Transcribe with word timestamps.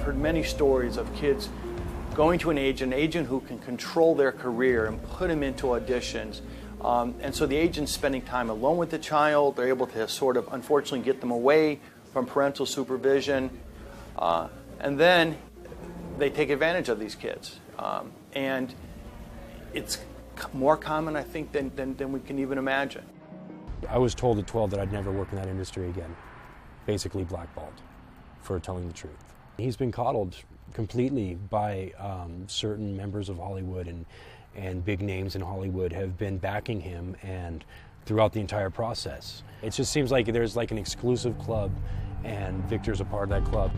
I've 0.00 0.06
heard 0.06 0.18
many 0.18 0.42
stories 0.42 0.96
of 0.96 1.14
kids 1.14 1.50
going 2.14 2.38
to 2.38 2.48
an 2.48 2.56
agent, 2.56 2.94
an 2.94 2.98
agent 2.98 3.28
who 3.28 3.40
can 3.40 3.58
control 3.58 4.14
their 4.14 4.32
career 4.32 4.86
and 4.86 5.02
put 5.10 5.28
them 5.28 5.42
into 5.42 5.66
auditions. 5.66 6.40
Um, 6.80 7.14
and 7.20 7.34
so 7.34 7.44
the 7.44 7.56
agent's 7.56 7.92
spending 7.92 8.22
time 8.22 8.48
alone 8.48 8.78
with 8.78 8.88
the 8.88 8.98
child. 8.98 9.56
They're 9.56 9.68
able 9.68 9.86
to 9.88 10.08
sort 10.08 10.38
of, 10.38 10.48
unfortunately, 10.52 11.00
get 11.00 11.20
them 11.20 11.30
away 11.30 11.80
from 12.14 12.24
parental 12.24 12.64
supervision. 12.64 13.50
Uh, 14.16 14.48
and 14.78 14.98
then 14.98 15.36
they 16.16 16.30
take 16.30 16.48
advantage 16.48 16.88
of 16.88 16.98
these 16.98 17.14
kids. 17.14 17.60
Um, 17.78 18.10
and 18.32 18.74
it's 19.74 19.98
more 20.54 20.78
common, 20.78 21.14
I 21.14 21.24
think, 21.24 21.52
than, 21.52 21.76
than, 21.76 21.94
than 21.96 22.10
we 22.10 22.20
can 22.20 22.38
even 22.38 22.56
imagine. 22.56 23.04
I 23.86 23.98
was 23.98 24.14
told 24.14 24.38
at 24.38 24.46
12 24.46 24.70
that 24.70 24.80
I'd 24.80 24.92
never 24.92 25.12
work 25.12 25.28
in 25.30 25.36
that 25.36 25.48
industry 25.48 25.90
again. 25.90 26.16
Basically, 26.86 27.24
blackballed 27.24 27.74
for 28.40 28.58
telling 28.58 28.88
the 28.88 28.94
truth. 28.94 29.30
He's 29.60 29.76
been 29.76 29.92
coddled 29.92 30.36
completely 30.72 31.34
by 31.34 31.92
um, 31.98 32.44
certain 32.48 32.96
members 32.96 33.28
of 33.28 33.36
Hollywood 33.36 33.88
and, 33.88 34.06
and 34.56 34.82
big 34.84 35.02
names 35.02 35.36
in 35.36 35.42
Hollywood 35.42 35.92
have 35.92 36.16
been 36.16 36.38
backing 36.38 36.80
him 36.80 37.14
and 37.22 37.64
throughout 38.06 38.32
the 38.32 38.40
entire 38.40 38.70
process. 38.70 39.42
It 39.62 39.70
just 39.70 39.92
seems 39.92 40.10
like 40.10 40.26
there's 40.26 40.56
like 40.56 40.70
an 40.70 40.78
exclusive 40.78 41.38
club 41.38 41.70
and 42.24 42.64
Victor's 42.64 43.00
a 43.00 43.04
part 43.04 43.30
of 43.30 43.30
that 43.30 43.44
club. 43.50 43.70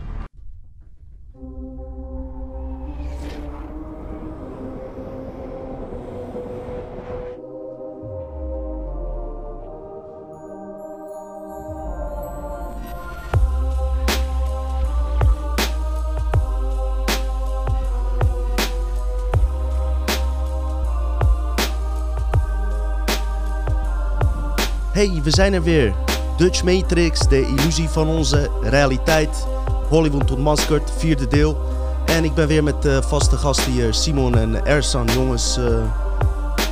Hey, 24.93 25.21
we 25.23 25.29
zijn 25.29 25.53
er 25.53 25.63
weer. 25.63 25.93
Dutch 26.37 26.63
Matrix, 26.63 27.27
de 27.27 27.41
illusie 27.41 27.89
van 27.89 28.07
onze 28.07 28.49
realiteit. 28.61 29.45
Hollywood 29.89 30.31
ontmaskerd, 30.31 30.91
vierde 30.97 31.27
deel. 31.27 31.57
En 32.05 32.23
ik 32.23 32.33
ben 32.33 32.47
weer 32.47 32.63
met 32.63 32.81
de 32.81 33.01
vaste 33.01 33.37
gasten 33.37 33.71
hier, 33.71 33.93
Simon 33.93 34.37
en 34.37 34.65
Ersan. 34.65 35.07
Jongens, 35.13 35.57
eh, 35.57 35.83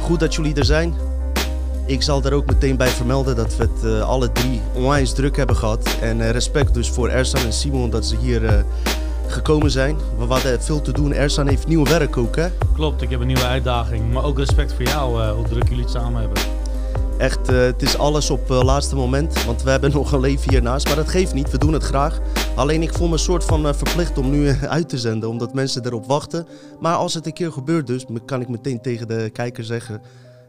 goed 0.01 0.19
dat 0.19 0.35
jullie 0.35 0.55
er 0.55 0.65
zijn. 0.65 0.93
Ik 1.85 2.01
zal 2.01 2.23
er 2.23 2.33
ook 2.33 2.45
meteen 2.45 2.77
bij 2.77 2.87
vermelden 2.87 3.35
dat 3.35 3.55
we 3.55 3.63
het 3.63 3.83
eh, 3.83 4.09
alle 4.09 4.31
drie 4.31 4.61
onwijs 4.73 5.13
druk 5.13 5.37
hebben 5.37 5.55
gehad. 5.55 5.97
En 6.01 6.21
eh, 6.21 6.29
respect 6.29 6.73
dus 6.73 6.89
voor 6.89 7.09
Ersan 7.09 7.45
en 7.45 7.53
Simon 7.53 7.89
dat 7.89 8.05
ze 8.05 8.15
hier 8.15 8.65
gekomen 9.27 9.71
zijn. 9.71 9.97
We 10.17 10.25
hadden 10.25 10.63
veel 10.63 10.81
te 10.81 10.91
doen. 10.91 11.13
Ersan 11.13 11.47
heeft 11.47 11.67
nieuw 11.67 11.83
werk 11.83 12.17
ook, 12.17 12.35
hè? 12.35 12.47
Klopt, 12.73 13.01
ik 13.01 13.09
heb 13.09 13.19
een 13.19 13.27
nieuwe 13.27 13.45
uitdaging. 13.45 14.13
Maar 14.13 14.23
ook 14.23 14.37
respect 14.37 14.73
voor 14.73 14.85
jou, 14.85 15.31
hoe 15.31 15.47
druk 15.47 15.67
jullie 15.67 15.83
het 15.83 15.93
samen 15.93 16.21
hebben. 16.21 16.60
Echt, 17.21 17.49
uh, 17.49 17.61
het 17.61 17.81
is 17.81 17.97
alles 17.97 18.29
op 18.29 18.51
uh, 18.51 18.63
laatste 18.63 18.95
moment. 18.95 19.43
Want 19.43 19.63
we 19.63 19.69
hebben 19.69 19.91
nog 19.99 20.11
een 20.11 20.19
leven 20.19 20.49
hiernaast. 20.49 20.85
Maar 20.87 20.95
dat 20.95 21.09
geeft 21.09 21.33
niet, 21.33 21.51
we 21.51 21.57
doen 21.57 21.73
het 21.73 21.83
graag. 21.83 22.19
Alleen 22.55 22.81
ik 22.81 22.93
voel 22.93 23.07
me 23.07 23.13
een 23.13 23.19
soort 23.19 23.43
van 23.43 23.65
uh, 23.65 23.73
verplicht 23.73 24.17
om 24.17 24.29
nu 24.29 24.49
uit 24.77 24.89
te 24.89 24.97
zenden. 24.97 25.29
Omdat 25.29 25.53
mensen 25.53 25.85
erop 25.85 26.05
wachten. 26.05 26.47
Maar 26.79 26.95
als 26.95 27.13
het 27.13 27.25
een 27.25 27.33
keer 27.33 27.51
gebeurt 27.51 27.87
dus, 27.87 28.05
kan 28.25 28.41
ik 28.41 28.47
meteen 28.47 28.81
tegen 28.81 29.07
de 29.07 29.29
kijker 29.33 29.63
zeggen... 29.63 30.01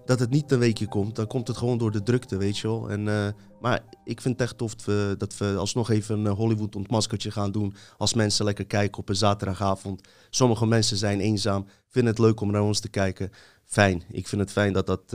dat 0.04 0.18
het 0.18 0.30
niet 0.30 0.52
een 0.52 0.58
weekje 0.58 0.86
komt. 0.86 1.16
Dan 1.16 1.26
komt 1.26 1.48
het 1.48 1.56
gewoon 1.56 1.78
door 1.78 1.90
de 1.90 2.02
drukte, 2.02 2.36
weet 2.36 2.58
je 2.58 2.68
wel. 2.68 2.90
En, 2.90 3.34
maar 3.60 3.80
ik 4.04 4.20
vind 4.20 4.38
het 4.38 4.48
echt 4.48 4.58
tof 4.58 4.74
dat 5.18 5.36
we 5.38 5.54
alsnog 5.56 5.90
even 5.90 6.24
een 6.24 6.34
Hollywood 6.34 6.76
ontmaskertje 6.76 7.30
gaan 7.30 7.52
doen. 7.52 7.74
Als 7.98 8.14
mensen 8.14 8.44
lekker 8.44 8.66
kijken 8.66 8.98
op 8.98 9.08
een 9.08 9.16
zaterdagavond. 9.16 10.08
Sommige 10.30 10.66
mensen 10.66 10.96
zijn 10.96 11.20
eenzaam, 11.20 11.66
vinden 11.88 12.12
het 12.12 12.22
leuk 12.22 12.40
om 12.40 12.50
naar 12.50 12.62
ons 12.62 12.80
te 12.80 12.88
kijken. 12.88 13.30
Fijn, 13.64 14.02
ik 14.10 14.28
vind 14.28 14.40
het 14.40 14.52
fijn 14.52 14.72
dat 14.72 14.86
dat 14.86 15.14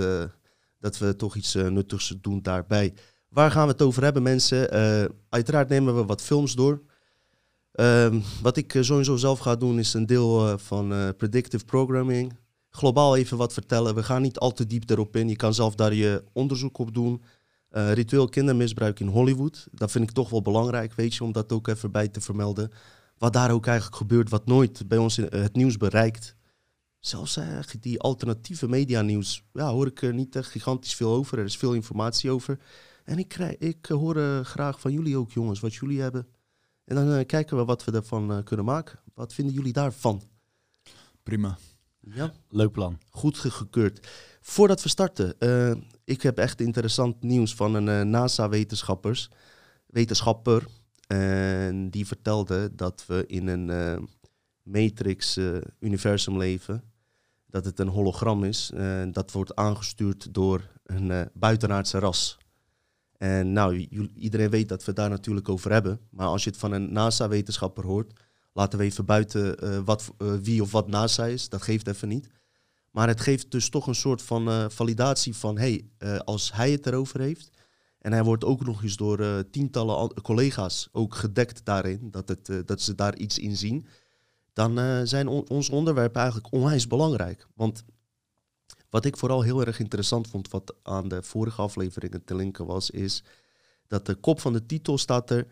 dat 0.79 0.97
we 0.97 1.15
toch 1.15 1.35
iets 1.35 1.55
uh, 1.55 1.67
nuttigs 1.67 2.13
doen 2.21 2.41
daarbij. 2.41 2.93
Waar 3.29 3.51
gaan 3.51 3.65
we 3.65 3.71
het 3.71 3.81
over 3.81 4.03
hebben, 4.03 4.23
mensen? 4.23 4.75
Uh, 4.75 5.05
uiteraard 5.29 5.69
nemen 5.69 5.95
we 5.95 6.05
wat 6.05 6.21
films 6.21 6.53
door. 6.53 6.81
Uh, 7.73 8.15
wat 8.41 8.57
ik 8.57 8.75
eh, 8.75 8.81
sowieso 8.81 9.15
zelf 9.15 9.39
ga 9.39 9.55
doen, 9.55 9.79
is 9.79 9.93
een 9.93 10.05
deel 10.05 10.57
van 10.57 11.13
predictive 11.17 11.65
programming. 11.65 12.37
Globaal 12.69 13.15
even 13.15 13.37
wat 13.37 13.53
vertellen. 13.53 13.95
We 13.95 14.03
gaan 14.03 14.21
niet 14.21 14.39
al 14.39 14.51
te 14.51 14.67
diep 14.67 14.89
erop 14.89 15.15
in. 15.15 15.29
Je 15.29 15.35
kan 15.35 15.53
zelf 15.53 15.75
daar 15.75 15.93
je 15.93 16.23
onderzoek 16.33 16.77
op 16.77 16.93
doen. 16.93 17.21
ritueel 17.69 18.29
kindermisbruik 18.29 18.99
in 18.99 19.07
Hollywood. 19.07 19.67
Dat 19.71 19.91
vind 19.91 20.03
ik 20.03 20.11
toch 20.11 20.29
wel 20.29 20.41
belangrijk, 20.41 20.93
weet 20.93 21.15
je, 21.15 21.23
om 21.23 21.31
dat 21.31 21.51
ook 21.51 21.67
even 21.67 21.91
bij 21.91 22.07
te 22.07 22.21
vermelden. 22.21 22.71
Wat 23.17 23.33
daar 23.33 23.51
ook 23.51 23.65
eigenlijk 23.65 23.97
gebeurt, 23.97 24.29
wat 24.29 24.45
nooit 24.45 24.87
bij 24.87 24.97
ons 24.97 25.17
in 25.17 25.27
het 25.29 25.55
nieuws 25.55 25.77
bereikt. 25.77 26.36
Zelfs 27.07 27.37
uh, 27.37 27.59
die 27.79 27.99
alternatieve 27.99 28.67
media 28.67 29.01
nieuws, 29.01 29.43
ja, 29.53 29.69
hoor 29.69 29.87
ik 29.87 30.01
er 30.01 30.13
niet 30.13 30.35
echt 30.35 30.49
gigantisch 30.49 30.95
veel 30.95 31.11
over. 31.11 31.37
Er 31.39 31.45
is 31.45 31.57
veel 31.57 31.73
informatie 31.73 32.31
over. 32.31 32.59
En 33.03 33.17
ik, 33.19 33.27
krijg, 33.27 33.57
ik 33.57 33.85
hoor 33.85 34.17
uh, 34.17 34.39
graag 34.39 34.79
van 34.79 34.91
jullie 34.91 35.17
ook, 35.17 35.31
jongens, 35.31 35.59
wat 35.59 35.73
jullie 35.73 36.01
hebben. 36.01 36.27
En 36.83 36.95
dan 36.95 37.25
kijken 37.25 37.57
we 37.57 37.65
wat 37.65 37.83
we 37.83 37.91
ervan 37.91 38.43
kunnen 38.43 38.65
maken. 38.65 38.99
Wat 39.13 39.33
vinden 39.33 39.53
jullie 39.53 39.73
daarvan? 39.73 40.21
Prima. 41.23 41.57
Ja? 41.99 42.33
Leuk 42.49 42.71
plan. 42.71 42.97
Goed 43.09 43.37
gekeurd. 43.37 44.07
Voordat 44.41 44.83
we 44.83 44.89
starten, 44.89 45.35
ik 46.03 46.21
heb 46.21 46.37
echt 46.37 46.61
interessant 46.61 47.23
nieuws 47.23 47.55
van 47.55 47.73
een 47.73 48.09
NASA-wetenschappers, 48.09 49.29
wetenschapper. 49.85 50.65
En 51.07 51.89
die 51.89 52.07
vertelde 52.07 52.75
dat 52.75 53.03
we 53.05 53.23
in 53.27 53.47
een 53.47 54.07
Matrix-universum 54.63 56.37
leven 56.37 56.83
dat 57.49 57.65
het 57.65 57.79
een 57.79 57.87
hologram 57.87 58.43
is. 58.43 58.71
Uh, 58.73 59.03
dat 59.11 59.31
wordt 59.31 59.55
aangestuurd 59.55 60.33
door 60.33 60.69
een 60.83 61.09
uh, 61.09 61.21
buitenaardse 61.33 61.99
ras. 61.99 62.37
En 63.17 63.51
nou, 63.51 63.87
iedereen 64.15 64.49
weet 64.49 64.69
dat 64.69 64.85
we 64.85 64.93
daar 64.93 65.09
natuurlijk 65.09 65.49
over 65.49 65.71
hebben. 65.71 65.99
Maar 66.09 66.27
als 66.27 66.43
je 66.43 66.49
het 66.49 66.59
van 66.59 66.71
een 66.71 66.93
NASA-wetenschapper 66.93 67.85
hoort, 67.85 68.19
laten 68.53 68.79
we 68.79 68.85
even 68.85 69.05
buiten 69.05 69.63
uh, 69.63 69.79
wat, 69.85 70.11
wie 70.41 70.61
of 70.61 70.71
wat 70.71 70.87
NASA 70.87 71.25
is. 71.25 71.49
Dat 71.49 71.61
geeft 71.61 71.87
even 71.87 72.07
niet. 72.07 72.29
Maar 72.91 73.07
het 73.07 73.21
geeft 73.21 73.51
dus 73.51 73.69
toch 73.69 73.87
een 73.87 73.95
soort 73.95 74.21
van 74.21 74.71
validatie 74.71 75.35
van, 75.35 75.57
hey, 75.57 75.89
als 76.23 76.53
hij 76.53 76.71
het 76.71 76.85
erover 76.85 77.19
heeft, 77.19 77.49
en 77.99 78.11
hij 78.11 78.23
wordt 78.23 78.43
ook 78.43 78.65
nog 78.65 78.83
eens 78.83 78.95
door 78.95 79.49
tientallen 79.51 80.21
collega's 80.21 80.89
ook 80.91 81.15
gedekt 81.15 81.65
daarin, 81.65 82.11
dat, 82.11 82.29
het, 82.29 82.51
dat 82.65 82.81
ze 82.81 82.95
daar 82.95 83.15
iets 83.15 83.39
in 83.39 83.57
zien 83.57 83.87
dan 84.57 84.79
uh, 84.79 85.01
zijn 85.03 85.27
on 85.27 85.49
onze 85.49 85.71
onderwerpen 85.71 86.21
eigenlijk 86.21 86.53
onwijs 86.53 86.87
belangrijk. 86.87 87.47
Want 87.55 87.83
wat 88.89 89.05
ik 89.05 89.17
vooral 89.17 89.41
heel 89.41 89.65
erg 89.65 89.79
interessant 89.79 90.27
vond, 90.27 90.49
wat 90.49 90.75
aan 90.83 91.07
de 91.07 91.23
vorige 91.23 91.61
afleveringen 91.61 92.23
te 92.23 92.35
linken 92.35 92.65
was, 92.65 92.89
is 92.89 93.23
dat 93.87 94.05
de 94.05 94.15
kop 94.15 94.39
van 94.39 94.53
de 94.53 94.65
titel 94.65 94.97
staat 94.97 95.29
er 95.29 95.47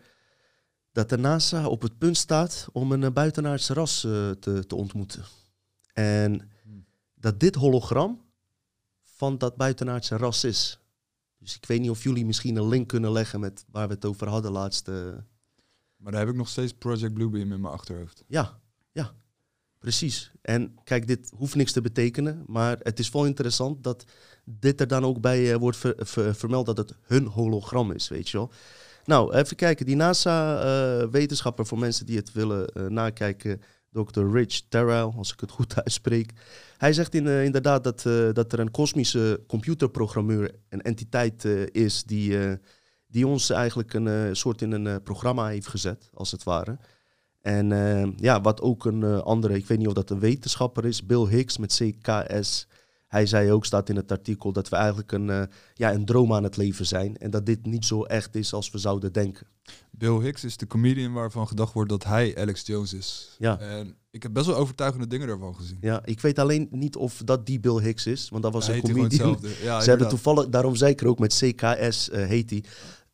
dat 0.92 1.08
de 1.08 1.18
NASA 1.18 1.66
op 1.66 1.82
het 1.82 1.98
punt 1.98 2.16
staat 2.16 2.68
om 2.72 2.92
een 2.92 3.12
buitenaardse 3.12 3.74
ras 3.74 4.04
uh, 4.04 4.30
te, 4.30 4.66
te 4.66 4.74
ontmoeten. 4.74 5.24
En 5.92 6.50
dat 7.14 7.40
dit 7.40 7.54
hologram 7.54 8.20
van 9.02 9.38
dat 9.38 9.56
buitenaardse 9.56 10.16
ras 10.16 10.44
is. 10.44 10.80
Dus 11.38 11.56
ik 11.56 11.66
weet 11.66 11.80
niet 11.80 11.90
of 11.90 12.02
jullie 12.02 12.26
misschien 12.26 12.56
een 12.56 12.68
link 12.68 12.88
kunnen 12.88 13.12
leggen 13.12 13.40
met 13.40 13.64
waar 13.70 13.88
we 13.88 13.94
het 13.94 14.04
over 14.04 14.28
hadden 14.28 14.52
laatste. 14.52 15.24
Maar 15.96 16.12
daar 16.12 16.20
heb 16.20 16.30
ik 16.30 16.36
nog 16.36 16.48
steeds 16.48 16.72
Project 16.72 17.14
Bluebeam 17.14 17.52
in 17.52 17.60
mijn 17.60 17.74
achterhoofd. 17.74 18.24
Ja, 18.26 18.60
ja, 18.96 19.14
precies. 19.78 20.32
En 20.42 20.74
kijk, 20.84 21.06
dit 21.06 21.32
hoeft 21.36 21.54
niks 21.54 21.72
te 21.72 21.80
betekenen, 21.80 22.44
maar 22.46 22.76
het 22.82 22.98
is 22.98 23.10
wel 23.10 23.26
interessant 23.26 23.84
dat 23.84 24.04
dit 24.44 24.80
er 24.80 24.86
dan 24.86 25.04
ook 25.04 25.20
bij 25.20 25.52
uh, 25.52 25.56
wordt 25.56 25.78
vermeld 26.32 26.66
dat 26.66 26.76
het 26.76 26.94
hun 27.02 27.26
hologram 27.26 27.90
is, 27.90 28.08
weet 28.08 28.28
je 28.28 28.36
wel. 28.36 28.52
Nou, 29.04 29.34
even 29.34 29.56
kijken. 29.56 29.86
Die 29.86 29.96
NASA-wetenschapper, 29.96 31.64
uh, 31.64 31.70
voor 31.70 31.78
mensen 31.78 32.06
die 32.06 32.16
het 32.16 32.32
willen 32.32 32.70
uh, 32.74 32.86
nakijken, 32.86 33.60
Dr. 33.92 34.30
Rich 34.32 34.62
Terrell, 34.68 35.12
als 35.16 35.32
ik 35.32 35.40
het 35.40 35.50
goed 35.50 35.82
uitspreek. 35.84 36.32
Hij 36.76 36.92
zegt 36.92 37.14
in, 37.14 37.26
inderdaad 37.26 37.84
dat, 37.84 38.02
dat 38.34 38.52
er 38.52 38.58
een 38.58 38.70
kosmische 38.70 39.44
computerprogrammeur, 39.46 40.54
een 40.68 40.82
entiteit 40.82 41.44
is 41.72 42.04
die, 42.04 42.38
die 43.06 43.26
ons 43.26 43.50
eigenlijk 43.50 43.94
een 43.94 44.36
soort 44.36 44.62
in 44.62 44.72
een 44.72 45.02
programma 45.02 45.46
heeft 45.46 45.66
gezet, 45.66 46.10
als 46.14 46.30
het 46.30 46.42
ware. 46.42 46.78
En 47.46 47.70
uh, 47.70 48.06
ja, 48.16 48.40
wat 48.40 48.60
ook 48.60 48.84
een 48.84 49.00
uh, 49.00 49.18
andere, 49.18 49.54
ik 49.54 49.66
weet 49.66 49.78
niet 49.78 49.86
of 49.86 49.92
dat 49.92 50.10
een 50.10 50.18
wetenschapper 50.18 50.84
is, 50.84 51.06
Bill 51.06 51.26
Hicks 51.26 51.58
met 51.58 51.80
CKS. 51.80 52.68
Hij 53.06 53.26
zei 53.26 53.52
ook, 53.52 53.64
staat 53.64 53.88
in 53.88 53.96
het 53.96 54.12
artikel, 54.12 54.52
dat 54.52 54.68
we 54.68 54.76
eigenlijk 54.76 55.12
een, 55.12 55.28
uh, 55.28 55.42
ja, 55.74 55.92
een 55.92 56.04
droom 56.04 56.32
aan 56.32 56.42
het 56.42 56.56
leven 56.56 56.86
zijn. 56.86 57.16
En 57.16 57.30
dat 57.30 57.46
dit 57.46 57.66
niet 57.66 57.84
zo 57.84 58.02
echt 58.02 58.34
is 58.34 58.52
als 58.52 58.70
we 58.70 58.78
zouden 58.78 59.12
denken. 59.12 59.46
Bill 59.90 60.20
Hicks 60.20 60.44
is 60.44 60.56
de 60.56 60.66
comedian 60.66 61.12
waarvan 61.12 61.48
gedacht 61.48 61.72
wordt 61.72 61.90
dat 61.90 62.04
hij 62.04 62.36
Alex 62.36 62.66
Jones 62.66 62.94
is. 62.94 63.36
Ja. 63.38 63.58
En 63.58 63.96
ik 64.10 64.22
heb 64.22 64.32
best 64.32 64.46
wel 64.46 64.56
overtuigende 64.56 65.06
dingen 65.06 65.26
daarvan 65.26 65.54
gezien. 65.54 65.78
Ja, 65.80 66.00
ik 66.04 66.20
weet 66.20 66.38
alleen 66.38 66.68
niet 66.70 66.96
of 66.96 67.22
dat 67.24 67.46
die 67.46 67.60
Bill 67.60 67.82
Hicks 67.82 68.06
is, 68.06 68.28
want 68.28 68.42
dat 68.42 68.52
was 68.52 68.66
hij 68.66 68.76
een 68.76 68.82
comedian. 68.82 69.38
Ja, 69.62 69.80
Ze 69.80 69.88
hebben 69.88 70.08
toevallig, 70.08 70.48
daarom 70.48 70.76
zei 70.76 70.92
ik 70.92 71.00
er 71.00 71.06
ook 71.06 71.18
met 71.18 71.34
CKS 71.34 72.08
heet 72.12 72.50
hij. 72.50 72.64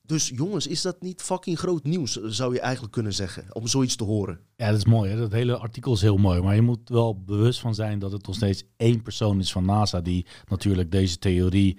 Dus 0.05 0.29
jongens, 0.35 0.67
is 0.67 0.83
dat 0.83 1.03
niet 1.03 1.23
fucking 1.23 1.59
groot 1.59 1.85
nieuws, 1.85 2.13
zou 2.13 2.55
je 2.55 2.61
eigenlijk 2.61 2.93
kunnen 2.93 3.15
zeggen, 3.15 3.45
om 3.53 3.67
zoiets 3.67 3.97
te 3.97 4.05
horen? 4.05 4.41
Ja, 4.57 4.69
dat 4.69 4.77
is 4.77 4.85
mooi. 4.85 5.11
Hè? 5.11 5.17
Dat 5.17 5.33
hele 5.33 5.57
artikel 5.57 5.93
is 5.93 6.01
heel 6.01 6.17
mooi. 6.17 6.41
Maar 6.41 6.55
je 6.55 6.63
moet 6.63 6.89
wel 6.89 7.23
bewust 7.23 7.61
van 7.61 7.75
zijn 7.75 7.99
dat 7.99 8.13
het 8.13 8.27
nog 8.27 8.37
steeds 8.37 8.65
één 8.77 9.03
persoon 9.03 9.41
is 9.41 9.53
van 9.53 9.65
NASA 9.65 10.01
die 10.01 10.27
natuurlijk 10.49 10.91
deze 10.91 11.19
theorie 11.19 11.79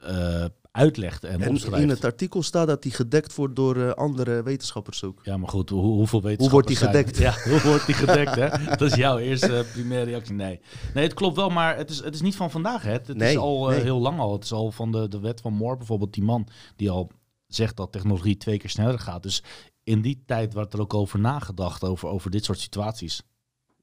eh, 0.00 0.44
uitlegt 0.70 1.24
en, 1.24 1.40
En 1.40 1.72
in 1.72 1.88
het 1.88 2.04
artikel 2.04 2.42
staat 2.42 2.66
dat 2.66 2.82
die 2.82 2.92
gedekt 2.92 3.34
wordt 3.34 3.56
door 3.56 3.76
eh, 3.76 3.90
andere 3.90 4.42
wetenschappers 4.42 5.04
ook. 5.04 5.20
Ja, 5.22 5.36
maar 5.36 5.48
goed, 5.48 5.70
hoe, 5.70 5.82
hoeveel 5.82 6.22
wetenschappers 6.22 6.50
wordt 6.52 6.68
die 6.68 6.76
gedekt? 6.76 7.16
Ja, 7.18 7.34
hoe 7.50 7.60
wordt 7.60 7.86
die 7.86 7.94
gedekt, 7.94 8.34
hè? 8.34 8.76
Dat 8.76 8.80
is 8.90 8.94
jouw 8.94 9.18
eerste 9.18 9.58
eh, 9.58 9.72
primaire 9.72 10.10
reactie. 10.10 10.34
Nee. 10.34 10.60
nee, 10.94 11.04
het 11.04 11.14
klopt 11.14 11.36
wel, 11.36 11.50
maar 11.50 11.76
het 11.76 11.90
is, 11.90 12.02
het 12.02 12.14
is 12.14 12.20
niet 12.20 12.36
van 12.36 12.50
vandaag, 12.50 12.82
hè? 12.82 12.92
Het 12.92 13.08
is 13.08 13.14
Nee, 13.14 13.38
al 13.38 13.68
nee. 13.68 13.80
heel 13.80 14.00
lang 14.00 14.18
al. 14.18 14.32
Het 14.32 14.44
is 14.44 14.52
al 14.52 14.70
van 14.70 14.92
de, 14.92 15.08
de 15.08 15.20
wet 15.20 15.40
van 15.40 15.52
Moore 15.52 15.76
bijvoorbeeld, 15.76 16.14
die 16.14 16.24
man 16.24 16.46
die 16.76 16.90
al 16.90 17.10
zegt 17.46 17.76
dat 17.76 17.92
technologie 17.92 18.36
twee 18.36 18.58
keer 18.58 18.70
sneller 18.70 18.98
gaat. 18.98 19.22
Dus 19.22 19.42
in 19.82 20.00
die 20.00 20.22
tijd 20.26 20.54
werd 20.54 20.72
er 20.72 20.80
ook 20.80 20.94
over 20.94 21.18
nagedacht, 21.18 21.84
over, 21.84 22.08
over 22.08 22.30
dit 22.30 22.44
soort 22.44 22.58
situaties. 22.58 23.22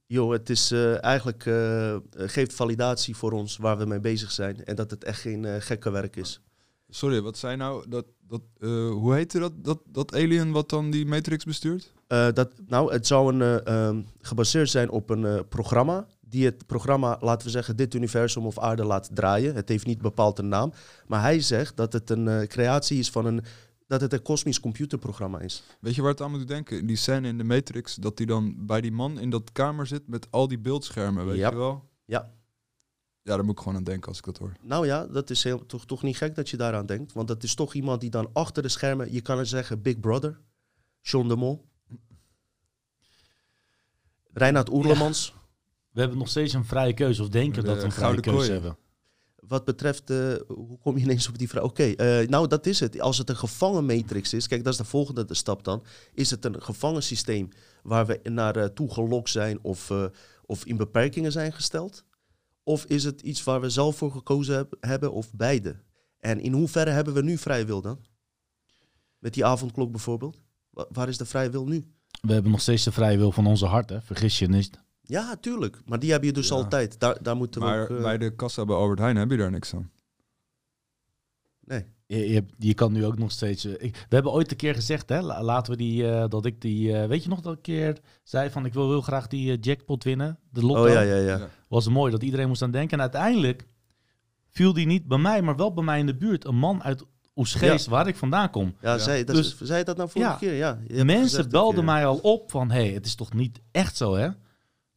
Joh, 0.06 0.31
het 0.31 0.50
is 0.50 0.72
eh, 0.72 1.04
eigenlijk 1.04 1.46
eh, 1.46 1.98
geeft 2.12 2.54
validatie 2.54 3.16
voor 3.16 3.31
ons 3.31 3.58
waar 3.58 3.78
we 3.78 3.86
mee 3.86 4.00
bezig 4.00 4.31
zijn. 4.31 4.66
En 4.66 4.75
dat 4.75 4.92
het 4.92 5.04
echt 5.04 5.19
geen 5.19 5.46
eh, 5.46 5.56
gekke 5.60 5.90
werk 5.90 6.16
is. 6.16 6.42
Sorry, 6.94 7.22
wat 7.22 7.38
zei 7.38 7.56
nou 7.56 7.90
dat, 7.90 8.06
dat 8.28 8.42
eh, 8.60 8.90
hoe 8.90 9.13
heette 9.13 9.40
dat, 9.40 9.52
dat, 9.56 9.80
dat 9.86 10.16
alien 10.16 10.52
wat 10.52 10.69
dan 10.69 10.92
die 10.92 11.06
Matrix 11.06 11.44
bestuurt? 11.44 11.94
Eh, 12.07 12.28
dat, 12.34 12.52
nou, 12.68 12.94
het 12.94 13.07
zou 13.07 13.34
een, 13.34 13.42
eh, 13.42 13.88
ehm, 13.88 14.02
gebaseerd 14.22 14.69
zijn 14.69 14.90
op 14.90 15.10
een 15.10 15.48
programma. 15.48 16.07
Die 16.31 16.45
het 16.45 16.66
programma, 16.66 17.18
laten 17.19 17.45
we 17.45 17.51
zeggen, 17.51 17.75
dit 17.75 17.94
universum 17.94 18.45
of 18.45 18.60
aarde 18.60 18.83
laat 18.86 19.10
draaien. 19.13 19.56
Het 19.56 19.69
heeft 19.69 19.86
niet 19.86 20.01
bepaald 20.01 20.39
een 20.39 20.48
naam. 20.48 20.74
Maar 21.07 21.22
hij 21.22 21.39
zegt 21.42 21.78
dat 21.78 21.94
het 21.94 22.10
een 22.10 22.28
eh, 22.28 22.48
creatie 22.48 23.00
is 23.00 23.10
van 23.10 23.25
een. 23.25 23.44
Dat 23.88 24.01
het 24.01 24.13
een 24.13 24.22
kosmisch 24.22 24.60
computerprogramma 24.60 25.39
is. 25.39 25.63
Weet 25.80 25.95
je 25.95 26.01
waar 26.01 26.12
het 26.12 26.22
aan 26.22 26.31
moet 26.31 26.48
denken? 26.48 26.86
Die 26.86 26.95
scène 26.95 27.28
in 27.28 27.38
de 27.38 27.44
Matrix, 27.44 27.95
dat 27.95 28.18
hij 28.18 28.28
dan 28.28 28.66
bij 28.66 28.81
die 28.81 28.92
man 28.92 29.19
in 29.19 29.30
dat 29.30 29.51
kamer 29.51 29.88
zit 29.88 30.07
met 30.07 30.28
al 30.30 30.48
die 30.48 30.60
beeldschermen, 30.60 31.25
weet 31.25 31.38
Ja. 31.38 31.50
je 31.50 31.56
wel? 31.56 31.89
Ja. 32.06 32.31
Ja, 33.24 33.36
daar 33.36 33.44
moet 33.45 33.54
ik 33.57 33.60
gewoon 33.63 33.75
aan 33.78 33.83
denken 33.83 34.07
als 34.07 34.18
ik 34.18 34.24
dat 34.24 34.38
hoor. 34.38 34.51
Nou 34.62 34.86
ja, 34.86 35.07
dat 35.07 35.30
is 35.30 35.44
heel, 35.44 35.66
toch, 35.66 35.86
toch 35.86 36.04
niet 36.04 36.18
gek 36.18 36.36
dat 36.36 36.50
je 36.50 36.57
daaraan 36.57 36.86
denkt. 36.86 37.13
Want 37.13 37.28
dat 37.28 37.44
is 37.44 37.56
toch 37.56 37.74
iemand 37.74 38.01
die 38.01 38.10
dan 38.10 38.30
achter 38.33 38.63
de 38.63 38.69
schermen, 38.69 39.13
je 39.13 39.22
kan 39.22 39.38
het 39.38 39.48
zeggen, 39.48 39.81
Big 39.81 40.00
Brother, 40.00 40.39
John 41.01 41.28
de 41.28 41.36
Mol, 41.36 41.66
Reinhard 44.33 44.69
Oerlemans. 44.72 45.33
We 45.92 46.00
hebben 46.00 46.18
nog 46.18 46.30
steeds 46.30 46.54
een 46.54 46.66
vrije 46.66 46.94
keuze, 46.94 47.22
of 47.22 47.30
denken 47.30 47.62
De 47.62 47.68
dat 47.68 47.78
we 47.78 47.84
een 47.84 47.92
vrije 47.92 48.04
gouden 48.04 48.24
keuze 48.24 48.40
kooi. 48.40 48.52
hebben. 48.52 48.78
Wat 49.48 49.66
betreft, 49.66 50.10
eh, 50.10 50.34
hoe 50.48 50.78
kom 50.80 50.98
je 50.98 51.04
ineens 51.04 51.28
op 51.28 51.38
die 51.38 51.50
vraag? 51.50 51.64
Oké, 51.64 51.84
eh, 51.84 52.28
nou 52.28 52.48
dat 52.48 52.66
is 52.66 52.80
het. 52.80 53.00
Als 53.02 53.18
het 53.18 53.30
een 53.30 53.36
gevangen 53.38 53.86
matrix 53.86 54.34
is, 54.34 54.48
kijk, 54.48 54.64
dat 54.64 54.72
is 54.74 54.80
de 54.80 54.86
volgende 54.86 55.34
stap 55.34 55.64
dan. 55.64 55.84
Is 56.14 56.30
het 56.30 56.46
een 56.46 56.62
gevangen 56.62 57.04
systeem 57.04 57.50
waar 57.84 58.06
we 58.06 58.20
naar 58.24 58.56
eh, 58.56 58.66
toe 58.66 58.92
gelokt 58.94 59.30
zijn 59.30 59.60
of, 59.64 59.90
eh, 59.90 60.06
of 60.46 60.66
in 60.66 60.78
beperkingen 60.78 61.32
zijn 61.32 61.54
gesteld? 61.54 62.04
Of 62.64 62.86
is 62.86 63.04
het 63.04 63.22
iets 63.22 63.44
waar 63.44 63.62
we 63.62 63.70
zelf 63.70 63.96
voor 63.98 64.12
gekozen 64.12 64.56
heb- 64.56 64.76
hebben 64.80 65.12
of 65.14 65.34
beide? 65.34 65.76
En 66.20 66.40
in 66.40 66.54
hoeverre 66.54 66.90
hebben 66.90 67.14
we 67.14 67.22
nu 67.24 67.38
vrije 67.38 67.66
wil 67.66 67.82
dan? 67.82 68.00
Met 69.20 69.34
die 69.34 69.46
avondklok 69.46 69.92
bijvoorbeeld? 69.92 70.42
Wa- 70.70 70.86
waar 70.92 71.08
is 71.08 71.18
de 71.18 71.26
vrije 71.26 71.50
wil 71.50 71.66
nu? 71.66 71.86
We 72.22 72.34
hebben 72.34 72.52
nog 72.52 72.62
steeds 72.62 72.84
de 72.84 72.92
vrije 72.92 73.18
wil 73.18 73.32
van 73.32 73.46
onze 73.48 73.66
hart, 73.66 73.90
hè? 73.90 74.02
Vergis 74.02 74.40
je 74.40 74.48
niet. 74.48 74.80
Ja, 75.12 75.36
tuurlijk. 75.36 75.81
Maar 75.86 76.00
die 76.00 76.12
heb 76.12 76.24
je 76.24 76.31
dus 76.31 76.48
Ja. 76.48 76.56
altijd. 76.56 77.00
Daar, 77.00 77.18
daar 77.24 77.36
moeten 77.36 77.62
we 77.62 77.68
Maar 77.68 77.81
ook... 77.81 77.90
eh, 77.98 78.02
bij 78.02 78.18
de 78.18 78.36
kassa 78.36 78.66
bij 78.66 78.75
Albert 78.75 79.00
Heijn 79.00 79.16
heb 79.16 79.31
je 79.31 79.38
daar 79.38 79.52
niks 79.52 79.74
aan. 79.74 79.92
Nee. 81.60 81.86
Je, 82.06 82.30
je, 82.30 82.46
je 82.58 82.74
kan 82.74 82.92
nu 82.92 83.06
ook 83.06 83.18
nog 83.18 83.31
steeds. 83.31 83.66
eh, 83.66 83.72
ik- 83.78 83.96
we 84.10 84.16
hebben 84.16 84.31
ooit 84.31 84.52
een 84.52 84.58
keer 84.58 84.75
gezegd, 84.75 85.10
hè, 85.10 85.22
la- 85.22 85.44
laten 85.44 85.72
we 85.72 85.78
die, 85.78 86.12
eh, 86.12 86.28
dat 86.30 86.46
ik 86.46 86.62
die, 86.62 86.98
eh, 86.98 87.08
weet 87.08 87.24
je 87.24 87.30
nog 87.30 87.40
dat 87.42 87.52
ik 87.52 87.58
een 87.58 87.63
keer 87.63 87.98
zei 88.24 88.50
van 88.50 88.66
ik 88.66 88.74
wil 88.74 88.90
heel 88.90 89.02
graag 89.02 89.28
die 89.28 89.60
jackpot 89.60 90.04
winnen, 90.04 90.40
de 90.50 90.66
lotto. 90.66 90.84
Oh 90.84 90.90
ja, 90.90 91.02
ja, 91.02 91.16
ja. 91.16 91.48
Was 91.68 91.88
mooi 91.88 92.12
dat 92.12 92.24
iedereen 92.24 92.48
moest 92.48 92.62
aan 92.62 92.72
denken. 92.72 92.94
En 92.98 93.02
uiteindelijk 93.02 93.68
viel 94.50 94.74
die 94.74 94.86
niet 94.86 95.07
bij 95.07 95.18
mij, 95.18 95.42
maar 95.42 95.56
wel 95.56 95.74
bij 95.74 95.84
mij 95.84 96.00
in 96.00 96.06
de 96.06 96.16
buurt. 96.18 96.46
Een 96.46 96.56
man 96.57 96.84
uit 96.84 97.04
Oesgeest, 97.36 97.86
waar 97.86 98.07
ik 98.07 98.16
vandaan 98.16 98.50
kom. 98.50 98.75
Ja, 98.81 98.92
Ja. 98.92 98.98
Zei, 98.98 99.24
dat, 99.24 99.36
Dus- 99.36 99.57
zei 99.62 99.80
je 99.80 99.86
dat 99.86 99.98
nou 99.98 100.10
vorige 100.10 100.31
Ja. 100.31 100.38
keer? 100.38 100.54
Ja. 100.54 101.04
Mensen 101.04 101.50
belden 101.50 101.75
keer. 101.75 101.84
mij 101.84 102.06
al 102.06 102.18
op 102.18 102.52
van, 102.52 102.72
hé, 102.72 102.84
hey, 102.84 102.94
het 102.94 103.06
is 103.06 103.16
toch 103.16 103.34
niet 103.34 103.60
echt 103.72 103.98
zo, 103.98 104.16
hè? 104.16 104.30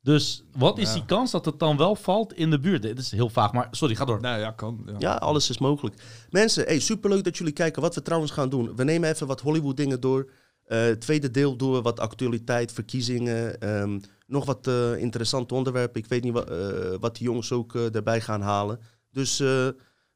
Dus 0.05 0.45
wat 0.57 0.79
is 0.79 0.89
Ja. 0.89 0.95
die 0.95 1.05
kans 1.05 1.31
dat 1.31 1.45
het 1.45 1.59
dan 1.59 1.77
wel 1.77 1.95
valt 1.97 2.33
in 2.35 2.51
de 2.51 2.59
buurt? 2.59 2.83
Dit 2.83 2.99
is 2.99 3.11
heel 3.11 3.29
vaag, 3.29 3.53
maar 3.53 3.69
sorry, 3.71 3.95
ga 3.95 4.05
door. 4.05 4.21
Nou 4.21 4.41
ja, 4.41 4.51
kan. 4.51 4.83
Ja. 4.87 4.95
Ja, 4.99 5.15
alles 5.15 5.51
is 5.51 5.59
mogelijk. 5.59 6.03
Mensen, 6.31 6.65
hey, 6.65 6.79
superleuk 6.81 7.25
dat 7.25 7.37
jullie 7.37 7.53
kijken. 7.53 7.83
Wat 7.83 7.95
we 7.95 8.03
trouwens 8.03 8.33
gaan 8.33 8.49
doen. 8.49 8.77
We 8.77 8.85
nemen 8.85 9.09
even 9.11 9.27
wat 9.27 9.41
Hollywood 9.41 9.77
dingen 9.77 10.01
door. 10.01 10.31
Eh, 10.65 10.79
het 10.81 11.01
tweede 11.01 11.31
deel 11.31 11.57
doen 11.57 11.73
we 11.73 11.83
wat 11.83 12.01
actualiteit, 12.01 12.73
verkiezingen. 12.73 13.61
ehm, 13.61 13.99
nog 14.27 14.45
wat 14.45 14.67
eh, 14.67 14.97
interessante 14.97 15.55
onderwerpen. 15.55 16.01
Ik 16.01 16.07
weet 16.09 16.23
niet 16.23 16.33
wa- 16.33 16.45
eh, 16.45 16.97
wat 17.01 17.17
die 17.17 17.27
jongens 17.27 17.53
ook 17.53 17.75
erbij 17.75 18.21
gaan 18.21 18.41
halen. 18.41 18.79
Dus 19.11 19.41
eh, 19.41 19.47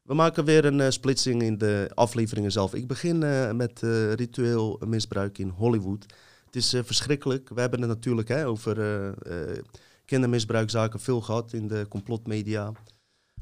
we 0.03 0.13
maken 0.13 0.45
weer 0.45 0.65
een 0.65 0.79
eh, 0.81 0.89
splitsing 0.89 1.41
in 1.41 1.57
de 1.57 1.91
afleveringen 1.93 2.51
zelf. 2.51 2.73
Ik 2.73 2.87
begin 2.87 3.23
eh, 3.23 3.51
met 3.51 3.83
eh, 3.83 4.13
ritueel 4.13 4.81
misbruik 4.87 5.37
in 5.37 5.49
Hollywood. 5.49 6.05
Het 6.49 6.57
is 6.57 6.73
eh, 6.73 6.83
verschrikkelijk. 6.83 7.49
We 7.49 7.61
hebben 7.61 7.79
het 7.79 7.89
natuurlijk 7.89 8.27
hè, 8.27 8.47
over 8.47 8.79
eh, 8.79 9.53
eh, 9.53 9.63
kindermisbruikzaken 10.05 10.99
veel 10.99 11.21
gehad 11.21 11.53
in 11.53 11.67
de 11.67 11.85
complotmedia. 11.89 12.71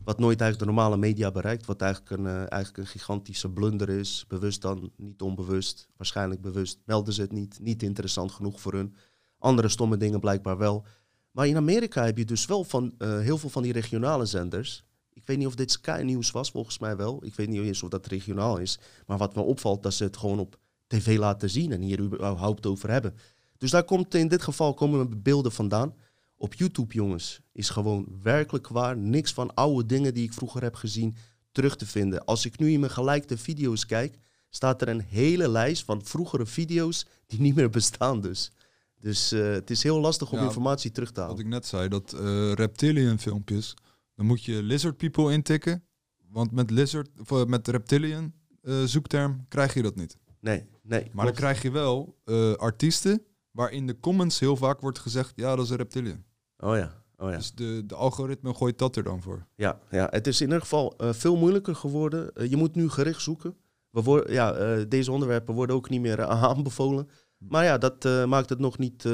Wat 0.04 0.20
nooit 0.20 0.42
eigenlijk 0.42 0.60
de 0.60 0.76
normale 0.76 0.98
media 0.98 1.32
bereikt. 1.32 1.66
Wat 1.66 1.82
eigenlijk 1.82 2.12
een, 2.12 2.28
eigenlijk 2.28 2.78
een 2.78 2.88
gigantische 2.88 3.50
blunder 3.50 3.90
is. 3.90 4.26
Bewust 4.28 4.62
dan, 4.62 4.92
niet 4.96 5.22
onbewust. 5.22 5.88
Waarschijnlijk 5.98 6.42
bewust. 6.42 6.80
Melden 6.86 7.14
ze 7.14 7.22
het 7.22 7.32
niet. 7.32 7.60
Niet 7.62 7.84
interessant 7.84 8.32
genoeg 8.32 8.62
voor 8.62 8.74
hun. 8.74 8.96
Andere 9.38 9.70
stomme 9.70 9.98
dingen 9.98 10.20
blijkbaar 10.20 10.58
wel. 10.58 10.86
Maar 11.32 11.48
in 11.48 11.58
Amerika 11.58 12.06
heb 12.06 12.18
je 12.18 12.26
dus 12.26 12.46
wel 12.46 12.64
van 12.64 12.94
heel 13.00 13.38
veel 13.38 13.50
van 13.50 13.64
die 13.64 13.74
regionale 13.74 14.26
zenders. 14.26 14.84
Ik 15.14 15.26
weet 15.26 15.38
niet 15.38 15.48
of 15.48 15.56
dit 15.56 15.72
Sky 15.72 16.02
News 16.06 16.32
was, 16.32 16.52
volgens 16.52 16.80
mij 16.80 16.96
wel. 16.96 17.26
Ik 17.26 17.36
weet 17.36 17.48
niet 17.48 17.62
eens 17.62 17.84
of 17.84 17.90
dat 17.90 18.06
regionaal 18.06 18.58
is. 18.58 18.80
Maar 19.06 19.18
wat 19.18 19.36
me 19.36 19.42
opvalt, 19.42 19.84
dat 19.84 19.94
ze 19.94 20.04
het 20.04 20.18
gewoon 20.18 20.40
op 20.40 20.58
tv 20.88 21.18
laten 21.18 21.50
zien 21.50 21.72
en 21.72 21.82
hier 21.82 22.00
überhaupt 22.00 22.66
over 22.66 22.92
hebben. 22.92 23.16
Dus 23.58 23.72
daar 23.72 23.84
komt 23.84 24.16
in 24.16 24.28
dit 24.28 24.42
geval 24.42 24.74
komen 24.74 25.22
beelden 25.22 25.52
vandaan. 25.52 25.96
Op 26.38 26.54
YouTube, 26.54 26.94
jongens, 26.94 27.40
is 27.52 27.70
gewoon 27.70 28.08
werkelijk 28.24 28.68
waar 28.68 28.98
niks 28.98 29.34
van 29.34 29.54
oude 29.54 29.86
dingen 29.86 30.14
die 30.14 30.24
ik 30.24 30.34
vroeger 30.34 30.62
heb 30.62 30.76
gezien 30.76 31.16
terug 31.52 31.76
te 31.76 31.86
vinden. 31.86 32.26
Als 32.26 32.46
ik 32.46 32.60
nu 32.60 32.72
in 32.72 32.80
mijn 32.80 32.92
gelijkte 32.92 33.38
video's 33.38 33.86
kijk, 33.86 34.18
staat 34.50 34.82
er 34.82 34.88
een 34.88 35.06
hele 35.08 35.50
lijst 35.50 35.84
van 35.84 36.06
vroegere 36.06 36.46
video's 36.46 37.06
die 37.26 37.42
niet 37.42 37.56
meer 37.56 37.70
bestaan 37.70 38.22
dus. 38.22 38.52
Dus 39.00 39.32
eh, 39.32 39.52
het 39.52 39.70
is 39.70 39.84
heel 39.84 40.00
lastig 40.00 40.32
om 40.32 40.38
Ja, 40.38 40.44
informatie 40.44 40.92
terug 40.92 41.12
te 41.12 41.20
Wat 41.20 41.30
halen. 41.30 41.44
ik 41.44 41.52
net 41.52 41.66
zei, 41.66 41.88
dat 41.90 42.14
eh, 42.14 42.52
reptilian 42.54 43.20
filmpjes, 43.20 43.74
dan 44.16 44.26
moet 44.26 44.44
je 44.44 44.64
lizard 44.64 44.98
people 44.98 45.32
intikken. 45.32 45.84
Want 46.30 46.52
met 46.52 46.72
lizard, 46.72 47.10
of, 47.30 47.46
met 47.46 47.68
reptilian 47.68 48.34
eh, 48.62 48.84
zoekterm 48.84 49.46
krijg 49.48 49.74
je 49.74 49.82
dat 49.82 49.96
niet. 49.96 50.18
Nee, 50.40 50.66
nee. 50.88 51.10
Maar 51.14 51.26
dan 51.26 51.34
krijg 51.34 51.62
je 51.62 51.72
wel 51.72 52.18
eh, 52.24 52.54
artiesten 52.54 53.22
waar 53.52 53.72
in 53.72 53.88
de 53.88 54.00
comments 54.00 54.40
heel 54.40 54.56
vaak 54.56 54.82
wordt 54.82 55.00
gezegd, 55.00 55.34
ja, 55.36 55.56
dat 55.56 55.66
is 55.66 55.72
een 55.72 55.78
reptilian. 55.78 56.24
Oh 56.58 56.76
ja, 56.76 57.04
oh 57.18 57.30
ja. 57.30 57.38
Dus 57.38 57.54
de, 57.54 57.84
de 57.86 57.96
algoritme 57.96 58.54
gooit 58.54 58.78
dat 58.78 58.96
er 58.96 59.04
dan 59.04 59.22
voor. 59.22 59.48
Ja, 59.56 59.80
ja, 59.90 60.08
het 60.12 60.28
is 60.28 60.40
in 60.42 60.46
ieder 60.46 60.62
geval 60.62 60.98
eh, 60.98 61.14
veel 61.14 61.38
moeilijker 61.38 61.76
geworden. 61.76 62.34
Eh, 62.34 62.50
je 62.50 62.58
moet 62.58 62.76
nu 62.76 62.90
gericht 62.90 63.22
zoeken. 63.22 63.56
We 63.90 64.02
worden, 64.02 64.34
ja, 64.34 64.84
deze 64.84 65.12
onderwerpen 65.12 65.54
worden 65.54 65.76
ook 65.76 65.90
niet 65.90 66.02
meer 66.02 66.24
aanbevolen. 66.48 67.10
Maar 67.38 67.64
ja, 67.64 67.78
dat 67.78 68.28
maakt 68.28 68.50
het 68.50 68.60
nog 68.60 68.78
niet 68.78 69.08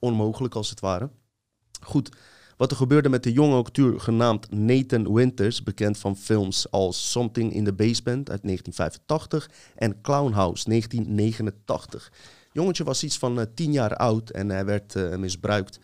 onmogelijk 0.00 0.54
als 0.54 0.70
het 0.70 0.80
ware. 0.80 1.10
Goed, 1.80 2.16
wat 2.58 2.70
er 2.70 2.76
gebeurde 2.76 3.08
met 3.08 3.22
de 3.22 3.32
jonge 3.32 3.56
acteur 3.56 4.00
genaamd 4.00 4.50
Nathan 4.50 5.12
Winters, 5.14 5.62
bekend 5.62 5.98
van 5.98 6.16
films 6.16 6.70
als 6.70 7.10
Something 7.10 7.52
in 7.52 7.64
the 7.64 7.72
Basement 7.72 8.30
uit 8.30 8.42
1985 8.42 9.50
en 9.74 10.00
Clown 10.00 10.32
House 10.32 10.68
1989. 10.68 12.12
Jongetje 12.52 12.84
was 12.84 13.04
iets 13.04 13.18
van 13.18 13.40
eh, 13.40 13.46
10 13.54 13.72
jaar 13.72 13.96
oud 13.96 14.30
en 14.30 14.48
hij 14.48 14.64
werd 14.64 14.94
eh, 14.94 15.16
misbruikt 15.16 15.78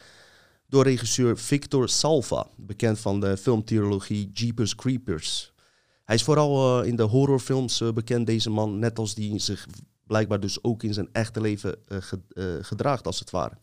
door 0.69 0.83
regisseur 0.85 1.39
Victor 1.39 1.89
Salva, 1.89 2.47
bekend 2.57 2.99
van 2.99 3.21
de 3.21 3.37
filmtrilogie 3.37 4.31
Jeepers 4.33 4.75
Creepers. 4.75 5.53
Hij 6.05 6.15
is 6.15 6.23
vooral 6.23 6.83
eh, 6.83 6.89
in 6.89 6.97
de 6.97 7.03
horrorfilms 7.03 7.83
bekend, 7.95 8.27
deze 8.27 8.51
man, 8.51 8.79
net 8.79 8.99
als 8.99 9.15
die 9.15 9.39
zich 9.39 9.67
blijkbaar 10.07 10.41
dus 10.41 10.63
ook 10.63 10.83
in 10.83 10.95
zijn 10.95 11.09
echte 11.13 11.41
leven 11.41 11.77
ge- 11.89 12.59
gedraagt, 12.63 13.07
als 13.07 13.19
het 13.19 13.31
ware. 13.31 13.57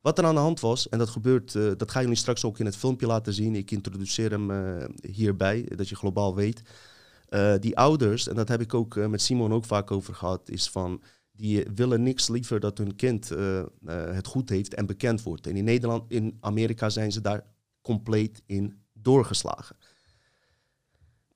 Wat 0.00 0.18
er 0.18 0.24
aan 0.24 0.34
de 0.34 0.40
hand 0.40 0.60
was, 0.60 0.88
en 0.88 0.98
dat 0.98 1.08
gebeurt, 1.08 1.54
eh, 1.54 1.70
dat 1.76 1.90
gaan 1.90 2.02
jullie 2.02 2.16
straks 2.16 2.44
ook 2.44 2.58
in 2.58 2.64
het 2.64 2.76
filmpje 2.76 3.06
laten 3.06 3.32
zien. 3.32 3.54
Ik 3.54 3.70
introduceer 3.70 4.30
hem 4.30 4.50
eh, 4.50 4.84
hierbij, 5.12 5.68
dat 5.76 5.88
je 5.88 5.96
globaal 5.96 6.34
weet. 6.34 6.62
Eh, 7.28 7.54
die 7.60 7.76
ouders, 7.78 8.28
en 8.28 8.34
dat 8.34 8.48
heb 8.48 8.60
ik 8.60 8.74
ook 8.74 8.94
met 8.94 9.22
Simon 9.22 9.52
ook 9.52 9.64
vaak 9.64 9.90
over 9.90 10.14
gehad, 10.14 10.48
is 10.48 10.68
van 10.68 11.02
die 11.32 11.66
willen 11.74 12.02
niks 12.02 12.28
liever 12.28 12.60
dat 12.60 12.78
hun 12.78 12.96
kind 12.96 13.28
het 13.86 14.26
goed 14.26 14.48
heeft 14.48 14.74
en 14.74 14.86
bekend 14.86 15.22
wordt. 15.22 15.46
En 15.46 15.56
in 15.56 15.64
Nederland, 15.64 16.10
in 16.10 16.36
Amerika 16.40 16.88
zijn 16.88 17.12
ze 17.12 17.20
daar 17.20 17.44
compleet 17.82 18.42
in 18.46 18.82
doorgeslagen. 18.92 19.76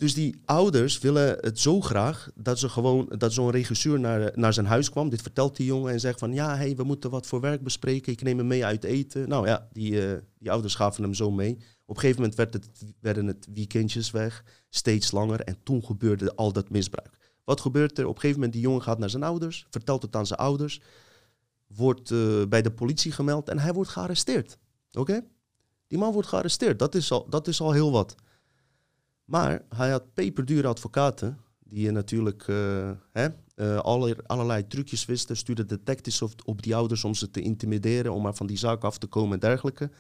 Dus 0.05 0.15
die 0.15 0.41
ouders 0.45 0.99
willen 0.99 1.39
het 1.41 1.59
zo 1.59 1.81
graag 1.81 2.31
dat 2.35 2.59
ze 2.59 2.69
gewoon 2.69 3.13
dat 3.19 3.33
zo'n 3.33 3.51
regisseur 3.51 4.01
naar, 4.01 4.33
naar 4.35 4.53
zijn 4.53 4.67
huis 4.67 4.91
kwam. 4.91 5.09
Dit 5.09 5.23
vertelt 5.23 5.57
die 5.57 5.67
jongen 5.67 5.93
en 5.93 6.01
zegt 6.01 6.19
van 6.19 6.33
ja, 6.33 6.57
hey, 6.57 6.77
we 6.77 6.85
moeten 6.85 7.11
wat 7.11 7.27
voor 7.27 7.41
werk 7.41 7.63
bespreken. 7.63 8.13
Ik 8.13 8.23
neem 8.23 8.39
hem 8.39 8.47
mee 8.47 8.65
uit 8.65 8.85
eten. 8.85 9.29
Nou 9.29 9.47
ja, 9.47 9.69
die, 9.73 9.91
uh, 9.93 10.19
die 10.39 10.51
ouders 10.51 10.75
gaven 10.75 11.03
hem 11.03 11.15
zo 11.15 11.31
mee. 11.31 11.53
Op 11.87 11.95
een 11.95 12.01
gegeven 12.01 12.21
moment 12.21 12.37
werd 12.39 12.55
het, 12.55 12.69
werden 13.01 13.27
het 13.27 13.47
weekendjes 13.55 14.11
weg, 14.11 14.45
steeds 14.71 15.11
langer. 15.11 15.41
En 15.41 15.57
toen 15.63 15.85
gebeurde 15.85 16.35
al 16.35 16.53
dat 16.53 16.71
misbruik. 16.71 17.19
Wat 17.45 17.61
gebeurt 17.61 17.99
er? 17.99 18.05
Op 18.05 18.15
een 18.15 18.21
gegeven 18.21 18.39
moment 18.39 18.53
die 18.53 18.63
jongen 18.63 18.83
gaat 18.83 18.99
naar 18.99 19.11
zijn 19.11 19.23
ouders, 19.23 19.67
vertelt 19.71 20.03
het 20.03 20.17
aan 20.17 20.27
zijn 20.27 20.41
ouders, 20.41 20.81
wordt 21.67 22.11
uh, 22.11 22.45
bij 22.47 22.63
de 22.63 22.73
politie 22.73 23.13
gemeld 23.13 23.49
en 23.49 23.59
hij 23.59 23.73
wordt 23.73 23.91
gearresteerd. 23.91 24.59
Oké? 24.93 25.25
Die 25.87 25.99
man 25.99 26.13
wordt 26.13 26.29
gearresteerd. 26.29 26.79
Dat 26.79 26.95
is 26.95 27.11
al, 27.11 27.27
dat 27.29 27.49
is 27.49 27.61
al 27.61 27.73
heel 27.73 27.93
wat. 27.93 28.15
Maar 29.25 29.63
hij 29.69 29.91
had 29.91 30.15
peperdure 30.15 30.69
advocaten, 30.69 31.39
die 31.59 31.91
natuurlijk 31.91 32.47
uh, 32.47 32.91
hè, 33.13 33.29
uh, 33.57 33.79
allerlei 34.27 34.67
trucjes 34.67 35.05
wisten. 35.05 35.37
Stuurde 35.37 35.65
detectives 35.65 36.23
op, 36.23 36.33
op 36.45 36.63
die 36.63 36.77
ouders 36.77 37.05
om 37.05 37.15
ze 37.15 37.31
te 37.31 37.41
intimideren, 37.41 38.13
om 38.13 38.23
maar 38.23 38.35
van 38.35 38.47
die 38.47 38.59
zaak 38.59 38.85
af 38.85 38.99
te 38.99 39.07
komen 39.07 39.33
en 39.33 39.41
dergelijke. 39.41 39.91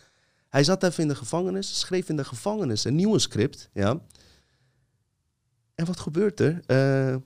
Hij 0.49 0.65
zat 0.65 0.83
even 0.83 1.03
in 1.03 1.09
de 1.09 1.15
gevangenis, 1.15 1.81
schreef 1.81 2.09
in 2.09 2.17
de 2.17 2.25
gevangenis 2.25 2.85
een 2.85 2.95
nieuwe 2.95 3.19
script. 3.19 3.71
Ja. 3.73 4.01
En 5.75 5.87
wat 5.87 6.01
gebeurt 6.01 6.41
er? 6.41 6.63
Uh, 6.67 7.17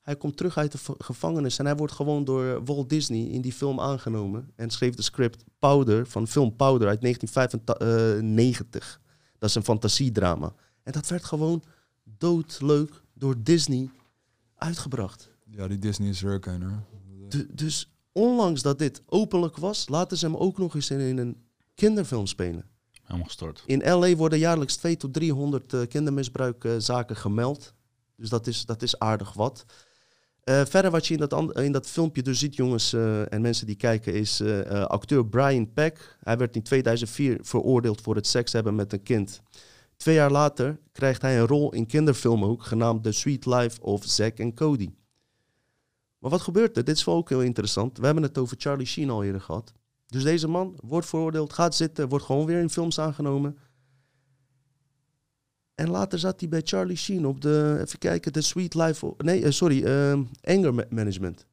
hij 0.00 0.16
komt 0.16 0.36
terug 0.36 0.56
uit 0.56 0.72
de 0.72 0.78
gevangenis 0.98 1.58
en 1.58 1.66
hij 1.66 1.76
wordt 1.76 1.92
gewoon 1.92 2.24
door 2.24 2.64
Walt 2.64 2.88
Disney 2.88 3.24
in 3.24 3.40
die 3.40 3.52
film 3.52 3.80
aangenomen. 3.80 4.52
En 4.56 4.70
schreef 4.70 4.94
de 4.94 5.02
script 5.02 5.44
Powder 5.58 6.06
van 6.06 6.28
film 6.28 6.56
Powder 6.56 6.88
uit 6.88 7.00
1995. 7.00 9.00
Dat 9.38 9.48
is 9.48 9.54
een 9.54 9.64
fantasiedrama. 9.64 10.54
En 10.82 10.92
dat 10.92 11.08
werd 11.08 11.24
gewoon 11.24 11.62
doodleuk 12.18 13.02
door 13.14 13.42
Disney 13.42 13.90
uitgebracht. 14.54 15.30
Ja, 15.44 15.68
die 15.68 15.78
Disney 15.78 16.08
is 16.08 16.22
er 16.22 16.40
hoor. 16.44 16.82
dus 17.50 17.92
ondanks 18.12 18.62
dat 18.62 18.78
dit 18.78 19.02
openlijk 19.06 19.56
was, 19.56 19.88
laten 19.88 20.16
ze 20.16 20.26
hem 20.26 20.36
ook 20.36 20.58
nog 20.58 20.74
eens 20.74 20.90
in, 20.90 21.18
een 21.18 21.36
kinderfilm 21.74 22.26
spelen. 22.26 22.64
Helemaal 23.02 23.26
gestort. 23.26 23.62
In 23.66 23.82
LA 23.84 24.14
worden 24.14 24.38
jaarlijks 24.38 24.76
2 24.76 24.96
tot 24.96 25.12
300 25.12 25.72
uh, 25.72 25.86
kindermisbruikzaken 25.86 27.16
gemeld. 27.16 27.74
Dus 28.16 28.28
dat 28.28 28.46
is, 28.46 28.66
dat 28.66 28.82
is 28.82 28.98
aardig 28.98 29.32
wat. 29.32 29.64
Uh, 30.48 30.64
verder 30.64 30.90
wat 30.90 31.06
je 31.06 31.14
in 31.14 31.20
dat, 31.20 31.58
in 31.58 31.72
dat 31.72 31.86
filmpje 31.86 32.22
dus 32.22 32.38
ziet, 32.38 32.56
jongens 32.56 32.92
uh, 32.92 33.32
en 33.32 33.40
mensen 33.40 33.66
die 33.66 33.76
kijken, 33.76 34.14
is 34.14 34.40
uh, 34.40 34.84
acteur 34.84 35.26
Brian 35.26 35.72
Peck. 35.72 36.16
Hij 36.22 36.36
werd 36.36 36.56
in 36.56 36.62
2004 36.62 37.38
veroordeeld 37.40 38.00
voor 38.00 38.14
het 38.14 38.26
seks 38.26 38.52
hebben 38.52 38.74
met 38.74 38.92
een 38.92 39.02
kind. 39.02 39.42
Twee 39.96 40.14
jaar 40.14 40.30
later 40.30 40.78
krijgt 40.92 41.22
hij 41.22 41.38
een 41.38 41.46
rol 41.46 41.72
in 41.72 41.86
kinderfilm 41.86 42.44
ook, 42.44 42.62
genaamd 42.62 43.02
The 43.02 43.12
Sweet 43.12 43.46
Life 43.46 43.80
of 43.80 44.04
Zack 44.04 44.40
and 44.40 44.54
Cody. 44.54 44.90
Maar 46.18 46.30
wat 46.30 46.40
gebeurt 46.40 46.76
er? 46.76 46.84
Dit 46.84 46.96
is 46.96 47.04
wel 47.04 47.14
ook 47.14 47.28
heel 47.28 47.42
interessant. 47.42 47.98
We 47.98 48.04
hebben 48.04 48.22
het 48.22 48.38
over 48.38 48.56
Charlie 48.58 48.86
Sheen 48.86 49.10
al 49.10 49.24
eerder 49.24 49.40
gehad. 49.40 49.72
Dus 50.06 50.22
deze 50.22 50.48
man 50.48 50.78
wordt 50.84 51.06
veroordeeld, 51.06 51.52
gaat 51.52 51.74
zitten, 51.74 52.08
wordt 52.08 52.24
gewoon 52.24 52.46
weer 52.46 52.60
in 52.60 52.70
films 52.70 53.00
aangenomen. 53.00 53.58
En 55.78 55.90
later 55.90 56.18
zat 56.18 56.40
hij 56.40 56.48
bij 56.48 56.60
Charlie 56.64 56.96
Sheen 56.96 57.26
op 57.26 57.40
de, 57.40 57.78
even 57.80 57.98
kijken, 57.98 58.32
de 58.32 58.40
Sweet 58.40 58.74
Life, 58.74 59.14
nee, 59.18 59.40
uh, 59.40 59.50
sorry, 59.50 59.82
uh, 59.84 60.18
Anger 60.42 60.86
Management. 60.90 61.46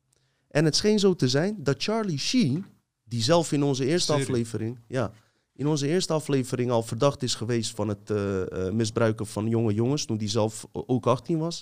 En 0.47 0.65
het 0.65 0.75
scheen 0.75 0.99
zo 0.99 1.15
te 1.15 1.29
zijn 1.29 1.55
dat 1.57 1.83
Charlie 1.83 2.17
Sheen, 2.17 2.65
die 3.03 3.21
zelf 3.21 3.51
in 3.51 3.63
onze 3.63 3.85
eerste 3.85 4.11
Serie. 4.11 4.27
aflevering, 4.27 4.79
ja, 4.87 5.11
in 5.55 5.67
onze 5.67 5.87
eerste 5.87 6.13
aflevering 6.13 6.71
al 6.71 6.83
verdacht 6.83 7.23
is 7.23 7.35
geweest 7.35 7.75
van 7.75 7.87
het 7.87 8.09
uh, 8.09 8.69
misbruiken 8.69 9.27
van 9.27 9.49
jonge 9.49 9.73
jongens, 9.73 10.05
toen 10.05 10.17
hij 10.17 10.29
zelf 10.29 10.67
ook 10.71 11.07
18 11.07 11.37
was, 11.37 11.61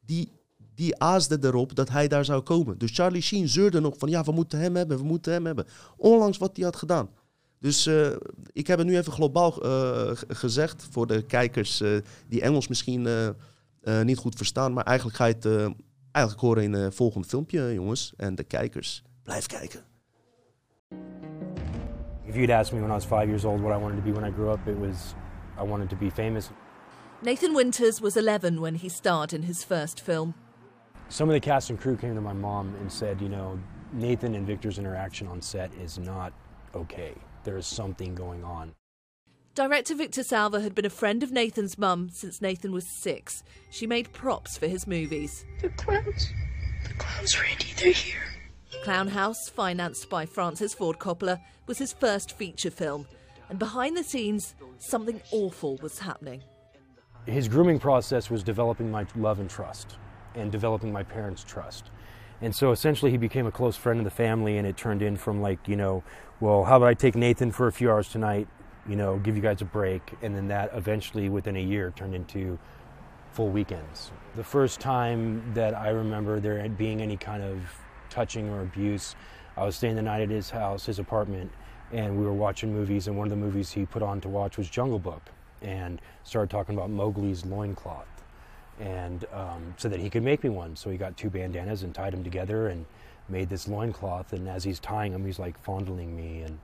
die, 0.00 0.32
die 0.74 0.98
aasde 0.98 1.38
erop 1.40 1.74
dat 1.74 1.88
hij 1.88 2.08
daar 2.08 2.24
zou 2.24 2.42
komen. 2.42 2.78
Dus 2.78 2.90
Charlie 2.94 3.22
Sheen 3.22 3.48
zeurde 3.48 3.80
nog 3.80 3.94
van, 3.98 4.08
ja, 4.08 4.24
we 4.24 4.32
moeten 4.32 4.58
hem 4.58 4.76
hebben, 4.76 4.98
we 4.98 5.04
moeten 5.04 5.32
hem 5.32 5.46
hebben. 5.46 5.66
Onlangs 5.96 6.38
wat 6.38 6.56
hij 6.56 6.64
had 6.64 6.76
gedaan. 6.76 7.10
Dus 7.62 7.86
uh, 7.86 8.16
ik 8.52 8.66
heb 8.66 8.78
het 8.78 8.86
nu 8.86 8.96
even 8.96 9.12
globaal 9.12 9.66
uh, 9.66 10.10
gezegd 10.28 10.86
voor 10.90 11.06
de 11.06 11.22
kijkers 11.22 11.80
uh, 11.80 11.98
die 12.28 12.40
Engels 12.40 12.68
misschien 12.68 13.08
niet 14.02 14.18
goed 14.18 14.34
verstaan. 14.36 14.72
Maar 14.72 14.84
eigenlijk 14.84 15.16
ga 15.16 15.24
je 15.24 15.34
het 15.34 15.74
eigenlijk 16.12 16.46
horen 16.46 16.62
in 16.62 16.72
het 16.72 16.94
volgende 16.94 17.28
filmpje, 17.28 17.74
jongens. 17.74 18.12
En 18.16 18.34
de 18.34 18.44
kijkers, 18.44 19.02
blijf 19.22 19.46
kijken. 19.46 19.80
If 22.26 22.34
you'd 22.34 22.50
asked 22.50 22.72
me 22.72 22.80
when 22.80 22.90
I 22.90 22.94
was 22.94 23.04
five 23.04 23.26
years 23.26 23.44
old 23.44 23.60
what 23.60 23.78
I 23.78 23.80
wanted 23.80 24.04
to 24.04 24.10
be 24.10 24.20
when 24.20 24.30
I 24.30 24.34
grew 24.34 24.52
up, 24.52 24.66
it 24.66 24.78
was 24.78 25.14
I 25.62 25.68
wanted 25.68 25.88
to 25.88 25.96
be 25.96 26.10
famous. 26.10 26.50
Nathan 27.20 27.54
Winters 27.54 28.00
was 28.00 28.16
11 28.16 28.60
when 28.60 28.74
he 28.74 28.88
starred 28.88 29.32
in 29.32 29.42
his 29.42 29.64
first 29.64 30.00
film. 30.00 30.34
Some 31.08 31.28
of 31.28 31.34
the 31.34 31.50
cast 31.50 31.70
and 31.70 31.80
crew 31.80 31.96
came 31.96 32.14
to 32.14 32.20
my 32.20 32.32
mom 32.32 32.74
and 32.80 32.90
said, 32.90 33.20
you 33.20 33.28
know, 33.28 33.58
Nathan 33.92 34.34
and 34.34 34.46
Victor's 34.46 34.78
interaction 34.78 35.28
on 35.28 35.40
set 35.40 35.70
is 35.74 35.98
not 35.98 36.32
okay. 36.74 37.14
There 37.44 37.56
is 37.56 37.66
something 37.66 38.14
going 38.14 38.44
on. 38.44 38.74
Director 39.54 39.94
Victor 39.94 40.22
Salva 40.22 40.60
had 40.60 40.74
been 40.74 40.86
a 40.86 40.90
friend 40.90 41.22
of 41.22 41.30
Nathan's 41.30 41.76
mum 41.76 42.08
since 42.10 42.40
Nathan 42.40 42.72
was 42.72 42.86
six. 43.02 43.42
She 43.70 43.86
made 43.86 44.12
props 44.12 44.56
for 44.56 44.66
his 44.66 44.86
movies. 44.86 45.44
The 45.60 45.68
clowns. 45.70 46.32
The 46.84 46.94
clowns, 46.94 47.38
Randy, 47.40 47.66
they're 47.76 47.92
here. 47.92 48.22
Clown 48.82 49.08
House, 49.08 49.48
financed 49.50 50.08
by 50.08 50.24
Francis 50.24 50.72
Ford 50.72 50.98
Coppola, 50.98 51.40
was 51.66 51.78
his 51.78 51.92
first 51.92 52.32
feature 52.32 52.70
film. 52.70 53.06
And 53.50 53.58
behind 53.58 53.96
the 53.96 54.02
scenes, 54.02 54.54
something 54.78 55.20
awful 55.30 55.76
was 55.82 55.98
happening. 55.98 56.42
His 57.26 57.46
grooming 57.46 57.78
process 57.78 58.30
was 58.30 58.42
developing 58.42 58.90
my 58.90 59.06
love 59.14 59.38
and 59.38 59.50
trust, 59.50 59.98
and 60.34 60.50
developing 60.50 60.92
my 60.92 61.02
parents' 61.02 61.44
trust. 61.44 61.90
And 62.42 62.52
so 62.52 62.72
essentially, 62.72 63.12
he 63.12 63.16
became 63.16 63.46
a 63.46 63.52
close 63.52 63.76
friend 63.76 64.00
of 64.00 64.04
the 64.04 64.10
family, 64.10 64.58
and 64.58 64.66
it 64.66 64.76
turned 64.76 65.00
in 65.00 65.16
from 65.16 65.40
like, 65.40 65.68
you 65.68 65.76
know, 65.76 66.02
well, 66.40 66.64
how 66.64 66.76
about 66.76 66.88
I 66.88 66.94
take 66.94 67.14
Nathan 67.14 67.52
for 67.52 67.68
a 67.68 67.72
few 67.72 67.88
hours 67.88 68.08
tonight, 68.08 68.48
you 68.88 68.96
know, 68.96 69.18
give 69.18 69.36
you 69.36 69.42
guys 69.42 69.62
a 69.62 69.64
break, 69.64 70.02
and 70.22 70.34
then 70.34 70.48
that 70.48 70.72
eventually, 70.74 71.28
within 71.28 71.54
a 71.54 71.62
year, 71.62 71.92
turned 71.94 72.16
into 72.16 72.58
full 73.32 73.48
weekends. 73.48 74.10
The 74.34 74.42
first 74.42 74.80
time 74.80 75.54
that 75.54 75.72
I 75.72 75.90
remember 75.90 76.40
there 76.40 76.68
being 76.68 77.00
any 77.00 77.16
kind 77.16 77.44
of 77.44 77.60
touching 78.10 78.48
or 78.48 78.62
abuse, 78.62 79.14
I 79.56 79.64
was 79.64 79.76
staying 79.76 79.94
the 79.94 80.02
night 80.02 80.22
at 80.22 80.30
his 80.30 80.50
house, 80.50 80.84
his 80.84 80.98
apartment, 80.98 81.52
and 81.92 82.18
we 82.18 82.24
were 82.24 82.32
watching 82.32 82.72
movies, 82.72 83.06
and 83.06 83.16
one 83.16 83.28
of 83.28 83.30
the 83.30 83.36
movies 83.36 83.70
he 83.70 83.86
put 83.86 84.02
on 84.02 84.20
to 84.20 84.28
watch 84.28 84.58
was 84.58 84.68
Jungle 84.68 84.98
Book, 84.98 85.22
and 85.60 86.00
started 86.24 86.50
talking 86.50 86.74
about 86.74 86.90
Mowgli's 86.90 87.46
loincloth 87.46 88.11
and 88.82 89.26
um, 89.32 89.74
so 89.76 89.88
that 89.88 90.00
he 90.00 90.10
could 90.10 90.24
make 90.24 90.42
me 90.42 90.50
one. 90.50 90.74
So 90.74 90.90
he 90.90 90.96
got 90.96 91.16
two 91.16 91.30
bandanas 91.30 91.84
and 91.84 91.94
tied 91.94 92.12
them 92.12 92.24
together 92.24 92.66
and 92.66 92.84
made 93.28 93.48
this 93.48 93.68
loincloth. 93.68 94.32
And 94.32 94.48
as 94.48 94.64
he's 94.64 94.80
tying 94.80 95.12
them, 95.12 95.24
he's 95.24 95.38
like 95.38 95.56
fondling 95.56 96.16
me, 96.16 96.42
and 96.42 96.58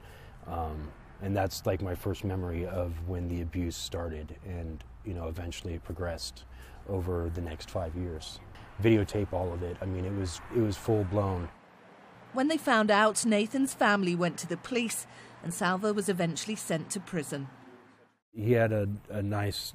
um, 0.48 0.90
and 1.22 1.36
that's 1.36 1.64
like 1.64 1.80
my 1.80 1.94
first 1.94 2.24
memory 2.24 2.66
of 2.66 2.92
when 3.08 3.28
the 3.28 3.40
abuse 3.40 3.76
started, 3.76 4.34
and 4.44 4.82
you 5.04 5.14
know 5.14 5.28
eventually 5.28 5.74
it 5.74 5.84
progressed 5.84 6.44
over 6.88 7.30
the 7.34 7.40
next 7.40 7.70
five 7.70 7.94
years. 7.94 8.40
Videotape 8.82 9.32
all 9.32 9.52
of 9.52 9.62
it. 9.62 9.76
I 9.80 9.86
mean, 9.86 10.04
it 10.04 10.14
was 10.14 10.40
it 10.54 10.60
was 10.60 10.76
full 10.76 11.04
blown. 11.04 11.48
When 12.32 12.48
they 12.48 12.58
found 12.58 12.90
out, 12.90 13.24
Nathan's 13.24 13.74
family 13.74 14.14
went 14.14 14.38
to 14.38 14.48
the 14.48 14.56
police, 14.56 15.06
and 15.42 15.54
Salva 15.54 15.94
was 15.94 16.08
eventually 16.08 16.56
sent 16.56 16.90
to 16.90 17.00
prison. 17.00 17.48
He 18.34 18.52
had 18.52 18.72
a, 18.72 18.88
a 19.08 19.22
nice, 19.22 19.72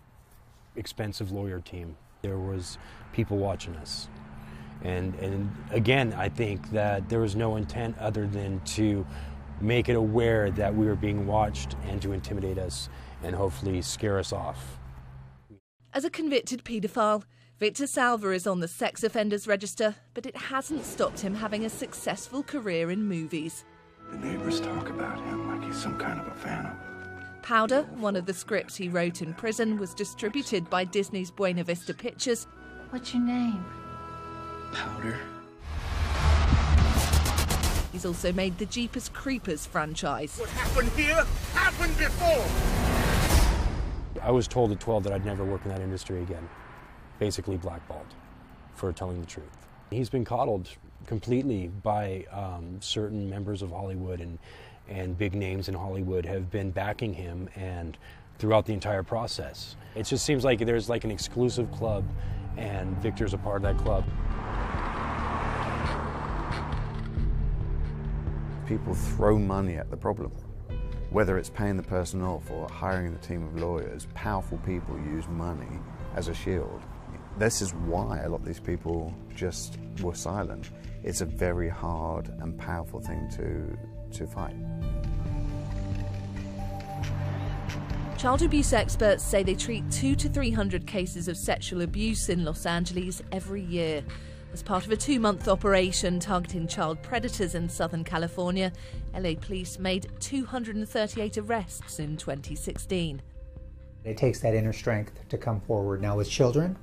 expensive 0.76 1.32
lawyer 1.32 1.60
team 1.60 1.98
there 2.24 2.38
was 2.38 2.78
people 3.12 3.36
watching 3.36 3.76
us. 3.76 4.08
And, 4.82 5.14
and 5.16 5.54
again, 5.72 6.14
I 6.14 6.30
think 6.30 6.72
that 6.72 7.10
there 7.10 7.20
was 7.20 7.36
no 7.36 7.58
intent 7.58 7.98
other 7.98 8.28
than 8.28 8.62
to 8.62 9.06
make 9.60 9.90
it 9.90 9.98
aware 9.98 10.50
that 10.52 10.74
we 10.74 10.86
were 10.86 10.96
being 10.96 11.28
watched 11.28 11.76
and 11.86 12.02
to 12.02 12.14
intimidate 12.14 12.58
us 12.58 12.88
and 13.24 13.36
hopefully 13.36 13.82
scare 13.82 14.20
us 14.20 14.32
off. 14.32 14.80
As 15.94 16.06
a 16.06 16.10
convicted 16.10 16.64
paedophile, 16.64 17.24
Victor 17.60 17.88
Salva 17.88 18.32
is 18.32 18.48
on 18.48 18.62
the 18.62 18.70
sex 18.70 19.04
offenders 19.04 19.46
register, 19.46 19.96
but 20.14 20.26
it 20.26 20.36
hasn't 20.38 20.86
stopped 20.86 21.20
him 21.20 21.36
having 21.36 21.66
a 21.66 21.70
successful 21.70 22.42
career 22.42 22.90
in 22.90 23.04
movies. 23.04 23.66
The 24.12 24.18
neighbors 24.18 24.62
talk 24.62 24.90
about 24.90 25.20
him 25.26 25.50
like 25.50 25.68
he's 25.68 25.82
some 25.82 25.98
kind 25.98 26.22
of 26.22 26.28
a 26.28 26.36
phantom. 26.36 26.93
Powder, 27.44 27.84
one 27.98 28.16
of 28.16 28.26
the 28.26 28.34
scripts 28.34 28.78
he 28.78 28.88
wrote 28.88 29.22
in 29.22 29.34
prison, 29.34 29.78
was 29.78 29.94
distributed 29.94 30.70
by 30.70 30.86
Disney's 30.86 31.30
Buena 31.30 31.66
Vista 31.66 31.94
Pictures. 31.94 32.48
What's 32.90 33.14
your 33.14 33.22
name? 33.22 33.66
Powder. 34.72 35.20
He's 37.92 38.06
also 38.06 38.32
made 38.32 38.58
the 38.58 38.66
Jeepers 38.66 39.10
Creepers 39.10 39.66
franchise. 39.66 40.38
What 40.40 40.50
happened 40.52 40.90
here 40.94 41.26
happened 41.54 41.98
before! 41.98 42.46
I 44.26 44.32
was 44.32 44.48
told 44.48 44.72
at 44.72 44.80
12 44.80 45.04
that 45.04 45.12
I'd 45.12 45.26
never 45.26 45.44
work 45.44 45.66
in 45.66 45.72
that 45.72 45.82
industry 45.82 46.22
again. 46.22 46.48
Basically 47.20 47.58
blackballed 47.58 48.08
for 48.74 48.94
telling 48.94 49.20
the 49.20 49.28
truth. 49.28 49.68
He's 49.92 50.10
been 50.10 50.24
coddled 50.24 50.70
completely 51.08 51.68
by 51.68 52.26
um, 52.32 52.78
certain 52.80 53.30
members 53.30 53.62
of 53.62 53.72
Hollywood 53.72 54.22
and 54.22 54.40
and 54.90 55.18
big 55.18 55.34
names 55.34 55.68
in 55.70 55.74
Hollywood 55.74 56.26
have 56.26 56.52
been 56.52 56.72
backing 56.72 57.14
him 57.14 57.50
and 57.56 57.98
throughout 58.38 58.66
the 58.66 58.74
entire 58.74 59.04
process. 59.04 59.76
It 59.96 60.04
just 60.04 60.26
seems 60.26 60.44
like 60.44 60.60
there's 60.60 60.90
like 60.90 61.04
an 61.04 61.12
exclusive 61.12 61.72
club, 61.72 62.04
and 62.58 62.98
Victor's 62.98 63.34
a 63.34 63.38
part 63.38 63.64
of 63.64 63.64
that 63.64 63.78
club. 63.84 64.04
People 68.68 68.94
throw 68.94 69.38
money 69.38 69.76
at 69.78 69.90
the 69.90 69.98
problem. 69.98 70.32
Whether 71.10 71.38
it's 71.38 71.50
paying 71.50 71.78
the 71.78 71.84
person 71.84 72.24
off 72.24 72.50
or 72.50 72.68
hiring 72.68 73.14
the 73.14 73.20
team 73.20 73.44
of 73.46 73.56
lawyers, 73.56 74.08
powerful 74.16 74.58
people 74.60 74.98
use 74.98 75.28
money 75.28 75.80
as 76.16 76.28
a 76.28 76.34
shield. 76.34 76.82
This 77.38 77.62
is 77.62 77.74
why 77.74 78.22
a 78.22 78.30
lot 78.30 78.40
of 78.40 78.46
these 78.46 78.60
people 78.60 79.14
just 79.36 79.78
were 80.02 80.16
silent. 80.16 80.72
It's 81.04 81.22
a 81.22 81.26
very 81.26 81.70
hard 81.70 82.30
and 82.40 82.58
powerful 82.58 83.00
thing 83.00 83.30
to, 83.36 83.78
to 84.14 84.28
fight. 84.28 84.56
Child 88.18 88.44
abuse 88.44 88.72
experts 88.72 89.22
say 89.22 89.44
they 89.44 89.54
treat 89.54 89.84
two 89.92 90.16
to 90.16 90.30
300 90.30 90.88
cases 90.88 91.28
of 91.28 91.36
sexual 91.36 91.82
abuse 91.82 92.30
in 92.30 92.46
Los 92.46 92.66
Angeles 92.66 93.22
every 93.34 93.62
year. 93.62 94.02
As 94.54 94.64
part 94.64 94.86
of 94.86 94.92
a 94.92 94.96
two 94.96 95.20
month 95.20 95.48
operation 95.48 96.20
targeting 96.22 96.68
child 96.68 97.02
predators 97.02 97.54
in 97.54 97.68
Southern 97.68 98.04
California, 98.04 98.72
LA 99.14 99.34
police 99.34 99.78
made 99.78 100.08
238 100.20 101.38
arrests 101.40 102.00
in 102.00 102.16
2016. 102.16 103.22
It 104.06 104.16
takes 104.16 104.40
that 104.40 104.54
inner 104.54 104.72
strength 104.72 105.28
to 105.30 105.38
come 105.38 105.60
forward. 105.60 106.02
Now, 106.02 106.16
with 106.16 106.30
children, 106.30 106.78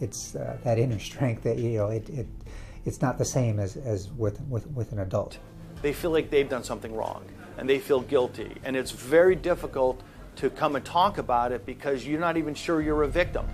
it's 0.00 0.36
uh, 0.36 0.58
that 0.64 0.78
inner 0.78 0.98
strength 1.10 1.42
that, 1.44 1.58
you 1.58 1.78
know, 1.78 1.88
it, 1.88 2.08
it, 2.10 2.26
it's 2.84 3.00
not 3.00 3.18
the 3.18 3.24
same 3.24 3.58
as, 3.58 3.76
as 3.76 4.12
with, 4.12 4.40
with, 4.42 4.66
with 4.68 4.92
an 4.92 4.98
adult. 5.00 5.38
They 5.84 5.92
feel 5.92 6.12
like 6.12 6.30
they've 6.30 6.48
done 6.48 6.64
something 6.64 6.96
wrong 6.96 7.26
and 7.58 7.68
they 7.68 7.78
feel 7.78 8.00
guilty. 8.00 8.56
And 8.64 8.74
it's 8.74 8.90
very 8.90 9.36
difficult 9.36 10.02
to 10.36 10.48
come 10.48 10.76
and 10.76 10.82
talk 10.82 11.18
about 11.18 11.52
it 11.52 11.66
because 11.66 12.06
you're 12.06 12.18
not 12.18 12.38
even 12.38 12.54
sure 12.54 12.80
you're 12.80 13.02
a 13.02 13.06
victim. 13.06 13.46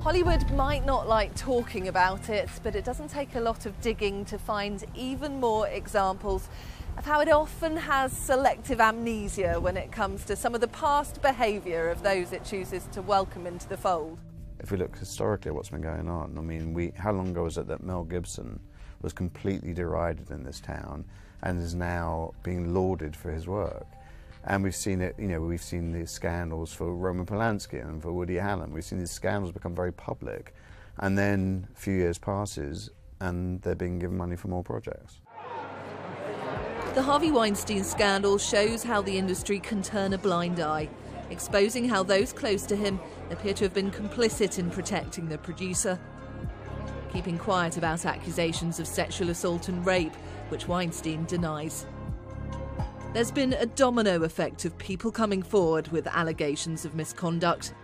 Hollywood 0.00 0.48
might 0.52 0.86
not 0.86 1.08
like 1.08 1.34
talking 1.34 1.88
about 1.88 2.28
it, 2.28 2.48
but 2.62 2.76
it 2.76 2.84
doesn't 2.84 3.08
take 3.08 3.34
a 3.34 3.40
lot 3.40 3.66
of 3.66 3.80
digging 3.80 4.24
to 4.26 4.38
find 4.38 4.84
even 4.94 5.40
more 5.40 5.66
examples 5.66 6.48
of 6.98 7.04
how 7.04 7.18
it 7.18 7.28
often 7.30 7.76
has 7.76 8.12
selective 8.12 8.80
amnesia 8.80 9.58
when 9.58 9.76
it 9.76 9.90
comes 9.90 10.24
to 10.26 10.36
some 10.36 10.54
of 10.54 10.60
the 10.60 10.68
past 10.68 11.20
behaviour 11.20 11.88
of 11.88 12.04
those 12.04 12.32
it 12.32 12.44
chooses 12.44 12.86
to 12.92 13.02
welcome 13.02 13.44
into 13.44 13.68
the 13.68 13.76
fold. 13.76 14.18
If 14.62 14.70
we 14.70 14.78
look 14.78 14.96
historically 14.96 15.48
at 15.48 15.54
what's 15.56 15.70
been 15.70 15.80
going 15.80 16.08
on, 16.08 16.36
I 16.38 16.40
mean, 16.40 16.72
we, 16.72 16.92
how 16.96 17.10
long 17.10 17.30
ago 17.30 17.44
was 17.44 17.58
it 17.58 17.66
that 17.66 17.82
Mel 17.82 18.04
Gibson 18.04 18.60
was 19.02 19.12
completely 19.12 19.74
derided 19.74 20.30
in 20.30 20.44
this 20.44 20.60
town 20.60 21.04
and 21.42 21.60
is 21.60 21.74
now 21.74 22.32
being 22.44 22.72
lauded 22.72 23.16
for 23.16 23.32
his 23.32 23.48
work? 23.48 23.86
And 24.44 24.62
we've 24.62 24.74
seen 24.74 25.00
it, 25.00 25.16
you 25.18 25.26
know, 25.26 25.40
we've 25.40 25.62
seen 25.62 25.92
these 25.92 26.12
scandals 26.12 26.72
for 26.72 26.94
Roman 26.94 27.26
Polanski 27.26 27.82
and 27.82 28.00
for 28.00 28.12
Woody 28.12 28.38
Allen. 28.38 28.72
We've 28.72 28.84
seen 28.84 29.00
these 29.00 29.10
scandals 29.10 29.52
become 29.52 29.74
very 29.74 29.92
public. 29.92 30.54
And 30.98 31.18
then 31.18 31.66
a 31.74 31.78
few 31.78 31.94
years 31.94 32.18
passes 32.18 32.90
and 33.20 33.60
they're 33.62 33.74
being 33.74 33.98
given 33.98 34.16
money 34.16 34.36
for 34.36 34.48
more 34.48 34.62
projects. 34.62 35.18
The 36.94 37.02
Harvey 37.02 37.30
Weinstein 37.30 37.82
scandal 37.82 38.38
shows 38.38 38.82
how 38.82 39.02
the 39.02 39.16
industry 39.16 39.58
can 39.58 39.82
turn 39.82 40.12
a 40.12 40.18
blind 40.18 40.60
eye, 40.60 40.88
exposing 41.30 41.88
how 41.88 42.02
those 42.02 42.32
close 42.32 42.64
to 42.66 42.76
him 42.76 43.00
appear 43.32 43.54
to 43.54 43.64
have 43.64 43.74
been 43.74 43.90
complicit 43.90 44.58
in 44.58 44.70
protecting 44.70 45.28
the 45.28 45.38
producer. 45.38 45.98
Keeping 47.12 47.38
quiet 47.38 47.76
about 47.76 48.06
accusations 48.06 48.78
of 48.78 48.86
sexual 48.86 49.30
assault 49.30 49.68
and 49.68 49.84
rape, 49.84 50.14
which 50.48 50.68
Weinstein 50.68 51.24
denies. 51.24 51.86
There's 53.12 53.30
been 53.30 53.52
a 53.52 53.66
domino 53.66 54.22
effect 54.22 54.64
of 54.64 54.78
people 54.78 55.10
coming 55.10 55.42
forward 55.42 55.88
with 55.88 56.06
allegations 56.06 56.84
of 56.84 56.94
misconduct. 56.94 57.74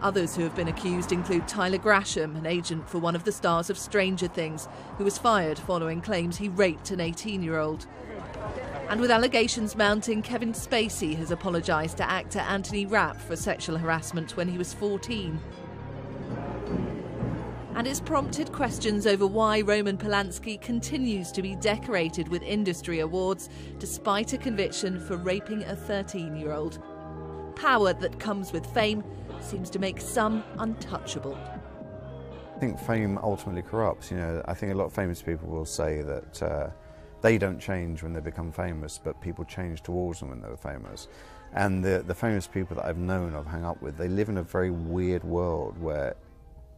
Others 0.00 0.34
who 0.34 0.42
have 0.44 0.56
been 0.56 0.68
accused 0.68 1.12
include 1.12 1.46
Tyler 1.46 1.76
Grasham, 1.76 2.36
an 2.38 2.46
agent 2.46 2.88
for 2.88 2.98
one 2.98 3.14
of 3.14 3.24
the 3.24 3.32
stars 3.32 3.68
of 3.68 3.76
Stranger 3.76 4.28
Things, 4.28 4.66
who 4.96 5.04
was 5.04 5.18
fired 5.18 5.58
following 5.58 6.00
claims 6.00 6.38
he 6.38 6.48
raped 6.48 6.90
an 6.90 7.00
18 7.00 7.42
year 7.42 7.58
old. 7.58 7.86
And 8.90 9.00
with 9.00 9.12
allegations 9.12 9.76
mounting, 9.76 10.20
Kevin 10.20 10.52
Spacey 10.52 11.16
has 11.16 11.30
apologised 11.30 11.96
to 11.98 12.10
actor 12.10 12.40
Anthony 12.40 12.86
Rapp 12.86 13.20
for 13.20 13.36
sexual 13.36 13.78
harassment 13.78 14.36
when 14.36 14.48
he 14.48 14.58
was 14.58 14.74
14. 14.74 15.38
And 17.76 17.86
it's 17.86 18.00
prompted 18.00 18.50
questions 18.50 19.06
over 19.06 19.28
why 19.28 19.60
Roman 19.60 19.96
Polanski 19.96 20.60
continues 20.60 21.30
to 21.30 21.40
be 21.40 21.54
decorated 21.54 22.26
with 22.26 22.42
industry 22.42 22.98
awards 22.98 23.48
despite 23.78 24.32
a 24.32 24.38
conviction 24.38 24.98
for 24.98 25.16
raping 25.16 25.62
a 25.62 25.76
13 25.76 26.34
year 26.34 26.50
old. 26.50 26.82
Power 27.54 27.92
that 27.92 28.18
comes 28.18 28.52
with 28.52 28.66
fame 28.74 29.04
seems 29.40 29.70
to 29.70 29.78
make 29.78 30.00
some 30.00 30.42
untouchable. 30.58 31.38
I 32.56 32.58
think 32.58 32.76
fame 32.80 33.18
ultimately 33.22 33.62
corrupts. 33.62 34.10
You 34.10 34.16
know, 34.16 34.42
I 34.48 34.54
think 34.54 34.72
a 34.72 34.76
lot 34.76 34.86
of 34.86 34.92
famous 34.92 35.22
people 35.22 35.48
will 35.48 35.64
say 35.64 36.02
that 36.02 36.42
uh, 36.42 36.70
they 37.22 37.38
don't 37.38 37.58
change 37.58 38.02
when 38.02 38.12
they 38.12 38.20
become 38.20 38.52
famous, 38.52 38.98
but 39.02 39.20
people 39.20 39.44
change 39.44 39.82
towards 39.82 40.20
them 40.20 40.30
when 40.30 40.40
they're 40.40 40.56
famous. 40.56 41.08
And 41.52 41.84
the, 41.84 42.04
the 42.06 42.14
famous 42.14 42.46
people 42.46 42.76
that 42.76 42.86
I've 42.86 42.98
known, 42.98 43.34
I've 43.34 43.46
hung 43.46 43.64
up 43.64 43.82
with, 43.82 43.96
they 43.96 44.08
live 44.08 44.28
in 44.28 44.38
a 44.38 44.42
very 44.42 44.70
weird 44.70 45.24
world 45.24 45.78
where 45.78 46.16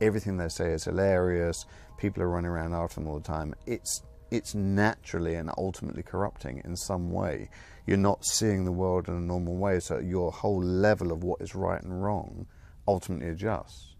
everything 0.00 0.36
they 0.36 0.48
say 0.48 0.72
is 0.72 0.84
hilarious. 0.84 1.66
People 1.98 2.22
are 2.22 2.28
running 2.28 2.50
around 2.50 2.74
after 2.74 2.96
them 2.96 3.08
all 3.08 3.18
the 3.18 3.26
time. 3.26 3.54
It's 3.66 4.02
it's 4.30 4.54
naturally 4.54 5.34
and 5.34 5.50
ultimately 5.58 6.02
corrupting 6.02 6.62
in 6.64 6.74
some 6.74 7.10
way. 7.10 7.50
You're 7.86 7.98
not 7.98 8.24
seeing 8.24 8.64
the 8.64 8.72
world 8.72 9.08
in 9.08 9.14
a 9.14 9.20
normal 9.20 9.56
way, 9.56 9.78
so 9.78 9.98
your 9.98 10.32
whole 10.32 10.62
level 10.62 11.12
of 11.12 11.22
what 11.22 11.42
is 11.42 11.54
right 11.54 11.82
and 11.82 12.02
wrong 12.02 12.46
ultimately 12.88 13.28
adjusts. 13.28 13.94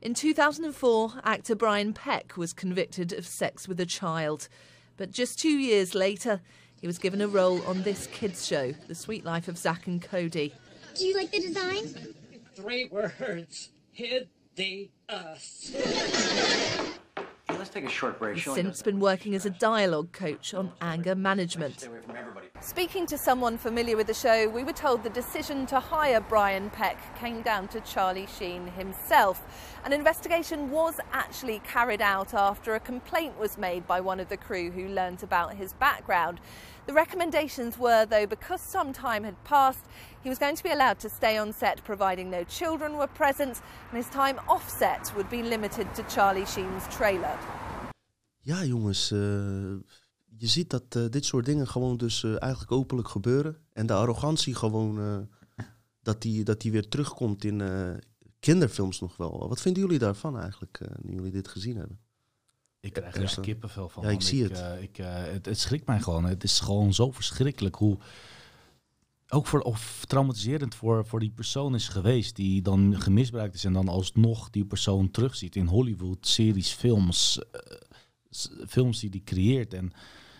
In 0.00 0.14
2004, 0.14 1.20
actor 1.22 1.54
Brian 1.54 1.92
Peck 1.92 2.38
was 2.38 2.54
convicted 2.54 3.12
of 3.12 3.26
sex 3.26 3.68
with 3.68 3.78
a 3.78 3.84
child. 3.84 4.48
But 5.00 5.12
just 5.12 5.38
two 5.38 5.48
years 5.48 5.94
later, 5.94 6.42
he 6.78 6.86
was 6.86 6.98
given 6.98 7.22
a 7.22 7.26
role 7.26 7.62
on 7.62 7.84
this 7.84 8.06
kids' 8.08 8.46
show, 8.46 8.74
The 8.86 8.94
Sweet 8.94 9.24
Life 9.24 9.48
of 9.48 9.56
Zach 9.56 9.86
and 9.86 10.02
Cody. 10.02 10.52
Do 10.94 11.06
you 11.06 11.16
like 11.16 11.30
the 11.30 11.40
design? 11.40 12.14
Three 12.54 12.84
words. 12.84 13.70
Hid 13.92 14.28
the 14.56 14.90
us. 15.08 15.74
Let's 17.60 17.68
take 17.68 17.84
a 17.84 17.90
short 17.90 18.18
break. 18.18 18.38
He's 18.38 18.54
since 18.54 18.80
been 18.80 19.00
working 19.00 19.34
as 19.34 19.44
a 19.44 19.50
dialogue 19.50 20.12
coach 20.12 20.54
on 20.54 20.72
anger 20.80 21.14
management. 21.14 21.90
Speaking 22.62 23.04
to 23.04 23.18
someone 23.18 23.58
familiar 23.58 23.98
with 23.98 24.06
the 24.06 24.14
show, 24.14 24.48
we 24.48 24.64
were 24.64 24.72
told 24.72 25.02
the 25.02 25.10
decision 25.10 25.66
to 25.66 25.78
hire 25.78 26.22
Brian 26.22 26.70
Peck 26.70 26.96
came 27.18 27.42
down 27.42 27.68
to 27.68 27.80
Charlie 27.82 28.26
Sheen 28.38 28.66
himself. 28.68 29.42
An 29.84 29.92
investigation 29.92 30.70
was 30.70 31.00
actually 31.12 31.58
carried 31.58 32.00
out 32.00 32.32
after 32.32 32.76
a 32.76 32.80
complaint 32.80 33.38
was 33.38 33.58
made 33.58 33.86
by 33.86 34.00
one 34.00 34.20
of 34.20 34.30
the 34.30 34.38
crew 34.38 34.70
who 34.70 34.88
learnt 34.88 35.22
about 35.22 35.52
his 35.52 35.74
background. 35.74 36.40
The 36.86 36.92
recommendations 36.92 37.78
were, 37.78 38.06
though, 38.06 38.26
because 38.26 38.62
some 38.62 38.92
time 38.92 39.24
had 39.24 39.34
passed, 39.44 39.84
he 40.22 40.28
was 40.28 40.38
going 40.38 40.56
to 40.56 40.62
be 40.62 40.70
allowed 40.70 40.98
to 41.00 41.08
stay 41.08 41.38
on 41.38 41.52
set 41.52 41.84
providing 41.84 42.30
no 42.30 42.44
children 42.44 42.96
were 42.96 43.08
present, 43.08 43.60
and 43.90 44.04
his 44.04 44.08
time 44.08 44.38
off 44.46 44.68
set 44.68 45.12
would 45.14 45.28
be 45.28 45.42
limited 45.42 45.94
to 45.94 46.02
Charlie 46.08 46.46
Sheen's 46.46 46.86
trailer. 46.88 47.38
Ja, 48.42 48.64
jongens, 48.64 49.10
eh, 49.10 49.18
je 50.36 50.46
ziet 50.46 50.70
dat 50.70 50.84
eh, 50.88 51.04
dit 51.10 51.24
soort 51.24 51.44
dingen 51.44 51.66
gewoon 51.68 51.96
dus 51.96 52.24
eh, 52.24 52.42
eigenlijk 52.42 52.72
openlijk 52.72 53.08
gebeuren. 53.08 53.56
En 53.72 53.86
de 53.86 53.92
arrogantie 53.92 54.54
gewoon, 54.54 55.28
dat, 56.02 56.22
die, 56.22 56.44
dat 56.44 56.60
die 56.60 56.72
weer 56.72 56.88
terugkomt 56.88 57.44
in 57.44 57.62
kinderfilms 58.40 59.00
nog 59.00 59.16
wel. 59.16 59.48
Wat 59.48 59.60
vinden 59.60 59.82
jullie 59.82 59.98
daarvan 59.98 60.38
eigenlijk, 60.38 60.80
nu 61.02 61.14
jullie 61.14 61.32
dit 61.32 61.48
gezien 61.48 61.76
hebben? 61.76 61.98
Ik 62.80 62.92
krijg 62.92 63.14
er 63.14 63.22
echt 63.22 63.34
dan- 63.34 63.44
kippenvel 63.44 63.88
van. 63.88 64.02
Ja, 64.02 64.08
ik 64.10 64.22
zie 64.22 64.42
het. 64.42 64.60
eh, 64.60 64.82
ik, 64.82 64.98
eh, 64.98 65.06
het. 65.12 65.46
Het 65.46 65.58
schrikt 65.58 65.86
mij 65.86 66.00
gewoon. 66.00 66.24
Het 66.24 66.44
is 66.44 66.60
gewoon 66.60 66.94
zo 66.94 67.10
verschrikkelijk 67.10 67.74
hoe... 67.74 67.98
Ook 69.32 69.46
voor, 69.46 69.60
of 69.60 70.04
traumatiserend 70.06 70.74
voor, 70.74 71.06
voor 71.06 71.20
die 71.20 71.30
persoon 71.30 71.74
is 71.74 71.88
geweest 71.88 72.36
die 72.36 72.62
dan 72.62 73.00
gemisbruikt 73.00 73.54
is 73.54 73.64
en 73.64 73.72
dan 73.72 73.88
alsnog 73.88 74.50
die 74.50 74.64
persoon 74.64 75.10
terugziet 75.10 75.56
in 75.56 75.66
Hollywood, 75.66 76.26
series, 76.26 76.70
films, 76.72 77.38
eh, 77.52 77.76
films 78.68 79.00
die 79.00 79.10
die 79.10 79.22
creëert. 79.24 79.74
En 79.74 79.92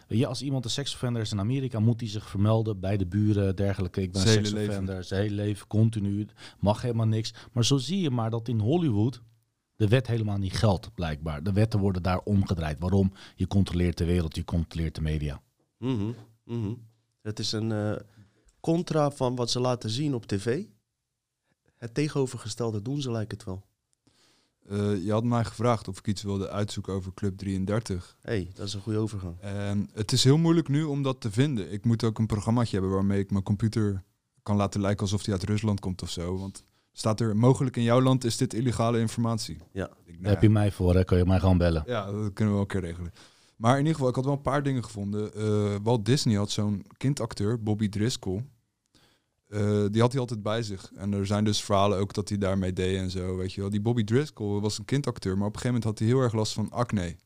weet 0.08 0.18
je, 0.18 0.26
als 0.26 0.42
iemand 0.42 0.64
een 0.64 0.70
seksoffender 0.70 1.22
is 1.22 1.32
in 1.32 1.38
Amerika, 1.40 1.80
moet 1.80 2.00
hij 2.00 2.08
zich 2.08 2.28
vermelden 2.28 2.80
bij 2.80 2.96
de 2.96 3.06
buren, 3.06 3.56
dergelijke. 3.56 4.02
Ik 4.02 4.12
ben 4.12 4.22
een 4.22 4.28
seksoffender, 4.28 5.04
zijn 5.04 5.22
hele 5.22 5.34
leven, 5.34 5.66
continu, 5.66 6.26
mag 6.58 6.82
helemaal 6.82 7.06
niks. 7.06 7.34
Maar 7.52 7.64
zo 7.64 7.76
zie 7.76 8.00
je 8.00 8.10
maar 8.10 8.30
dat 8.30 8.48
in 8.48 8.58
Hollywood 8.60 9.20
de 9.80 9.88
wet 9.88 10.06
helemaal 10.06 10.36
niet 10.36 10.56
geldt, 10.56 10.94
blijkbaar. 10.94 11.42
De 11.42 11.52
wetten 11.52 11.80
worden 11.80 12.02
daar 12.02 12.18
omgedraaid. 12.18 12.78
Waarom? 12.78 13.12
Je 13.34 13.46
controleert 13.46 13.98
de 13.98 14.04
wereld, 14.04 14.36
je 14.36 14.44
controleert 14.44 14.94
de 14.94 15.00
media. 15.00 15.42
Mhm, 15.78 16.12
mhm. 16.44 16.74
Het 17.22 17.38
is 17.38 17.52
een 17.52 17.72
eh, 17.72 17.96
contra 18.60 19.10
van 19.10 19.36
wat 19.36 19.50
ze 19.50 19.60
laten 19.60 19.90
zien 19.90 20.14
op 20.14 20.26
tv. 20.26 20.64
Het 21.76 21.94
tegenovergestelde 21.94 22.82
doen 22.82 23.00
ze, 23.00 23.10
lijkt 23.10 23.32
het 23.32 23.44
wel. 23.44 23.64
Eh, 24.68 25.04
je 25.04 25.12
had 25.12 25.24
mij 25.24 25.44
gevraagd 25.44 25.88
of 25.88 25.98
ik 25.98 26.06
iets 26.06 26.22
wilde 26.22 26.50
uitzoeken 26.50 26.92
over 26.92 27.14
Club 27.14 27.38
33. 27.38 28.16
hey, 28.20 28.50
dat 28.54 28.66
is 28.66 28.74
een 28.74 28.80
goede 28.80 28.98
overgang. 28.98 29.40
En 29.40 29.90
het 29.92 30.12
is 30.12 30.24
heel 30.24 30.38
moeilijk 30.38 30.68
nu 30.68 30.82
om 30.82 31.02
dat 31.02 31.20
te 31.20 31.30
vinden. 31.30 31.72
Ik 31.72 31.84
moet 31.84 32.04
ook 32.04 32.18
een 32.18 32.26
programmaatje 32.26 32.76
hebben 32.76 32.94
waarmee 32.94 33.20
ik 33.20 33.30
mijn 33.30 33.44
computer 33.44 34.04
kan 34.42 34.56
laten 34.56 34.80
lijken 34.80 35.02
alsof 35.02 35.22
die 35.22 35.32
uit 35.32 35.44
Rusland 35.44 35.80
komt 35.80 36.02
of 36.02 36.10
zo. 36.10 36.38
Want 36.38 36.64
staat 37.00 37.20
er 37.20 37.36
mogelijk 37.36 37.76
in 37.76 37.82
jouw 37.82 38.00
land 38.00 38.24
is 38.24 38.36
dit 38.36 38.54
illegale 38.54 38.98
informatie. 38.98 39.58
Ja. 39.72 39.86
Ik, 39.86 40.12
nou 40.12 40.22
Daar 40.22 40.32
heb 40.32 40.42
je 40.42 40.50
mij 40.50 40.72
voor, 40.72 40.94
hè? 40.94 41.04
kun 41.04 41.18
je 41.18 41.24
mij 41.24 41.40
gewoon 41.40 41.58
bellen. 41.58 41.82
Ja, 41.86 42.04
dat 42.04 42.32
kunnen 42.32 42.34
we 42.34 42.44
wel 42.44 42.60
een 42.60 42.66
keer 42.66 42.80
regelen. 42.80 43.12
Maar 43.56 43.72
in 43.72 43.78
ieder 43.78 43.94
geval, 43.94 44.08
ik 44.08 44.14
had 44.14 44.24
wel 44.24 44.34
een 44.34 44.40
paar 44.40 44.62
dingen 44.62 44.84
gevonden. 44.84 45.34
Eh, 45.34 45.76
Walt 45.82 46.04
Disney 46.04 46.36
had 46.36 46.50
zo'n 46.50 46.86
kindacteur, 46.96 47.62
Bobby 47.62 47.88
Driscoll. 47.88 48.44
Eh, 49.46 49.84
die 49.90 50.00
had 50.00 50.12
hij 50.12 50.20
altijd 50.20 50.42
bij 50.42 50.62
zich. 50.62 50.92
En 50.94 51.12
er 51.12 51.26
zijn 51.26 51.44
dus 51.44 51.62
verhalen 51.62 51.98
ook 51.98 52.14
dat 52.14 52.28
hij 52.28 52.38
daarmee 52.38 52.72
deed 52.72 52.98
en 52.98 53.10
zo, 53.10 53.36
weet 53.36 53.52
je 53.52 53.60
wel. 53.60 53.70
Die 53.70 53.80
Bobby 53.80 54.04
Driscoll 54.04 54.60
was 54.60 54.78
een 54.78 54.84
kindacteur, 54.84 55.38
maar 55.38 55.46
op 55.46 55.54
een 55.54 55.60
gegeven 55.60 55.80
moment 55.80 55.84
had 55.84 55.98
hij 55.98 56.08
heel 56.08 56.24
erg 56.24 56.32
last 56.32 56.52
van 56.52 56.70
acne. 56.70 57.16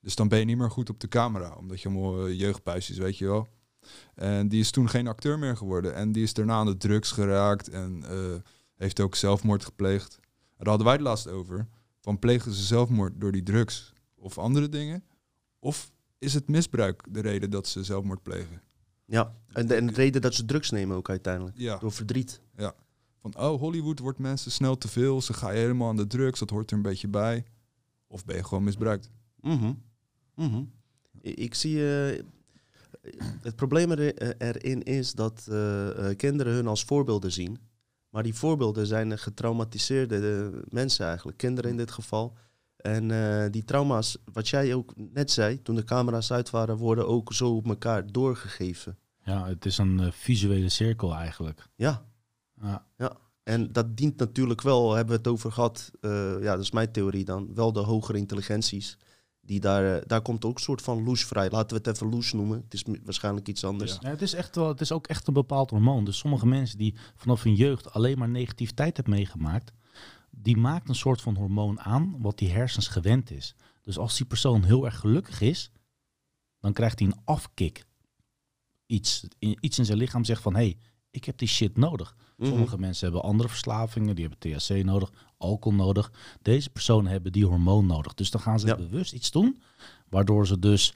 Dus 0.00 0.14
dan 0.14 0.28
ben 0.28 0.38
je 0.38 0.44
niet 0.44 0.58
meer 0.58 0.70
goed 0.70 0.90
op 0.90 1.00
de 1.00 1.08
camera, 1.08 1.54
omdat 1.58 1.80
je 1.80 1.88
allemaal 1.88 2.28
uh, 2.28 2.38
jeugdpuisjes, 2.38 2.98
weet 2.98 3.18
je 3.18 3.26
wel. 3.26 3.46
En 4.14 4.48
die 4.48 4.60
is 4.60 4.70
toen 4.70 4.88
geen 4.88 5.06
acteur 5.06 5.38
meer 5.38 5.56
geworden. 5.56 5.94
En 5.94 6.12
die 6.12 6.22
is 6.22 6.34
daarna 6.34 6.54
aan 6.54 6.66
de 6.66 6.76
drugs 6.76 7.10
geraakt 7.10 7.68
en 7.68 8.04
uh, 8.10 8.34
heeft 8.82 9.00
ook 9.00 9.14
zelfmoord 9.14 9.64
gepleegd. 9.64 10.18
Daar 10.56 10.68
hadden 10.68 10.86
wij 10.86 10.94
het 10.94 11.02
laatst 11.02 11.28
over. 11.28 11.66
Van 12.00 12.18
plegen 12.18 12.52
ze 12.52 12.62
zelfmoord 12.62 13.20
door 13.20 13.32
die 13.32 13.42
drugs 13.42 13.92
of 14.14 14.38
andere 14.38 14.68
dingen? 14.68 15.04
Of 15.58 15.92
is 16.18 16.34
het 16.34 16.48
misbruik 16.48 17.04
de 17.10 17.20
reden 17.20 17.50
dat 17.50 17.66
ze 17.66 17.84
zelfmoord 17.84 18.22
plegen? 18.22 18.62
Ja, 19.04 19.34
en 19.52 19.66
de, 19.66 19.74
en 19.74 19.86
de 19.86 19.92
reden 19.92 20.20
dat 20.20 20.34
ze 20.34 20.44
drugs 20.44 20.70
nemen 20.70 20.96
ook 20.96 21.08
uiteindelijk. 21.08 21.56
Ja. 21.58 21.76
Door 21.78 21.92
verdriet. 21.92 22.40
Ja. 22.56 22.74
Van, 23.20 23.38
oh, 23.38 23.60
Hollywood 23.60 23.98
wordt 23.98 24.18
mensen 24.18 24.50
snel 24.50 24.78
te 24.78 24.88
veel. 24.88 25.22
Ze 25.22 25.32
gaan 25.32 25.52
helemaal 25.52 25.88
aan 25.88 25.96
de 25.96 26.06
drugs. 26.06 26.38
Dat 26.38 26.50
hoort 26.50 26.70
er 26.70 26.76
een 26.76 26.82
beetje 26.82 27.08
bij. 27.08 27.44
Of 28.06 28.24
ben 28.24 28.36
je 28.36 28.44
gewoon 28.44 28.64
misbruikt? 28.64 29.10
Mm 29.40 29.58
-hmm. 29.58 29.82
Mm. 30.34 30.72
Ik 31.20 31.54
zie... 31.54 31.76
Uh, 31.76 32.20
het 33.42 33.56
probleem 33.56 33.90
er, 33.90 34.14
eh, 34.14 34.48
erin 34.48 34.82
is 34.82 35.12
dat 35.12 35.46
uh, 35.50 36.08
kinderen 36.16 36.52
hun 36.52 36.66
als 36.66 36.84
voorbeelden 36.84 37.32
zien. 37.32 37.58
Maar 38.12 38.22
die 38.22 38.34
voorbeelden 38.34 38.86
zijn 38.86 39.18
getraumatiseerde 39.18 40.50
mensen 40.68 41.06
eigenlijk. 41.06 41.38
Kinderen 41.38 41.70
in 41.70 41.76
dit 41.76 41.90
geval. 41.90 42.36
En 42.76 43.08
uh, 43.08 43.44
die 43.50 43.64
trauma's, 43.64 44.16
wat 44.32 44.48
jij 44.48 44.74
ook 44.74 44.92
net 44.96 45.30
zei, 45.30 45.62
toen 45.62 45.74
de 45.74 45.84
camera's 45.84 46.32
uit 46.32 46.50
waren, 46.50 46.76
worden 46.76 47.08
ook 47.08 47.32
zo 47.32 47.56
op 47.56 47.68
elkaar 47.68 48.12
doorgegeven. 48.12 48.98
Ja, 49.24 49.46
het 49.46 49.64
is 49.64 49.78
een 49.78 49.98
uh, 50.00 50.10
visuele 50.10 50.68
cirkel 50.68 51.14
eigenlijk. 51.14 51.68
Ja. 51.74 52.04
ja. 52.60 52.86
ja. 52.96 53.16
En 53.42 53.72
dat 53.72 53.96
dient 53.96 54.16
natuurlijk 54.16 54.60
wel, 54.60 54.94
hebben 54.94 55.14
we 55.14 55.20
het 55.20 55.28
over 55.28 55.52
gehad, 55.52 55.90
uh, 56.00 56.42
ja, 56.42 56.52
dat 56.52 56.62
is 56.62 56.70
mijn 56.70 56.92
theorie 56.92 57.24
dan, 57.24 57.54
wel 57.54 57.72
de 57.72 57.80
hogere 57.80 58.18
intelligenties. 58.18 58.98
Die 59.44 59.60
daar, 59.60 60.06
daar 60.06 60.22
komt 60.22 60.44
ook 60.44 60.54
een 60.54 60.62
soort 60.62 60.82
van 60.82 61.04
loes 61.04 61.24
vrij. 61.24 61.50
Laten 61.50 61.76
we 61.76 61.88
het 61.88 61.94
even 61.96 62.10
loes 62.10 62.32
noemen. 62.32 62.60
Het 62.60 62.74
is 62.74 62.84
waarschijnlijk 63.04 63.48
iets 63.48 63.64
anders. 63.64 63.92
Ja. 63.92 63.98
Ja, 64.00 64.08
het, 64.08 64.22
is 64.22 64.32
echt 64.32 64.56
wel, 64.56 64.68
het 64.68 64.80
is 64.80 64.92
ook 64.92 65.06
echt 65.06 65.26
een 65.26 65.34
bepaald 65.34 65.70
hormoon. 65.70 66.04
Dus 66.04 66.18
sommige 66.18 66.46
mensen 66.46 66.78
die 66.78 66.94
vanaf 67.16 67.42
hun 67.42 67.54
jeugd 67.54 67.92
alleen 67.92 68.18
maar 68.18 68.28
negativiteit 68.28 68.96
hebben 68.96 69.14
meegemaakt, 69.14 69.72
die 70.30 70.56
maakt 70.56 70.88
een 70.88 70.94
soort 70.94 71.20
van 71.20 71.36
hormoon 71.36 71.80
aan 71.80 72.16
wat 72.18 72.38
die 72.38 72.50
hersens 72.50 72.88
gewend 72.88 73.30
is. 73.30 73.54
Dus 73.80 73.98
als 73.98 74.16
die 74.16 74.26
persoon 74.26 74.62
heel 74.62 74.84
erg 74.84 74.98
gelukkig 74.98 75.40
is, 75.40 75.70
dan 76.60 76.72
krijgt 76.72 76.98
hij 76.98 77.08
een 77.08 77.20
afkick. 77.24 77.84
Iets, 78.86 79.26
iets 79.38 79.78
in 79.78 79.84
zijn 79.84 79.98
lichaam 79.98 80.24
zegt 80.24 80.42
van, 80.42 80.54
hé, 80.54 80.60
hey, 80.60 80.78
ik 81.10 81.24
heb 81.24 81.38
die 81.38 81.48
shit 81.48 81.76
nodig. 81.76 82.16
Mm-hmm. 82.16 82.54
Sommige 82.54 82.78
mensen 82.78 83.04
hebben 83.04 83.28
andere 83.28 83.48
verslavingen, 83.48 84.16
die 84.16 84.28
hebben 84.28 84.58
THC 84.58 84.84
nodig, 84.84 85.12
alcohol 85.42 85.78
nodig. 85.78 86.12
Deze 86.42 86.70
personen 86.70 87.10
hebben 87.10 87.32
die 87.32 87.46
hormoon 87.46 87.86
nodig. 87.86 88.14
Dus 88.14 88.30
dan 88.30 88.40
gaan 88.40 88.60
ze 88.60 88.66
ja. 88.66 88.76
bewust 88.76 89.12
iets 89.12 89.30
doen, 89.30 89.62
waardoor 90.08 90.46
ze 90.46 90.58
dus 90.58 90.94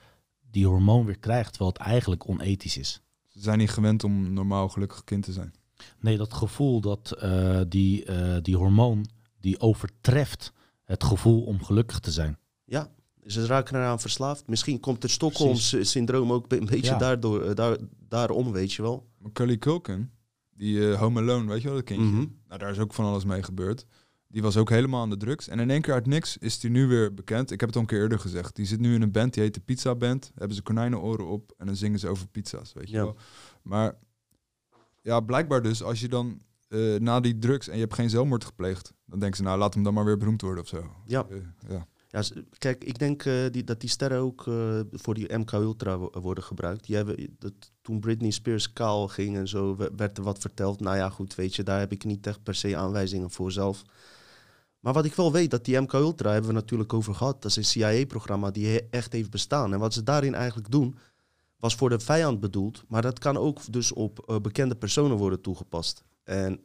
die 0.51 0.67
hormoon 0.67 1.05
weer 1.05 1.19
krijgt, 1.19 1.49
terwijl 1.49 1.73
het 1.73 1.83
eigenlijk 1.83 2.29
onethisch 2.29 2.77
is. 2.77 3.01
Ze 3.29 3.41
zijn 3.41 3.59
niet 3.59 3.71
gewend 3.71 4.05
om 4.05 4.33
normaal 4.33 4.69
gelukkig 4.69 5.05
kind 5.05 5.25
te 5.25 5.33
zijn. 5.33 5.55
Nee, 6.01 6.17
dat 6.17 6.35
gevoel 6.35 6.81
dat 6.81 7.17
uh, 7.23 7.61
die, 7.69 8.05
uh, 8.07 8.37
die 8.43 8.57
hormoon 8.57 9.07
die 9.41 9.61
overtreft 9.61 10.53
het 10.85 11.05
gevoel 11.05 11.43
om 11.43 11.65
gelukkig 11.65 11.99
te 11.99 12.11
zijn. 12.11 12.39
Ja, 12.65 12.91
ze 13.27 13.47
raken 13.47 13.75
eraan 13.75 14.01
verslaafd. 14.01 14.47
Misschien 14.47 14.81
komt 14.81 15.03
het 15.03 15.13
Stockholm-syndroom 15.13 16.33
ook 16.33 16.53
een 16.53 16.67
beetje 16.67 16.93
ja. 16.93 16.99
daardoor, 16.99 17.55
daar, 17.55 17.77
daarom, 18.09 18.53
weet 18.53 18.73
je 18.73 18.83
wel. 18.83 19.07
Macaulay 19.19 19.59
Culkin, 19.59 20.11
die 20.51 20.75
uh, 20.75 20.99
Home 20.99 21.21
Alone, 21.21 21.47
weet 21.47 21.63
je 21.63 21.67
wel, 21.67 21.77
dat 21.77 21.87
kindje? 21.87 22.07
Mm-hmm. 22.07 22.39
Nou, 22.49 22.61
daar 22.61 22.71
is 22.71 22.79
ook 22.79 22.95
van 22.95 23.05
alles 23.05 23.25
mee 23.25 23.43
gebeurd. 23.43 23.87
Die 24.37 24.45
was 24.45 24.57
ook 24.57 24.71
helemaal 24.71 25.01
aan 25.01 25.11
de 25.11 25.17
drugs. 25.17 25.49
En 25.49 25.59
in 25.59 25.71
één 25.71 25.81
keer 25.81 25.95
uit 25.95 26.07
niks 26.07 26.39
is 26.39 26.63
hij 26.63 26.71
nu 26.71 26.87
weer 26.87 27.15
bekend. 27.15 27.51
Ik 27.51 27.61
heb 27.61 27.69
het 27.69 27.77
al 27.77 27.83
een 27.83 27.89
keer 27.89 28.01
eerder 28.01 28.19
gezegd. 28.19 28.57
Die 28.57 28.67
zit 28.67 28.81
nu 28.81 28.95
in 28.95 29.03
een 29.03 29.11
band, 29.11 29.35
die 29.35 29.43
heet 29.43 29.55
de 29.55 29.61
Pizza 29.61 29.95
Band. 29.95 30.33
Hebben 30.35 30.57
ze 30.57 30.63
konijnenoren 30.63 31.27
op 31.27 31.55
en 31.59 31.67
dan 31.67 31.77
zingen 31.77 31.99
ze 31.99 32.09
over 32.09 32.29
pizza's, 32.29 32.73
weet 32.73 32.89
je 32.89 32.97
ja. 32.97 33.03
wel. 33.03 33.17
Maar 33.63 33.95
ja, 35.03 35.21
blijkbaar 35.21 35.63
dus, 35.63 35.83
als 35.83 36.01
je 36.01 36.09
dan 36.09 36.41
uh, 36.69 36.99
na 36.99 37.21
die 37.21 37.39
drugs 37.39 37.69
en 37.69 37.75
je 37.75 37.81
hebt 37.81 37.95
geen 37.95 38.11
zelfmoord 38.11 38.45
gepleegd, 38.45 38.93
dan 39.05 39.19
denken 39.19 39.37
ze, 39.37 39.43
nou, 39.43 39.59
laat 39.59 39.75
hem 39.75 39.83
dan 39.83 39.95
maar 39.95 40.05
weer 40.05 40.19
beroemd 40.19 40.41
worden 40.41 40.63
of 40.63 40.69
zo. 40.69 40.91
Ja. 41.05 41.27
Uh, 41.31 41.39
ja. 41.69 41.87
ja. 42.09 42.23
kijk, 42.59 42.85
ik 42.85 42.99
denk 42.99 43.25
uh, 43.25 43.47
die, 43.51 43.65
dat 43.65 43.81
die 43.81 43.91
sterren 43.91 44.19
ook 44.19 44.43
voor 44.91 45.15
die 45.15 45.37
MK 45.39 45.53
Ultra 45.53 45.99
worden 45.99 46.45
gebruikt. 46.45 46.87
Die 46.87 46.97
hebben, 46.97 47.37
dat, 47.39 47.53
toen 47.81 48.01
Britney 48.01 48.31
Spears 48.31 48.73
kaal 48.73 49.09
ging 49.09 49.37
en 49.37 49.49
zo, 49.49 49.77
werd 49.97 50.19
er 50.19 50.25
wat 50.25 50.39
verteld. 50.39 50.81
Nou 50.81 50.97
ja, 50.97 51.09
goed, 51.11 51.35
weet 51.35 51.55
je, 51.55 51.63
daar 51.63 51.79
heb 51.79 51.93
ik 51.93 52.05
niet 52.05 52.27
echt 52.27 52.43
per 52.43 52.55
se 52.55 52.77
aanwijzingen 52.77 53.31
voor 53.31 53.53
zelf. 53.53 53.85
Maar 54.81 54.93
wat 54.93 55.05
ik 55.05 55.15
wel 55.15 55.33
weet, 55.33 55.51
dat 55.51 55.65
die 55.65 55.81
MK 55.81 55.93
Ultra 55.93 56.31
hebben 56.31 56.51
we 56.51 56.57
natuurlijk 56.57 56.93
over 56.93 57.15
gehad. 57.15 57.43
Dat 57.43 57.51
is 57.51 57.57
een 57.57 57.65
CIA-programma 57.65 58.51
die 58.51 58.89
echt 58.89 59.13
heeft 59.13 59.31
bestaan. 59.31 59.73
En 59.73 59.79
wat 59.79 59.95
ze 59.95 60.03
daarin 60.03 60.35
eigenlijk 60.35 60.71
doen, 60.71 60.99
was 61.57 61.75
voor 61.75 61.89
de 61.89 62.01
vijand 62.01 62.41
bedoeld. 62.41 62.85
Maar 62.89 63.03
dat 63.03 63.19
kan 63.19 63.37
ook 63.37 63.73
dus 63.73 63.93
op 63.93 64.39
bekende 64.43 64.75
personen 64.75 65.17
worden 65.17 65.41
toegepast. 65.41 66.05
En 66.25 66.61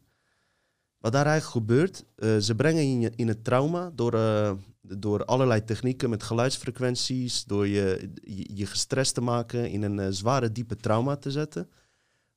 wat 1.02 1.12
daar 1.12 1.26
eigenlijk 1.26 1.66
gebeurt, 1.66 2.06
uh, 2.16 2.38
ze 2.38 2.56
brengen 2.56 3.00
je 3.00 3.12
in 3.16 3.28
het 3.28 3.44
trauma 3.44 3.92
door, 3.96 4.14
uh, 4.14 4.52
door 4.82 5.26
allerlei 5.26 5.64
technieken 5.64 6.10
met 6.10 6.24
geluidsfrequenties, 6.24 7.44
door 7.46 7.68
je, 7.68 8.12
je, 8.24 8.56
je 8.56 8.66
gestrest 8.66 9.14
te 9.14 9.22
maken, 9.22 9.70
in 9.70 9.82
een 9.82 10.14
zware, 10.14 10.52
diepe 10.52 10.76
trauma 10.76 11.16
te 11.16 11.32
zetten. 11.32 11.70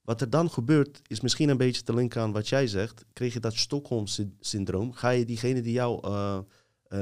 Wat 0.05 0.21
er 0.21 0.31
dan 0.31 0.51
gebeurt, 0.51 1.01
is 1.07 1.21
misschien 1.21 1.49
een 1.49 1.57
beetje 1.57 1.83
te 1.83 1.95
linken 1.95 2.21
aan 2.21 2.33
wat 2.33 2.49
jij 2.49 2.67
zegt. 2.67 3.05
Kreeg 3.13 3.33
je 3.33 3.41
dat 3.41 3.55
Stockholm-syndroom, 3.55 4.93
ga 4.93 5.09
je 5.11 5.25
diegene 5.25 5.63
die 5.63 5.73
jou 5.73 6.01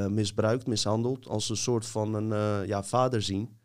misbruikt, 0.08 0.66
mishandelt, 0.66 1.26
als 1.26 1.48
een 1.48 1.56
soort 1.56 1.86
van 1.86 2.14
een 2.14 2.66
ja, 2.66 2.82
vader 2.82 3.22
zien 3.22 3.56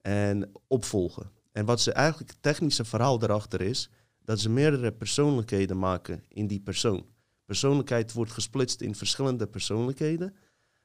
en 0.00 0.50
opvolgen. 0.66 1.30
En 1.52 1.64
wat 1.64 1.80
ze 1.80 1.92
eigenlijk, 1.92 2.30
het 2.30 2.42
technische 2.42 2.84
verhaal 2.84 3.22
erachter 3.22 3.60
is, 3.60 3.90
dat 4.24 4.40
ze 4.40 4.50
meerdere 4.50 4.92
persoonlijkheden 4.92 5.78
maken 5.78 6.24
in 6.28 6.46
die 6.46 6.60
persoon. 6.60 7.06
Persoonlijkheid 7.44 8.12
wordt 8.12 8.32
gesplitst 8.32 8.80
in 8.80 8.94
verschillende 8.94 9.46
persoonlijkheden, 9.46 10.36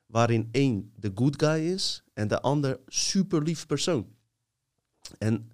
waarin 0.06 0.49
één 0.51 0.93
de 0.95 1.12
good 1.15 1.43
guy 1.43 1.60
is 1.60 2.04
en 2.13 2.27
de 2.27 2.41
ander 2.41 2.80
super 2.88 3.41
lief 3.41 3.65
persoon. 3.65 4.08
En 5.17 5.51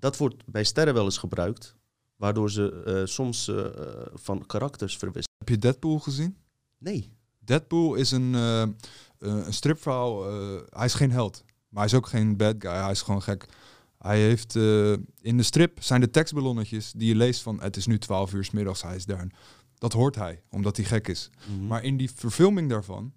dat 0.00 0.16
wordt 0.16 0.42
bij 0.46 0.64
sterren 0.64 0.94
wel 0.94 1.04
eens 1.04 1.18
gebruikt, 1.18 1.74
waardoor 2.16 2.50
ze 2.50 2.82
uh, 2.86 3.06
soms 3.06 3.48
uh, 3.48 3.66
van 4.14 4.46
karakters 4.46 4.96
verwisselen. 4.96 5.38
Heb 5.38 5.48
je 5.48 5.58
Deadpool 5.58 5.98
gezien? 5.98 6.36
Nee. 6.78 7.12
Deadpool 7.38 7.94
is 7.94 8.10
een, 8.10 8.32
uh, 8.32 8.66
een 9.18 9.52
stripverhaal. 9.52 10.24
hij 10.70 10.84
is 10.84 10.94
geen 10.94 11.10
held, 11.10 11.44
maar 11.68 11.82
hij 11.82 11.92
is 11.92 11.98
ook 11.98 12.06
geen 12.06 12.36
bad 12.36 12.54
guy. 12.58 12.70
Hij 12.70 12.90
is 12.90 13.02
gewoon 13.02 13.22
gek. 13.22 13.46
Hij 13.98 14.20
heeft 14.20 14.54
in 15.20 15.36
de 15.36 15.42
strip 15.42 15.82
zijn 15.82 16.00
de 16.00 16.10
tekstballonnetjes 16.10 16.92
die 16.92 17.08
je 17.08 17.14
leest 17.14 17.42
van 17.42 17.60
het 17.60 17.76
is 17.76 17.86
nu 17.86 17.98
12 17.98 18.32
uur 18.32 18.44
s 18.44 18.50
middags, 18.50 18.82
hij 18.82 18.96
is 18.96 19.04
daar. 19.04 19.26
Dat 19.74 19.92
hoort 19.92 20.14
hij, 20.14 20.42
omdat 20.50 20.76
hij 20.76 20.86
gek 20.86 21.08
is. 21.08 21.30
Mhm. 21.46 21.66
Maar 21.66 21.84
in 21.84 21.96
die 21.96 22.10
verfilming 22.10 22.70
daarvan 22.70 23.12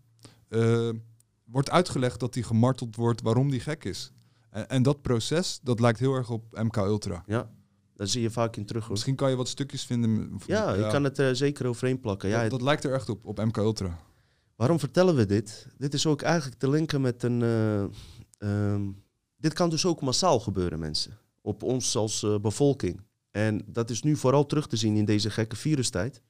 wordt 1.46 1.69
uitgelegd 1.69 2.19
dat 2.19 2.34
hij 2.34 2.43
gemarteld 2.43 2.96
wordt 2.96 3.22
waarom 3.22 3.50
hij 3.50 3.60
gek 3.60 3.84
is. 3.84 4.12
En, 4.54 4.70
en, 4.70 4.84
dat 4.84 5.02
proces, 5.02 5.60
dat 5.63 5.80
lijkt 5.80 6.00
heel 6.00 6.13
erg 6.13 6.30
op 6.30 6.44
MK 6.52 6.78
Ultra. 6.78 7.24
Ja, 7.26 7.50
daar 7.96 8.08
zie 8.08 8.22
je 8.22 8.30
vaak 8.30 8.56
in 8.56 8.66
terug. 8.66 8.84
Hoor. 8.84 8.92
Misschien 8.92 9.16
kan 9.16 9.30
je 9.30 9.36
wat 9.36 9.48
stukjes 9.48 9.86
vinden. 9.86 10.39
Ja, 10.46 10.74
ja. 10.74 10.86
je 10.86 10.92
kan 10.92 11.04
het 11.04 11.18
er 11.18 11.36
zeker 11.36 11.68
overheen 11.68 12.00
plakken. 12.00 12.30
Dat, 12.30 12.42
ja, 12.42 12.50
dat 12.50 12.62
lijkt 12.62 12.84
er 12.84 12.94
echt 12.94 13.10
op, 13.10 13.26
op 13.26 13.38
MK 13.38 13.58
Ultra. 13.58 14.00
Waarom 14.56 14.80
vertellen 14.80 15.16
we 15.16 15.26
dit? 15.26 15.68
Dit 15.78 15.94
is 15.94 16.06
ook 16.06 16.22
eigenlijk 16.22 16.60
te 16.60 16.70
linken 16.70 17.02
met 17.02 17.24
een... 17.24 17.42
Uh, 17.42 17.84
um, 18.72 19.04
dit 19.38 19.54
kan 19.54 19.70
dus 19.70 19.86
ook 19.86 20.02
massaal 20.02 20.39
gebeuren, 20.39 20.80
mensen. 20.80 21.18
Op 21.42 21.63
ons 21.63 21.96
als 21.96 22.24
uh, 22.24 22.39
bevolking. 22.39 23.02
En 23.32 23.62
dat 23.66 23.89
is 23.89 24.02
nu 24.02 24.16
vooral 24.16 24.46
terug 24.46 24.68
te 24.68 24.76
zien 24.76 24.96
in 24.96 25.06
deze 25.06 25.30
gekke 25.30 25.56
virustijd. 25.56 26.22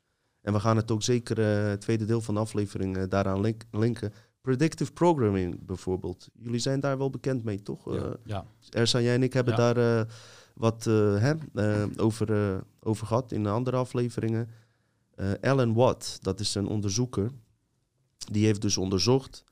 En 0.41 0.53
we 0.53 0.59
gaan 0.59 0.77
het 0.77 0.91
ook 0.91 1.03
zeker 1.03 1.39
uh, 1.39 1.69
het 1.69 1.81
tweede 1.81 2.05
deel 2.05 2.21
van 2.21 2.33
de 2.33 2.39
aflevering 2.39 2.97
uh, 2.97 3.03
daaraan 3.09 3.41
link 3.41 3.63
linken. 3.71 4.13
Predictive 4.43 4.91
programming 4.91 5.65
bijvoorbeeld. 5.65 6.27
Jullie 6.33 6.59
zijn 6.59 6.79
daar 6.79 6.97
wel 6.97 7.09
bekend 7.09 7.43
mee, 7.43 7.61
toch? 7.61 7.93
Ja. 7.93 8.15
ja. 8.23 8.45
Ersan, 8.69 9.03
jij 9.03 9.15
en 9.15 9.23
ik 9.23 9.33
hebben 9.33 9.57
ja. 9.57 9.73
daar 9.73 10.07
wat 10.53 10.83
hè, 10.83 11.33
over, 11.97 12.59
over 12.79 13.07
gehad 13.07 13.31
in 13.31 13.45
andere 13.45 13.77
afleveringen. 13.77 14.49
Alan 15.41 15.73
Watt, 15.73 16.17
dat 16.21 16.39
is 16.39 16.55
een 16.55 16.67
onderzoeker. 16.67 17.31
die 18.31 18.45
heeft 18.45 18.61
dus 18.61 18.77
onderzocht 18.77 19.43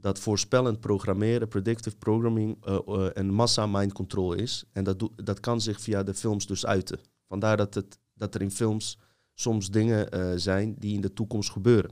dat 0.00 0.18
voorspellend 0.18 0.80
programmeren, 0.80 1.48
predictive 1.48 1.96
programming, 1.96 2.64
eh, 2.64 2.78
eh, 2.86 3.10
een 3.12 3.30
massa 3.32 3.66
mind 3.66 3.92
control 3.92 4.32
is. 4.32 4.64
En 4.72 4.84
dat, 4.84 5.08
dat 5.16 5.40
kan 5.40 5.60
zich 5.60 5.80
via 5.80 6.02
de 6.02 6.14
films 6.14 6.46
dus 6.46 6.66
uiten. 6.66 7.00
Vandaar 7.28 7.56
dat, 7.56 7.74
het, 7.74 7.98
dat 8.14 8.34
er 8.34 8.42
in 8.42 8.50
films 8.50 8.98
soms 9.34 9.70
dingen 9.70 10.10
eh, 10.10 10.32
zijn 10.36 10.74
die 10.78 10.94
in 10.94 11.00
de 11.00 11.12
toekomst 11.12 11.50
gebeuren. 11.50 11.90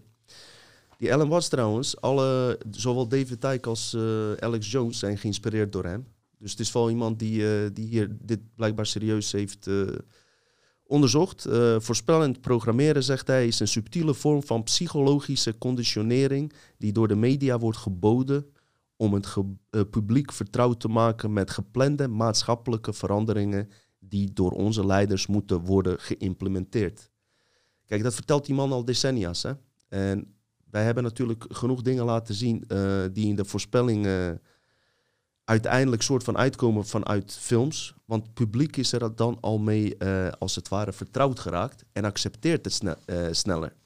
Die 0.98 1.12
Alan 1.12 1.28
Watts 1.28 1.48
trouwens, 1.48 2.00
alle, 2.00 2.58
zowel 2.70 3.08
David 3.08 3.44
Icke 3.44 3.68
als 3.68 3.94
eh, 3.94 4.32
Alex 4.32 4.70
Jones 4.70 4.98
zijn 4.98 5.18
geïnspireerd 5.18 5.72
door 5.72 5.84
hem. 5.84 6.06
Dus 6.38 6.50
het 6.50 6.60
is 6.60 6.72
wel 6.72 6.90
iemand 6.90 7.18
die, 7.18 7.62
eh, 7.62 7.70
die 7.72 7.86
hier 7.86 8.16
dit 8.20 8.40
blijkbaar 8.54 8.86
serieus 8.86 9.32
heeft 9.32 9.66
eh, 9.66 9.82
onderzocht. 10.86 11.46
Voorspellend 11.78 12.40
programmeren, 12.40 13.04
zegt 13.04 13.26
hij, 13.26 13.46
is 13.46 13.60
een 13.60 13.68
subtiele 13.68 14.14
vorm 14.14 14.42
van 14.42 14.62
psychologische 14.62 15.58
conditionering 15.58 16.52
die 16.78 16.92
door 16.92 17.08
de 17.08 17.16
media 17.16 17.58
wordt 17.58 17.78
geboden 17.78 18.46
om 18.96 19.12
het 19.12 19.36
publiek 19.90 20.32
vertrouwd 20.32 20.80
te 20.80 20.88
maken 20.88 21.32
met 21.32 21.50
geplande 21.50 22.08
maatschappelijke 22.08 22.92
veranderingen 22.92 23.70
die 23.98 24.32
door 24.32 24.50
onze 24.50 24.86
leiders 24.86 25.26
moeten 25.26 25.60
worden 25.60 26.00
geïmplementeerd. 26.00 27.10
Kijk, 27.86 28.02
dat 28.02 28.14
vertelt 28.14 28.46
die 28.46 28.54
man 28.54 28.72
al 28.72 28.84
decennia's. 28.84 29.42
Hè? 29.42 29.52
En 29.88 30.37
wij 30.70 30.84
hebben 30.84 31.02
natuurlijk 31.02 31.44
genoeg 31.48 31.82
dingen 31.82 32.04
laten 32.04 32.34
zien 32.34 32.64
eh, 32.68 33.02
die 33.12 33.28
in 33.28 33.36
de 33.36 33.44
voorspelling 33.44 34.06
eh, 34.06 34.30
uiteindelijk 35.44 36.02
soort 36.02 36.24
van 36.24 36.36
uitkomen 36.36 36.86
vanuit 36.86 37.36
films. 37.40 37.94
Want 38.04 38.22
het 38.22 38.34
publiek 38.34 38.76
is 38.76 38.92
er 38.92 39.16
dan 39.16 39.38
al 39.40 39.58
mee, 39.58 39.96
eh, 39.96 40.28
als 40.38 40.54
het 40.54 40.68
ware, 40.68 40.92
vertrouwd 40.92 41.40
geraakt 41.40 41.84
en 41.92 42.04
accepteert 42.04 42.64
het 42.64 42.74
sne- 42.74 42.98
sneller. 43.30 43.76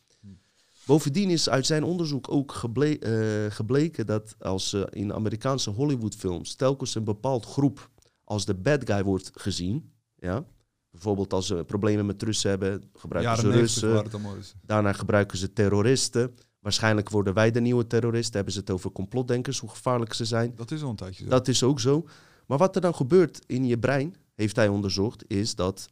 Bovendien 0.87 1.31
is 1.31 1.49
uit 1.49 1.67
zijn 1.67 1.85
onderzoek 1.85 2.31
ook 2.31 2.53
geble- 2.53 3.47
gebleken 3.51 4.07
dat 4.07 4.35
als 4.39 4.75
in 4.91 5.13
Amerikaanse 5.13 5.71
Hollywoodfilms 5.71 6.55
telkens 6.55 6.95
een 6.95 7.05
bepaald 7.05 7.45
groep 7.47 7.91
als 8.25 8.45
de 8.45 8.55
bad 8.55 8.91
guy 8.91 9.03
wordt 9.05 9.31
gezien, 9.35 9.93
ja, 10.19 10.45
bijvoorbeeld 10.91 11.33
als 11.33 11.47
ze 11.47 11.65
problemen 11.67 12.07
met 12.07 12.23
Russen 12.23 12.51
hebben, 12.51 12.91
gebruiken 12.95 13.37
ze 13.37 13.43
90 13.47 13.61
Russen, 13.61 13.89
waren 13.89 14.05
het 14.05 14.15
allemaal 14.15 14.35
Russen. 14.35 14.61
daarna 14.63 14.93
gebruiken 14.93 15.39
ze 15.39 15.53
terroristen. 15.53 16.35
Waarschijnlijk 16.63 17.09
worden 17.11 17.35
wij 17.35 17.51
de 17.51 17.61
nieuwe 17.61 17.87
terroristen. 17.87 18.35
Hebben 18.35 18.53
ze 18.53 18.61
het 18.61 18.71
over 18.71 18.93
complotdenkers, 18.93 19.59
hoe 19.59 19.71
gevaarlijk 19.71 20.13
ze 20.13 20.25
zijn. 20.25 20.53
Dat 20.57 20.71
is 20.71 20.83
al 20.83 20.91
een 20.91 20.97
tijdje 20.97 21.25
zo. 21.25 21.31
Dat 21.31 21.49
is 21.49 21.63
ook 21.63 21.81
zo. 21.81 22.07
Maar 22.47 22.59
wat 22.59 22.75
er 22.75 22.81
dan 22.81 22.95
gebeurt 22.95 23.41
in 23.47 23.65
je 23.65 23.79
brein, 23.79 24.15
heeft 24.35 24.57
hij 24.57 24.69
onderzocht, 24.69 25.25
is 25.31 25.55
dat 25.55 25.89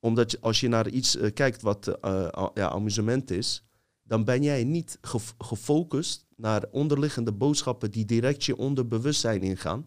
omdat 0.00 0.30
je, 0.30 0.38
als 0.40 0.60
je 0.60 0.68
naar 0.68 0.88
iets 0.88 1.16
eh, 1.16 1.32
kijkt 1.32 1.62
wat 1.62 1.86
eh, 1.86 2.48
ja, 2.54 2.68
amusement 2.68 3.30
is, 3.30 3.64
dan 4.02 4.24
ben 4.24 4.42
jij 4.42 4.64
niet 4.64 4.98
gef- 5.00 5.34
gefocust 5.38 6.26
naar 6.36 6.64
onderliggende 6.70 7.32
boodschappen 7.32 7.90
die 7.90 8.04
direct 8.04 8.44
je 8.44 8.56
onderbewustzijn 8.56 9.42
ingaan. 9.42 9.86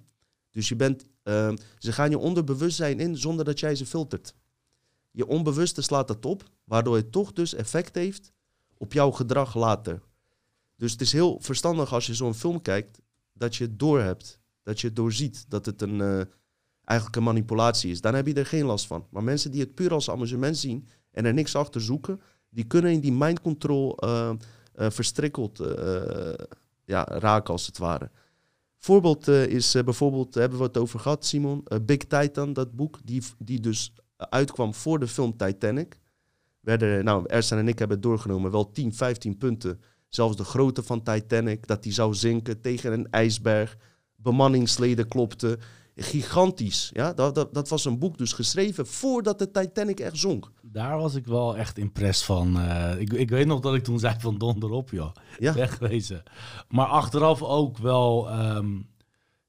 Dus 0.51 0.69
je 0.69 0.75
bent, 0.75 1.05
eh, 1.23 1.53
ze 1.77 1.91
gaan 1.91 2.09
je 2.09 2.17
onderbewustzijn 2.17 2.99
in 2.99 3.17
zonder 3.17 3.45
dat 3.45 3.59
jij 3.59 3.75
ze 3.75 3.85
filtert. 3.85 4.33
Je 5.11 5.27
onbewuste 5.27 5.81
slaat 5.81 6.07
dat 6.07 6.25
op, 6.25 6.43
waardoor 6.63 6.95
het 6.95 7.11
toch 7.11 7.33
dus 7.33 7.53
effect 7.53 7.95
heeft 7.95 8.31
op 8.77 8.93
jouw 8.93 9.11
gedrag 9.11 9.55
later. 9.55 10.01
Dus 10.79 10.91
het 10.91 11.01
is 11.01 11.11
heel 11.11 11.37
verstandig 11.41 11.93
als 11.93 12.05
je 12.05 12.13
zo'n 12.13 12.33
film 12.33 12.61
kijkt, 12.61 12.99
dat 13.33 13.55
je 13.55 13.63
het 13.63 13.79
doorhebt. 13.79 14.39
Dat 14.63 14.81
je 14.81 14.87
het 14.87 14.95
doorziet, 14.95 15.45
dat 15.47 15.65
het 15.65 15.81
een, 15.81 16.01
eh, 16.01 16.21
eigenlijk 16.83 17.17
een 17.17 17.23
manipulatie 17.23 17.91
is. 17.91 18.01
Dan 18.01 18.13
heb 18.15 18.27
je 18.27 18.33
er 18.33 18.45
geen 18.45 18.65
last 18.65 18.87
van. 18.87 19.07
Maar 19.09 19.23
mensen 19.23 19.51
die 19.51 19.61
het 19.61 19.75
puur 19.75 19.93
als 19.93 20.09
amusement 20.09 20.57
zien 20.57 20.87
en 21.11 21.25
er 21.25 21.33
niks 21.33 21.55
achter 21.55 21.81
zoeken, 21.81 22.21
die 22.49 22.63
kunnen 22.63 22.91
in 22.91 22.99
die 22.99 23.11
mind 23.11 23.41
control 23.41 23.97
eh, 23.97 24.29
eh, 24.73 24.89
verstrikkeld 24.89 25.57
ja, 26.85 27.03
raken, 27.03 27.53
als 27.53 27.65
het 27.65 27.77
ware. 27.77 28.11
Voorbeeld 28.77 29.27
is 29.27 29.71
bijvoorbeeld, 29.71 30.33
hebben 30.33 30.57
we 30.57 30.63
het 30.63 30.77
over 30.77 30.99
gehad, 30.99 31.25
Simon, 31.25 31.63
Big 31.81 31.97
Titan, 31.97 32.53
dat 32.53 32.75
boek, 32.75 32.99
die, 33.03 33.23
die 33.37 33.59
dus 33.59 33.93
uitkwam 34.17 34.73
voor 34.73 34.99
de 34.99 35.07
film 35.07 35.37
Titanic. 35.37 35.99
Werden, 36.59 37.03
nou, 37.03 37.25
Ersan 37.27 37.57
en 37.57 37.67
ik 37.67 37.79
hebben 37.79 37.97
het 37.97 38.05
doorgenomen, 38.05 38.51
wel 38.51 38.71
10, 38.71 38.93
15 38.93 39.37
punten. 39.37 39.81
Zelfs 40.09 40.35
de 40.35 40.43
grootte 40.43 40.83
van 40.83 41.03
Titanic, 41.03 41.67
dat 41.67 41.83
die 41.83 41.93
zou 41.93 42.13
zinken 42.13 42.61
tegen 42.61 42.93
een 42.93 43.07
ijsberg. 43.09 43.77
Bemanningsleden 44.15 45.07
klopten. 45.07 45.59
Gigantisch. 45.95 46.89
Ja? 46.93 47.13
Dat, 47.13 47.35
dat, 47.35 47.53
dat 47.53 47.69
was 47.69 47.85
een 47.85 47.99
boek 47.99 48.17
dus 48.17 48.33
geschreven 48.33 48.87
voordat 48.87 49.39
de 49.39 49.51
Titanic 49.51 49.99
echt 49.99 50.17
zonk. 50.17 50.51
Daar 50.61 50.97
was 50.97 51.15
ik 51.15 51.25
wel 51.25 51.57
echt 51.57 51.77
impress 51.77 52.23
van. 52.23 52.59
Eh, 52.59 52.99
ik, 52.99 53.13
ik 53.13 53.29
weet 53.29 53.47
nog 53.47 53.59
dat 53.59 53.75
ik 53.75 53.83
toen 53.83 53.99
zei 53.99 54.15
van 54.19 54.37
donder 54.37 54.71
op, 54.71 54.89
joh. 54.89 55.11
Ja. 55.39 55.53
Wegwezen. 55.53 56.23
Maar 56.69 56.85
achteraf 56.85 57.41
ook 57.41 57.77
wel... 57.77 58.29
ehm, 58.29 58.75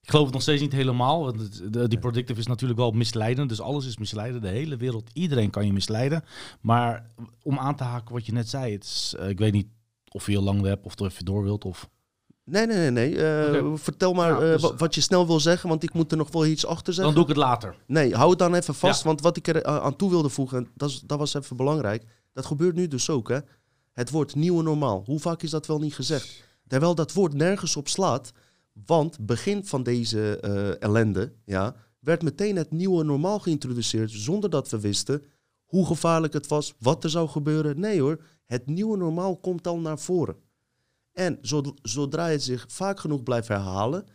ik 0.03 0.11
geloof 0.11 0.25
het 0.25 0.35
nog 0.35 0.43
steeds 0.43 0.63
niet 0.63 0.73
helemaal. 0.73 1.25
Want 1.25 1.73
die 1.91 1.99
predictive 1.99 2.41
is 2.41 2.47
natuurlijk 2.47 2.81
wel 2.81 2.91
misleidend. 2.91 3.49
Dus 3.49 3.61
alles 3.61 3.87
is 3.87 3.97
misleidend. 3.99 4.43
De 4.43 4.49
hele 4.49 4.77
wereld, 4.77 5.11
iedereen 5.13 5.51
kan 5.51 5.67
je 5.67 5.73
misleiden. 5.73 6.25
Maar 6.61 7.07
om 7.43 7.59
aan 7.59 7.77
te 7.77 7.85
haken 7.85 8.15
wat 8.15 8.27
je 8.27 8.33
net 8.33 8.49
zei. 8.49 8.73
Het 8.73 8.85
is, 8.85 9.15
eh, 9.19 9.29
ik 9.29 9.39
weet 9.39 9.53
niet 9.53 9.69
of 10.15 10.27
je 10.27 10.33
heel 10.33 10.43
lang 10.43 10.63
hebt 10.65 10.85
of 10.85 10.91
het 10.91 11.01
even 11.11 11.25
door 11.25 11.43
wilt. 11.43 11.65
Of... 11.65 11.89
Nee, 12.45 12.67
nee, 12.67 12.91
nee. 12.91 13.15
nee. 13.15 13.59
Eh. 13.59 13.73
Vertel 13.75 14.13
maar 14.13 14.31
Ja, 14.31 14.37
eh, 14.47 14.53
dus- 14.53 14.63
wa- 14.63 14.77
wat 14.77 14.95
je 14.95 15.01
snel 15.01 15.27
wil 15.27 15.41
zeggen, 15.41 15.69
want 15.69 15.83
ik 15.83 15.93
moet 15.93 16.11
er 16.11 16.17
nog 16.19 16.33
wel 16.33 16.47
iets 16.47 16.67
achter 16.67 16.95
zeggen. 16.95 17.15
Dan 17.15 17.25
doe 17.25 17.33
ik 17.33 17.39
het 17.39 17.47
later. 17.49 17.77
Nee, 17.87 18.15
hou 18.15 18.31
het 18.31 18.39
dan 18.39 18.55
even 18.55 18.75
vast, 18.75 19.01
Ja. 19.03 19.07
want 19.07 19.21
wat 19.21 19.37
ik 19.37 19.49
er 19.49 19.63
eh, 19.63 19.77
aan 19.77 19.97
toe 19.97 20.11
wilde 20.11 20.29
voegen, 20.29 20.59
en 20.59 20.69
dat, 20.75 20.91
is, 20.91 21.01
dat 21.01 21.19
was 21.19 21.35
even 21.35 21.57
belangrijk. 21.57 22.05
Dat 22.33 22.47
gebeurt 22.47 22.75
nu 22.75 22.89
dus 22.89 23.11
ook, 23.11 23.29
hè. 23.29 23.39
Het 23.93 24.11
woord 24.11 24.35
nieuwe 24.35 24.63
normaal. 24.63 25.03
Hoe 25.07 25.21
vaak 25.21 25.43
is 25.43 25.51
dat 25.51 25.67
wel 25.67 25.79
niet 25.79 25.95
gezegd? 25.95 26.43
Terwijl 26.67 26.95
dat 26.95 27.13
woord 27.13 27.35
nergens 27.35 27.77
op 27.77 27.89
slaat, 27.89 28.33
want 28.87 29.27
begin 29.27 29.65
van 29.67 29.83
deze 29.83 30.41
eh, 30.41 30.83
ellende, 30.83 31.33
ja, 31.45 31.75
werd 31.99 32.23
meteen 32.23 32.57
het 32.57 32.71
nieuwe 32.71 33.05
normaal 33.05 33.39
geïntroduceerd, 33.39 34.11
zonder 34.11 34.51
dat 34.51 34.69
we 34.71 34.81
wisten 34.81 35.23
hoe 35.65 35.87
gevaarlijk 35.87 36.33
het 36.33 36.47
was, 36.47 36.75
wat 36.79 37.05
er 37.05 37.11
zou 37.11 37.29
gebeuren. 37.29 37.81
Nee 37.81 38.01
hoor, 38.01 38.23
het 38.51 38.67
nieuwe 38.67 38.97
normaal 38.97 39.37
komt 39.37 39.67
al 39.67 39.79
naar 39.79 39.99
voren. 39.99 40.37
En 41.13 41.39
zod- 41.41 41.79
zodra 41.83 42.29
het 42.29 42.43
zich 42.43 42.65
vaak 42.69 43.01
genoeg 43.01 43.23
blijft 43.23 43.49
herhalen, 43.49 44.07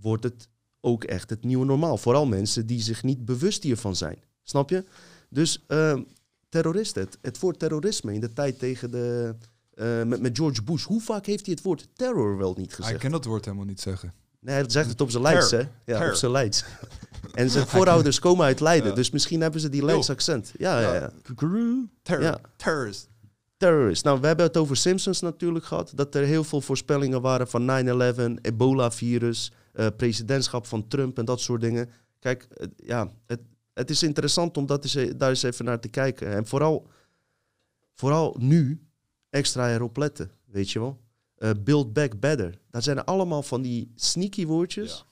wordt 0.00 0.24
het 0.24 0.48
ook 0.80 1.04
echt 1.04 1.30
het 1.30 1.44
nieuwe 1.44 1.64
normaal. 1.64 1.96
Vooral 1.98 2.26
mensen 2.26 2.66
die 2.66 2.80
zich 2.82 3.02
niet 3.02 3.24
bewust 3.24 3.62
hiervan 3.62 3.96
zijn. 3.96 4.18
Snap 4.42 4.70
je? 4.70 4.84
Dus 5.30 5.64
ehm, 5.66 6.02
terroristen, 6.48 7.02
het, 7.02 7.18
het 7.22 7.38
woord 7.38 7.58
terrorisme 7.58 8.14
in 8.14 8.20
de 8.20 8.32
tijd 8.32 8.58
tegen 8.58 8.90
de, 8.90 9.34
eh, 9.74 10.02
met, 10.02 10.20
met 10.20 10.36
George 10.36 10.62
Bush. 10.62 10.84
Hoe 10.84 11.00
vaak 11.00 11.26
heeft 11.26 11.46
hij 11.46 11.54
het 11.54 11.64
woord 11.64 11.88
terror 11.92 12.36
wel 12.36 12.54
niet 12.56 12.66
Hij 12.76 12.84
gezegd? 12.84 13.00
kan 13.00 13.10
dat 13.10 13.24
woord 13.24 13.44
helemaal 13.44 13.66
niet 13.66 13.80
zeggen. 13.80 14.12
Nee, 14.40 14.54
hij 14.54 14.64
zegt 14.70 14.88
het 14.90 15.00
op 15.00 15.10
zijn 15.10 15.22
Leids, 15.22 15.50
hè? 15.50 15.62
Ja, 15.84 16.08
op 16.08 16.14
zijn 16.14 16.32
Leids. 16.32 16.64
En 17.34 17.50
zijn 17.50 17.66
voorouders 17.66 18.18
komen 18.18 18.44
uit 18.44 18.60
Leiden, 18.60 18.88
Ja. 18.88 18.94
dus 18.94 19.10
misschien 19.10 19.40
hebben 19.40 19.60
ze 19.60 19.68
die 19.68 19.84
Leids 19.84 20.10
accent. 20.10 20.52
Ja, 20.58 20.80
ja, 20.80 20.94
ja. 20.94 21.12
Terror. 22.02 22.22
Ja. 22.22 22.40
Terrorist. 22.56 23.08
Terrorist. 23.56 24.04
Nou, 24.04 24.20
we 24.20 24.26
hebben 24.26 24.46
het 24.46 24.56
over 24.56 24.76
Simpsons 24.76 25.20
natuurlijk 25.20 25.64
gehad. 25.64 25.92
Dat 25.94 26.14
er 26.14 26.24
heel 26.24 26.44
veel 26.44 26.60
voorspellingen 26.60 27.20
waren 27.20 27.48
van 27.48 27.66
9-11, 27.66 28.40
ebola-virus, 28.40 29.52
eh, 29.72 29.86
presidentschap 29.96 30.66
van 30.66 30.88
Trump 30.88 31.18
en 31.18 31.24
dat 31.24 31.40
soort 31.40 31.60
dingen. 31.60 31.90
Kijk, 32.18 32.48
ja, 32.76 33.12
het, 33.26 33.40
het 33.72 33.90
is 33.90 34.02
interessant 34.02 34.56
om 34.56 34.66
dat 34.66 34.84
eens, 34.84 35.16
daar 35.16 35.28
eens 35.28 35.42
even 35.42 35.64
naar 35.64 35.80
te 35.80 35.88
kijken. 35.88 36.28
En 36.28 36.46
vooral, 36.46 36.88
vooral 37.94 38.36
nu 38.38 38.86
extra 39.30 39.72
erop 39.74 39.96
letten, 39.96 40.30
weet 40.44 40.70
je 40.70 40.78
wel. 40.78 41.00
Eh, 41.36 41.50
build 41.64 41.92
back 41.92 42.20
better. 42.20 42.58
Dat 42.70 42.82
zijn 42.82 43.04
allemaal 43.04 43.42
van 43.42 43.62
die 43.62 43.92
sneaky 43.94 44.46
woordjes 44.46 45.05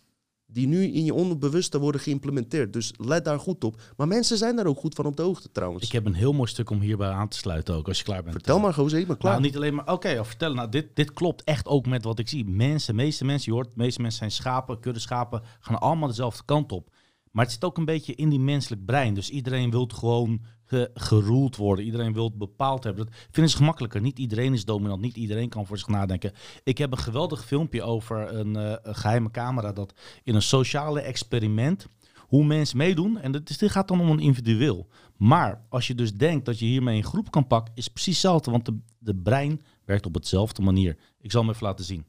die 0.54 0.66
nu 0.66 0.84
in 0.84 1.04
je 1.04 1.14
onderbewuste 1.14 1.78
worden 1.78 2.00
geïmplementeerd. 2.00 2.72
Dus 2.72 2.92
let 2.96 3.24
daar 3.24 3.38
goed 3.38 3.64
op. 3.64 3.80
Maar 3.96 4.08
mensen 4.08 4.38
zijn 4.38 4.56
daar 4.56 4.66
ook 4.66 4.78
goed 4.78 4.94
van 4.94 5.06
op 5.06 5.16
de 5.16 5.22
hoogte 5.22 5.50
trouwens. 5.52 5.84
Ik 5.84 5.92
heb 5.92 6.06
een 6.06 6.14
heel 6.14 6.32
mooi 6.32 6.48
stuk 6.48 6.70
om 6.70 6.80
hierbij 6.80 7.08
aan 7.08 7.28
te 7.28 7.36
sluiten 7.36 7.74
ook, 7.74 7.88
als 7.88 7.98
je 7.98 8.04
klaar 8.04 8.22
bent. 8.22 8.34
Vertel 8.34 8.58
maar, 8.58 8.74
José, 8.76 8.98
ik 8.98 9.06
ben 9.06 9.16
klaar. 9.16 9.32
Nou, 9.32 9.44
niet 9.44 9.56
alleen 9.56 9.74
maar... 9.74 9.92
Oké, 9.92 10.08
ja, 10.08 10.24
vertel. 10.24 10.54
Nou, 10.54 10.68
dit, 10.68 10.86
dit 10.94 11.12
klopt 11.12 11.44
echt 11.44 11.66
ook 11.66 11.86
met 11.86 12.04
wat 12.04 12.18
ik 12.18 12.28
zie. 12.28 12.44
Mensen, 12.44 12.94
meeste 12.94 13.24
mensen, 13.24 13.52
je 13.52 13.58
hoort, 13.58 13.74
de 13.74 13.82
meeste 13.82 14.00
mensen 14.00 14.18
zijn 14.18 14.30
schapen, 14.30 14.80
kudde 14.80 15.00
schapen, 15.00 15.42
gaan 15.60 15.80
allemaal 15.80 16.08
dezelfde 16.08 16.42
kant 16.44 16.72
op. 16.72 16.90
Maar 17.30 17.44
het 17.44 17.52
zit 17.52 17.64
ook 17.64 17.78
een 17.78 17.84
beetje 17.84 18.14
in 18.14 18.28
die 18.28 18.40
menselijk 18.40 18.84
brein. 18.84 19.14
Dus 19.14 19.30
iedereen 19.30 19.70
wil 19.70 19.88
gewoon 19.94 20.40
ge, 20.63 20.63
geroeld 20.94 21.56
worden. 21.56 21.84
Iedereen 21.84 22.12
wil 22.12 22.24
het 22.24 22.38
bepaald 22.38 22.84
hebben. 22.84 23.06
Dat 23.06 23.14
vinden 23.30 23.52
ze 23.52 23.56
gemakkelijker. 23.58 24.00
Niet 24.00 24.18
iedereen 24.18 24.52
is 24.52 24.64
dominant. 24.64 25.00
Niet 25.00 25.16
iedereen 25.16 25.48
kan 25.48 25.66
voor 25.66 25.78
zich 25.78 25.88
nadenken. 25.88 26.32
Ik 26.62 26.78
heb 26.78 26.92
een 26.92 26.98
geweldig 26.98 27.44
filmpje 27.44 27.82
over 27.82 28.34
een, 28.34 28.54
een 28.54 28.94
geheime 28.94 29.30
camera... 29.30 29.72
dat 29.72 29.94
in 30.22 30.34
een 30.34 30.42
sociale 30.42 31.00
experiment 31.00 31.86
hoe 32.18 32.44
mensen 32.44 32.76
meedoen. 32.76 33.18
En 33.18 33.32
dit, 33.32 33.50
is- 33.50 33.58
dit 33.58 33.70
gaat 33.70 33.88
dan 33.88 34.00
om 34.00 34.10
een 34.10 34.20
individueel. 34.20 34.86
Maar 35.16 35.64
als 35.68 35.86
je 35.86 35.94
dus 35.94 36.14
denkt 36.14 36.44
dat 36.44 36.58
je 36.58 36.64
hiermee 36.64 36.96
een 36.96 37.04
groep 37.04 37.30
kan 37.30 37.46
pakken... 37.46 37.74
is 37.76 37.84
het 37.84 37.92
precies 37.92 38.12
hetzelfde. 38.12 38.50
Want 38.50 38.64
de, 38.66 38.78
de 38.98 39.14
brein 39.14 39.60
werkt 39.84 40.06
op 40.06 40.14
hetzelfde 40.14 40.62
manier. 40.62 40.96
Ik 41.20 41.30
zal 41.30 41.40
hem 41.40 41.50
even 41.50 41.66
laten 41.66 41.84
zien. 41.84 42.04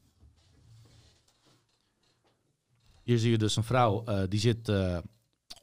Hier 3.03 3.17
zie 3.17 3.31
je 3.31 3.37
dus 3.37 3.55
een 3.55 3.63
vrouw 3.63 4.03
eh, 4.03 4.23
die 4.29 4.39
zit 4.39 4.69
eh, 4.69 4.97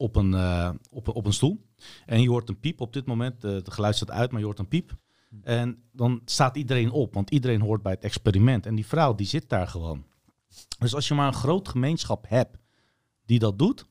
op, 0.02 0.16
een, 0.16 0.34
eh, 0.34 0.70
op, 0.90 1.08
op 1.08 1.26
een 1.26 1.32
stoel. 1.32 1.66
En 2.06 2.22
je 2.22 2.28
hoort 2.28 2.48
een 2.48 2.60
piep 2.60 2.80
op 2.80 2.92
dit 2.92 3.06
moment. 3.06 3.44
eh, 3.44 3.52
het 3.52 3.72
geluid 3.72 3.96
staat 3.96 4.10
uit, 4.10 4.30
maar 4.30 4.40
je 4.40 4.46
hoort 4.46 4.58
een 4.58 4.68
piep. 4.68 4.96
En 5.42 5.82
dan 5.92 6.20
staat 6.24 6.56
iedereen 6.56 6.90
op, 6.90 7.14
want 7.14 7.30
iedereen 7.30 7.60
hoort 7.60 7.82
bij 7.82 7.92
het 7.92 8.04
experiment. 8.04 8.66
En 8.66 8.74
die 8.74 8.86
vrouw 8.86 9.14
die 9.14 9.26
zit 9.26 9.48
daar 9.48 9.68
gewoon. 9.68 10.04
Dus 10.78 10.94
als 10.94 11.08
je 11.08 11.14
maar 11.14 11.26
een 11.26 11.32
groot 11.32 11.68
gemeenschap 11.68 12.24
hebt 12.28 12.56
die 13.24 13.38
dat 13.38 13.58
doet, 13.58 13.86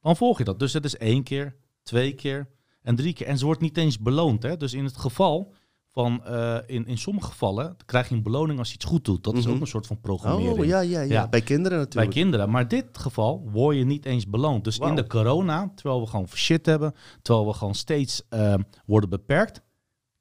dan 0.00 0.16
volg 0.16 0.38
je 0.38 0.44
dat. 0.44 0.58
Dus 0.58 0.72
het 0.72 0.84
is 0.84 0.96
één 0.96 1.22
keer, 1.22 1.56
twee 1.82 2.14
keer 2.14 2.50
en 2.82 2.96
drie 2.96 3.12
keer. 3.12 3.26
En 3.26 3.38
ze 3.38 3.44
wordt 3.44 3.60
niet 3.60 3.76
eens 3.76 3.98
beloond. 3.98 4.42
Hè? 4.42 4.56
Dus 4.56 4.72
in 4.72 4.84
het 4.84 4.96
geval 4.96 5.54
van, 5.92 6.24
eh, 6.24 6.58
in, 6.66 6.86
in 6.86 6.98
sommige 6.98 7.26
gevallen 7.30 7.76
krijg 7.86 8.08
je 8.08 8.14
een 8.14 8.22
beloning 8.22 8.58
als 8.58 8.68
je 8.68 8.74
iets 8.74 8.84
goed 8.84 9.04
doet. 9.04 9.24
Dat 9.24 9.36
is 9.36 9.44
Mhm. 9.44 9.54
ook 9.54 9.60
een 9.60 9.66
soort 9.66 9.86
van 9.86 10.00
programmering. 10.00 10.58
Oh, 10.58 10.64
ja, 10.64 10.80
ja, 10.80 11.00
ja. 11.00 11.28
Bij 11.28 11.40
kinderen 11.40 11.76
Bij 11.78 11.86
natuurlijk. 11.86 12.12
kinderen. 12.12 12.50
Maar 12.50 12.62
in 12.62 12.68
dit 12.68 12.86
geval 12.92 13.48
word 13.50 13.76
je 13.76 13.84
niet 13.84 14.04
eens 14.04 14.26
beloond. 14.28 14.64
Dus 14.64 14.78
in 14.78 14.94
de 14.94 15.06
corona, 15.06 15.72
terwijl 15.74 16.00
we 16.00 16.06
gewoon 16.06 16.28
shit 16.28 16.66
hebben, 16.66 16.94
terwijl 17.22 17.46
we 17.46 17.52
gewoon 17.52 17.74
steeds 17.74 18.22
eh, 18.28 18.54
worden 18.86 19.10
beperkt, 19.10 19.62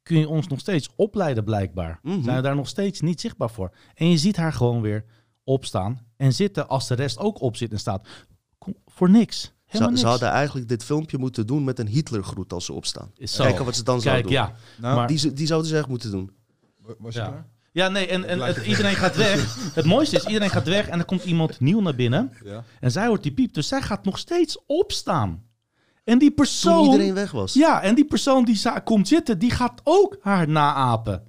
kun 0.03 0.17
je 0.19 0.29
ons 0.29 0.47
nog 0.47 0.59
steeds 0.59 0.89
opleiden 0.95 1.43
blijkbaar. 1.43 1.99
Mhm. 2.01 2.23
Zijn 2.23 2.35
we 2.35 2.41
daar 2.41 2.55
nog 2.55 2.67
steeds 2.67 3.01
niet 3.01 3.21
zichtbaar 3.21 3.49
voor. 3.49 3.71
En 3.93 4.09
je 4.09 4.17
ziet 4.17 4.35
haar 4.37 4.53
gewoon 4.53 4.81
weer 4.81 5.05
opstaan 5.43 5.99
en 6.17 6.33
zitten 6.33 6.67
als 6.67 6.87
de 6.87 6.95
rest 6.95 7.17
ook 7.17 7.41
op 7.41 7.55
zit 7.55 7.71
en 7.71 7.79
staat. 7.79 8.07
Kom, 8.57 8.75
voor 8.85 9.09
niks. 9.09 9.53
Ze, 9.71 9.83
niks. 9.83 9.99
ze 9.99 10.07
hadden 10.07 10.29
eigenlijk 10.29 10.67
dit 10.69 10.83
filmpje 10.83 11.17
moeten 11.17 11.47
doen 11.47 11.63
met 11.63 11.79
een 11.79 11.87
Hitlergroet 11.87 12.53
als 12.53 12.65
ze 12.65 12.73
opstaan. 12.73 13.11
Zo. 13.23 13.43
Kijken 13.43 13.65
wat 13.65 13.75
ze 13.75 13.83
dan 13.83 13.99
Kijk, 13.99 14.05
zouden 14.07 14.31
doen. 14.31 14.33
ja. 14.41 14.55
Nou, 14.77 14.95
maar, 14.95 15.07
Die, 15.07 15.33
die 15.33 15.47
zouden 15.47 15.69
ze 15.69 15.77
echt 15.77 15.87
moeten 15.87 16.11
doen. 16.11 16.31
Was 16.99 17.13
je 17.13 17.19
Ja. 17.19 17.27
klaar? 17.27 17.45
ja, 17.71 17.87
nee, 17.87 18.07
en, 18.07 18.25
en 18.25 18.39
het, 18.39 18.57
iedereen 18.65 18.95
gaat 18.95 19.15
weg. 19.15 19.57
Het 19.73 19.85
mooiste 19.85 20.15
is, 20.15 20.25
iedereen 20.25 20.49
gaat 20.49 20.67
weg 20.67 20.87
en 20.87 20.99
er 20.99 21.05
komt 21.05 21.23
iemand 21.23 21.59
nieuw 21.59 21.81
naar 21.81 21.95
binnen. 21.95 22.31
Ja. 22.43 22.63
En 22.79 22.91
zij 22.91 23.07
hoort 23.07 23.23
die 23.23 23.33
piep, 23.33 23.53
dus 23.53 23.67
zij 23.67 23.81
gaat 23.81 24.03
nog 24.05 24.17
steeds 24.17 24.57
opstaan. 24.65 25.43
En 26.03 26.17
die 26.17 26.27
Toen 26.27 26.35
persoon... 26.35 26.83
iedereen 26.85 27.13
weg 27.13 27.31
was. 27.31 27.53
Ja, 27.53 27.81
en 27.81 27.95
die 27.95 28.05
persoon 28.05 28.45
die 28.45 28.61
komt 28.83 29.07
zitten, 29.07 29.39
die 29.39 29.51
gaat 29.51 29.81
ook 29.83 30.17
haar 30.21 30.47
naapen. 30.47 31.23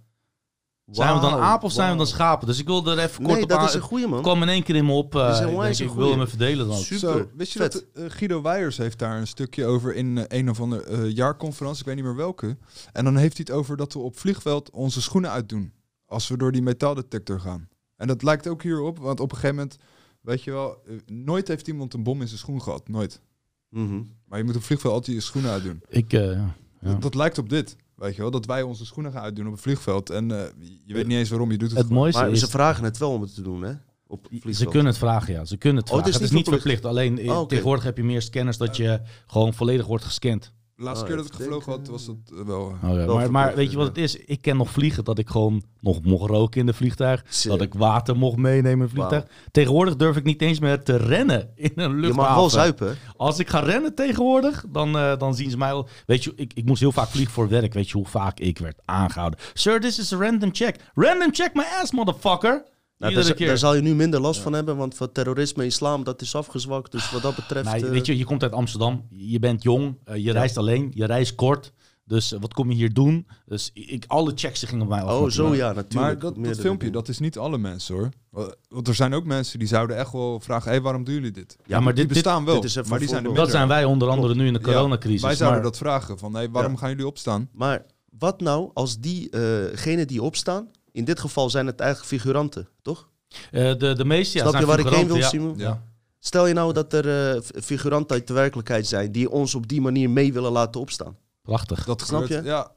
Zijn 0.90 1.14
we 1.14 1.20
dan 1.20 1.62
of 1.62 1.72
zijn 1.72 1.90
we 1.90 1.96
dan 1.96 2.06
schapen? 2.06 2.46
Dus 2.46 2.58
ik 2.58 2.66
wilde 2.66 2.90
er 2.90 2.98
even 2.98 3.22
kort 3.22 3.34
Nee, 3.34 3.42
op 3.42 3.48
dat 3.48 3.58
aan- 3.58 3.64
is 3.66 3.74
een 3.74 3.80
goeie, 3.80 4.04
man. 4.06 4.14
Het 4.14 4.22
kwam 4.22 4.42
in 4.42 4.48
één 4.48 4.62
keer 4.62 4.74
in 4.76 4.86
me 4.86 4.92
op. 4.92 5.14
eh, 5.14 5.20
Dat 5.22 5.32
is 5.34 5.38
een 5.40 5.48
ik, 5.48 5.60
denk, 5.60 5.78
ik 5.90 5.90
wil 5.96 6.10
hem 6.10 6.20
even 6.20 6.38
delen 6.38 6.66
dan. 6.68 6.76
Super. 6.76 6.98
Zo, 6.98 7.30
wist 7.36 7.52
je 7.52 7.58
vet. 7.58 7.72
dat 7.72 7.84
eh, 7.94 8.04
Guido 8.10 8.42
Weijers 8.42 8.76
heeft 8.76 8.98
daar 8.98 9.18
een 9.18 9.26
stukje 9.26 9.64
over 9.66 9.94
in 9.94 10.18
eh, 10.18 10.38
een 10.38 10.50
of 10.50 10.60
andere 10.60 11.12
jaarconferentie, 11.14 11.80
ik 11.80 11.86
weet 11.86 11.94
niet 11.94 12.04
meer 12.04 12.16
welke. 12.16 12.56
En 12.92 13.04
dan 13.04 13.16
heeft 13.16 13.36
hij 13.36 13.46
het 13.48 13.56
over 13.58 13.76
dat 13.76 13.92
we 13.92 13.98
op 13.98 14.18
vliegveld 14.18 14.70
onze 14.70 15.02
schoenen 15.02 15.30
uitdoen 15.30 15.72
als 16.06 16.28
we 16.28 16.36
door 16.36 16.52
die 16.52 16.62
metaaldetector 16.62 17.40
gaan. 17.40 17.68
En 17.96 18.06
dat 18.06 18.22
lijkt 18.22 18.48
ook 18.48 18.62
hierop, 18.62 18.98
want 18.98 19.20
op 19.20 19.30
een 19.30 19.36
gegeven 19.36 19.56
moment, 19.56 19.76
weet 20.20 20.42
je 20.42 20.50
wel, 20.50 20.82
nooit 21.06 21.48
heeft 21.48 21.68
iemand 21.68 21.94
een 21.94 22.02
bom 22.02 22.20
in 22.20 22.26
zijn 22.28 22.38
schoen 22.38 22.62
gehad, 22.62 22.88
nooit. 22.88 23.20
Mhm. 23.68 24.00
Maar 24.26 24.38
je 24.38 24.44
moet 24.44 24.56
op 24.56 24.62
vliegveld 24.62 24.94
altijd 24.94 25.16
je 25.16 25.22
schoenen 25.22 25.50
uitdoen. 25.50 25.82
Ik, 25.88 26.12
eh, 26.12 26.32
ja. 26.32 26.54
Ja. 26.80 26.90
Dat, 26.92 27.02
dat 27.02 27.14
lijkt 27.14 27.38
op 27.38 27.48
dit, 27.48 27.76
weet 27.96 28.14
je 28.14 28.20
wel, 28.22 28.30
dat 28.30 28.46
wij 28.46 28.62
onze 28.62 28.84
schoenen 28.86 29.12
gaan 29.12 29.22
uitdoen 29.22 29.46
op 29.46 29.52
het 29.52 29.60
vliegveld. 29.60 30.10
En 30.10 30.30
eh, 30.30 30.44
je 30.84 30.94
weet 30.94 31.06
niet 31.06 31.18
eens 31.18 31.28
waarom 31.28 31.50
je 31.50 31.58
doet 31.58 31.68
het. 31.68 31.78
Het 31.78 31.86
gewoon. 31.86 32.02
mooiste 32.02 32.20
Maar 32.22 32.30
is... 32.30 32.40
ze 32.40 32.48
vragen 32.48 32.84
het 32.84 32.98
wel 32.98 33.10
om 33.12 33.20
het 33.22 33.34
te 33.34 33.42
doen, 33.42 33.62
hè? 33.62 33.72
Op 34.06 34.26
het 34.42 34.56
Ze 34.56 34.64
kunnen 34.66 34.86
het 34.86 34.98
vragen, 34.98 35.32
ja. 35.32 35.44
Ze 35.44 35.56
kunnen 35.56 35.82
het 35.82 35.92
Oh, 35.92 35.96
het 35.98 36.04
vragen. 36.06 36.22
is 36.24 36.30
het 36.30 36.38
is 36.40 36.46
niet 36.46 36.46
niet 36.46 36.62
verplicht. 36.62 36.80
verplicht. 36.80 37.16
Alleen 37.18 37.18
eh, 37.28 37.34
Oh, 37.34 37.38
oké. 37.40 37.48
tegenwoordig 37.48 37.84
heb 37.84 37.96
je 37.96 38.04
meer 38.04 38.22
scanners 38.22 38.56
dat 38.56 38.76
je 38.76 39.00
gewoon 39.26 39.54
volledig 39.54 39.86
wordt 39.86 40.04
gescand. 40.04 40.52
De 40.76 40.82
laatste 40.82 41.04
Oh, 41.04 41.10
keer 41.10 41.16
dat 41.22 41.26
ik 41.26 41.32
gevlogen 41.34 41.72
had, 41.72 41.88
was 41.88 42.06
dat 42.06 42.16
eh, 42.32 42.40
wel... 42.46 42.74
eh, 42.82 42.90
Oh, 42.90 42.96
ja. 42.96 43.06
Wel 43.06 43.30
Maar, 43.30 43.54
weet 43.54 43.70
je 43.70 43.76
wat 43.76 43.86
het 43.86 43.98
is? 43.98 44.16
Ik 44.16 44.42
ken 44.42 44.56
nog 44.56 44.70
vliegen 44.70 45.04
dat 45.04 45.18
ik 45.18 45.28
gewoon 45.28 45.62
nog 45.80 46.02
mocht 46.02 46.30
roken 46.30 46.60
in 46.60 46.66
de 46.66 46.72
vliegtuig. 46.72 47.24
Dat 47.44 47.60
ik 47.60 47.74
water 47.74 48.16
mocht 48.16 48.36
meenemen 48.36 48.72
in 48.72 48.80
het 48.80 48.90
vliegtuig. 48.90 49.24
Tegenwoordig 49.50 49.96
durf 49.96 50.16
ik 50.16 50.24
niet 50.24 50.42
eens 50.42 50.58
meer 50.60 50.82
te 50.82 50.96
rennen 50.96 51.50
in 51.54 51.70
een 51.74 51.90
Je 51.90 51.96
luchthaven. 51.96 52.16
mag 52.16 52.34
wel 52.34 52.50
zuipen. 52.50 52.96
Als 53.16 53.38
ik 53.38 53.48
ga 53.48 53.58
rennen 53.60 53.94
tegenwoordig, 53.94 54.64
dan, 54.68 54.96
eh, 54.98 55.16
dan 55.18 55.34
zien 55.34 55.50
ze 55.50 55.56
mij 55.56 55.72
al. 55.72 55.88
Weet 56.06 56.24
je, 56.24 56.32
ik, 56.36 56.52
ik 56.54 56.64
moest 56.64 56.80
heel 56.80 56.92
vaak 56.92 57.08
vliegen 57.08 57.34
voor 57.34 57.48
werk. 57.48 57.72
Weet 57.74 57.88
je 57.90 57.96
hoe 57.96 58.06
vaak 58.06 58.40
ik 58.40 58.58
werd 58.58 58.80
aangehouden? 58.84 59.38
Sir, 59.54 59.80
this 59.80 59.98
is 59.98 60.12
a 60.12 60.16
random 60.16 60.54
check. 60.54 60.76
Random 60.94 61.32
check 61.34 61.54
my 61.54 61.64
ass, 61.82 61.92
motherfucker. 61.92 62.64
Nou, 63.10 63.14
daar, 63.24 63.34
keer. 63.34 63.46
daar 63.46 63.58
zal 63.58 63.74
je 63.74 63.80
nu 63.82 63.94
minder 63.94 64.20
last 64.20 64.40
van 64.40 64.52
hebben, 64.52 64.76
want 64.76 64.94
van 64.94 65.12
terrorisme, 65.12 65.64
islam, 65.66 66.04
dat 66.04 66.20
is 66.20 66.34
afgezwakt. 66.34 66.92
Dus 66.92 67.10
wat 67.10 67.22
dat 67.22 67.34
betreft... 67.34 67.72
Nee, 67.72 67.84
eh, 67.84 67.90
weet 67.90 68.06
je, 68.06 68.18
je 68.18 68.24
komt 68.24 68.42
uit 68.42 68.52
Amsterdam. 68.52 69.06
Je 69.10 69.38
bent 69.38 69.62
jong. 69.62 69.96
eh, 70.04 70.16
je 70.24 70.32
reist 70.32 70.56
alleen. 70.56 70.90
Je 70.94 71.04
reist 71.06 71.34
kort. 71.34 71.72
Dus 72.04 72.32
eh, 72.32 72.40
wat 72.40 72.54
kom 72.54 72.70
je 72.70 72.76
hier 72.76 72.92
doen? 72.92 73.26
Dus 73.46 73.70
ik, 73.74 74.04
alle 74.06 74.32
checks 74.34 74.60
die 74.60 74.68
gingen 74.68 74.84
op 74.84 74.90
mij 74.90 75.00
af. 75.02 75.20
Oh, 75.20 75.28
zo 75.30 75.54
ja, 75.54 75.72
natuurlijk. 75.72 76.22
Maar 76.22 76.32
dat, 76.48 76.58
filmpje, 76.60 76.90
dat 76.90 77.08
is 77.08 77.18
niet 77.18 77.38
alle 77.38 77.58
mensen 77.58 77.94
hoor. 77.94 78.08
Wa- 78.30 78.54
Want 78.68 78.88
er 78.88 78.94
zijn 78.94 79.14
ook 79.14 79.24
mensen 79.24 79.58
die 79.58 79.68
zouden 79.68 79.96
echt 79.96 80.12
wel 80.12 80.40
vragen: 80.40 80.72
hé, 80.72 80.80
waarom 80.80 81.04
doen 81.04 81.14
jullie 81.14 81.30
dit? 81.30 81.56
Ja, 81.66 81.80
maar 81.80 81.94
die 81.94 82.04
dit, 82.06 82.14
dit, 82.14 82.22
bestaan 82.22 82.44
wel, 82.44 82.54
dit 82.54 82.64
is 82.64 82.76
even 82.76 82.90
maar 82.90 82.98
die 82.98 83.08
zijn 83.08 83.24
er 83.26 83.34
dat 83.34 83.50
zijn 83.50 83.68
wij 83.68 83.84
onder 83.84 84.08
andere 84.08 84.34
nu 84.34 84.46
in 84.46 84.52
de 84.52 84.58
Ja, 84.58 84.64
coronacrisis. 84.64 85.22
Wij 85.22 85.34
zouden 85.34 85.60
maar- 85.60 85.70
dat 85.70 85.78
vragen: 85.80 86.18
van 86.18 86.34
hey, 86.34 86.50
waarom 86.50 86.72
Ja. 86.72 86.78
gaan 86.78 86.88
jullie 86.90 87.06
opstaan? 87.06 87.48
Maar 87.52 87.86
wat 88.18 88.40
nou 88.40 88.70
als 88.74 88.98
diegenen 88.98 90.06
die 90.06 90.22
opstaan, 90.22 90.68
in 90.92 91.04
dit 91.04 91.20
geval 91.20 91.50
zijn 91.50 91.66
het 91.66 91.80
eigenlijk 91.80 92.10
figuranten, 92.10 92.68
toch? 92.82 93.08
Eh, 93.50 93.78
de, 93.78 93.94
de 93.94 94.04
meeste 94.04 94.38
ja, 94.38 94.48
Snap 94.48 94.60
je 94.60 94.66
waar 94.66 94.78
ik 94.78 94.86
heen 94.88 95.06
wil, 95.06 95.22
Simon? 95.22 95.58
Ja. 95.58 95.68
Ja. 95.68 95.82
Stel 96.18 96.46
je 96.46 96.54
nou 96.54 96.72
dat 96.72 96.92
er 96.92 97.34
eh, 97.34 97.40
figuranten 97.62 98.16
uit 98.16 98.26
de 98.26 98.32
werkelijkheid 98.32 98.86
zijn 98.86 99.12
die 99.12 99.30
ons 99.30 99.54
op 99.54 99.68
die 99.68 99.80
manier 99.80 100.10
mee 100.10 100.32
willen 100.32 100.52
laten 100.52 100.80
opstaan. 100.80 101.16
Prachtig. 101.42 101.84
Dat 101.84 102.00
Snap 102.00 102.22
gebeurt- 102.22 102.44
je? 102.44 102.50
Ja, 102.50 102.72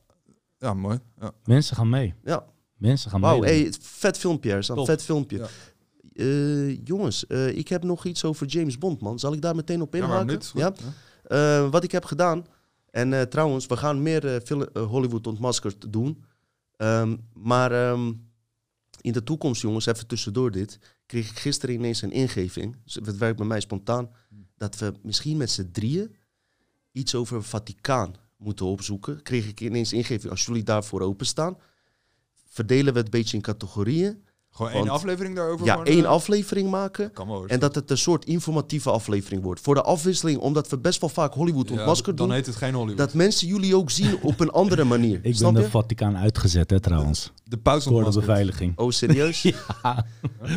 ja 0.58 0.74
mooi. 0.74 1.00
Ja. 1.20 1.32
Mensen 1.44 1.76
gaan 1.76 1.90
mee. 1.90 2.14
Ja. 2.24 2.46
Mensen 2.78 3.12
gaan 3.12 3.20
mee. 3.22 3.40
hey, 3.42 3.74
vet 3.82 4.18
filmpje, 4.18 4.52
Erzan, 4.52 4.76
Top. 4.76 4.86
vet 4.86 5.04
filmpje. 5.04 5.38
Ja. 5.38 5.48
Eh, 6.14 6.86
jongens, 6.86 7.28
eh, 7.28 7.58
ik 7.58 7.68
heb 7.68 7.84
nog 7.84 8.06
iets 8.06 8.24
over 8.24 8.48
James 8.48 8.78
Bond, 8.78 9.02
man. 9.02 9.20
Zal 9.20 9.34
ik 9.34 9.42
daar 9.42 9.56
meteen 9.56 9.82
op 9.82 9.96
inhaken? 9.96 10.40
Ja? 10.54 10.74
ja. 10.76 11.64
Eh, 11.64 11.70
wat 11.70 11.84
ik 11.84 11.92
heb 11.92 12.06
gedaan. 12.06 12.46
En 12.92 13.14
eh, 13.14 13.22
trouwens, 13.22 13.66
we 13.66 13.78
gaan 13.78 14.02
meer 14.02 14.42
Hollywood 14.74 15.28
ontmaskerd 15.28 15.86
doen. 15.92 16.24
Ehm, 16.78 17.18
maar 17.34 17.72
ehm, 17.72 18.14
in 19.02 19.12
de 19.12 19.24
toekomst, 19.24 19.62
jongens, 19.62 19.86
even 19.86 20.08
tussendoor 20.08 20.52
dit. 20.52 20.80
Kreeg 21.06 21.30
ik 21.30 21.40
gisteren 21.40 21.76
ineens 21.76 22.02
een 22.02 22.12
ingeving. 22.12 22.76
Het 22.86 23.18
werkt 23.18 23.38
bij 23.38 23.46
mij 23.46 23.60
spontaan. 23.60 24.10
Dat 24.58 24.78
we 24.78 24.94
misschien 25.04 25.38
met 25.38 25.52
z'n 25.52 25.70
drieën 25.72 26.16
iets 26.92 27.16
over 27.16 27.44
Vaticaan 27.44 28.16
moeten 28.38 28.66
opzoeken. 28.66 29.22
Kreeg 29.22 29.48
ik 29.48 29.62
ineens 29.62 29.94
ingeving. 29.94 30.32
Als 30.32 30.46
jullie 30.46 30.64
daarvoor 30.64 31.02
openstaan, 31.02 31.58
verdelen 32.46 32.94
we 32.94 33.00
het 33.00 33.08
een 33.08 33.20
beetje 33.20 33.38
in 33.38 33.44
categorieën. 33.44 34.25
Gewoon 34.56 34.72
Want- 34.72 34.86
één 34.86 34.94
aflevering 34.94 35.36
daarover? 35.36 35.66
Ja, 35.66 35.84
één 35.84 36.04
eh, 36.04 36.10
aflevering 36.10 36.70
maken. 36.70 37.12
En 37.48 37.60
dat 37.60 37.76
het 37.76 37.92
een 37.92 37.98
soort 37.98 38.26
informatieve 38.26 38.92
aflevering 38.92 39.44
wordt. 39.44 39.62
Voor 39.62 39.76
de 39.76 39.82
afwisseling, 39.82 40.40
omdat 40.40 40.70
we 40.70 40.78
best 40.78 41.00
wel 41.02 41.10
vaak 41.10 41.34
Hollywood 41.34 41.70
Ja, 41.70 41.76
ontmaskerd 41.76 42.18
dan 42.18 42.28
doen. 42.28 42.36
heet 42.36 42.46
het 42.46 42.56
geen 42.56 42.74
Hollywood. 42.74 42.98
Dat 42.98 43.14
mensen 43.14 43.48
jullie 43.48 43.76
ook 43.76 43.90
zien 43.92 44.18
op 44.22 44.40
een 44.40 44.52
andere 44.52 44.84
manier. 44.94 45.20
Ik 45.22 45.36
Snap 45.36 45.54
ben 45.54 45.62
de? 45.64 45.70
Vaticaan 45.70 46.18
uitgezet, 46.18 46.70
hè, 46.70 46.80
trouwens. 46.80 47.32
de 47.44 47.58
pauze 47.58 47.90
Door 47.90 48.04
de 48.12 48.20
beveiliging. 48.20 48.78
Oh, 48.78 48.92
serieus? 48.92 49.42
Ja, 49.84 50.06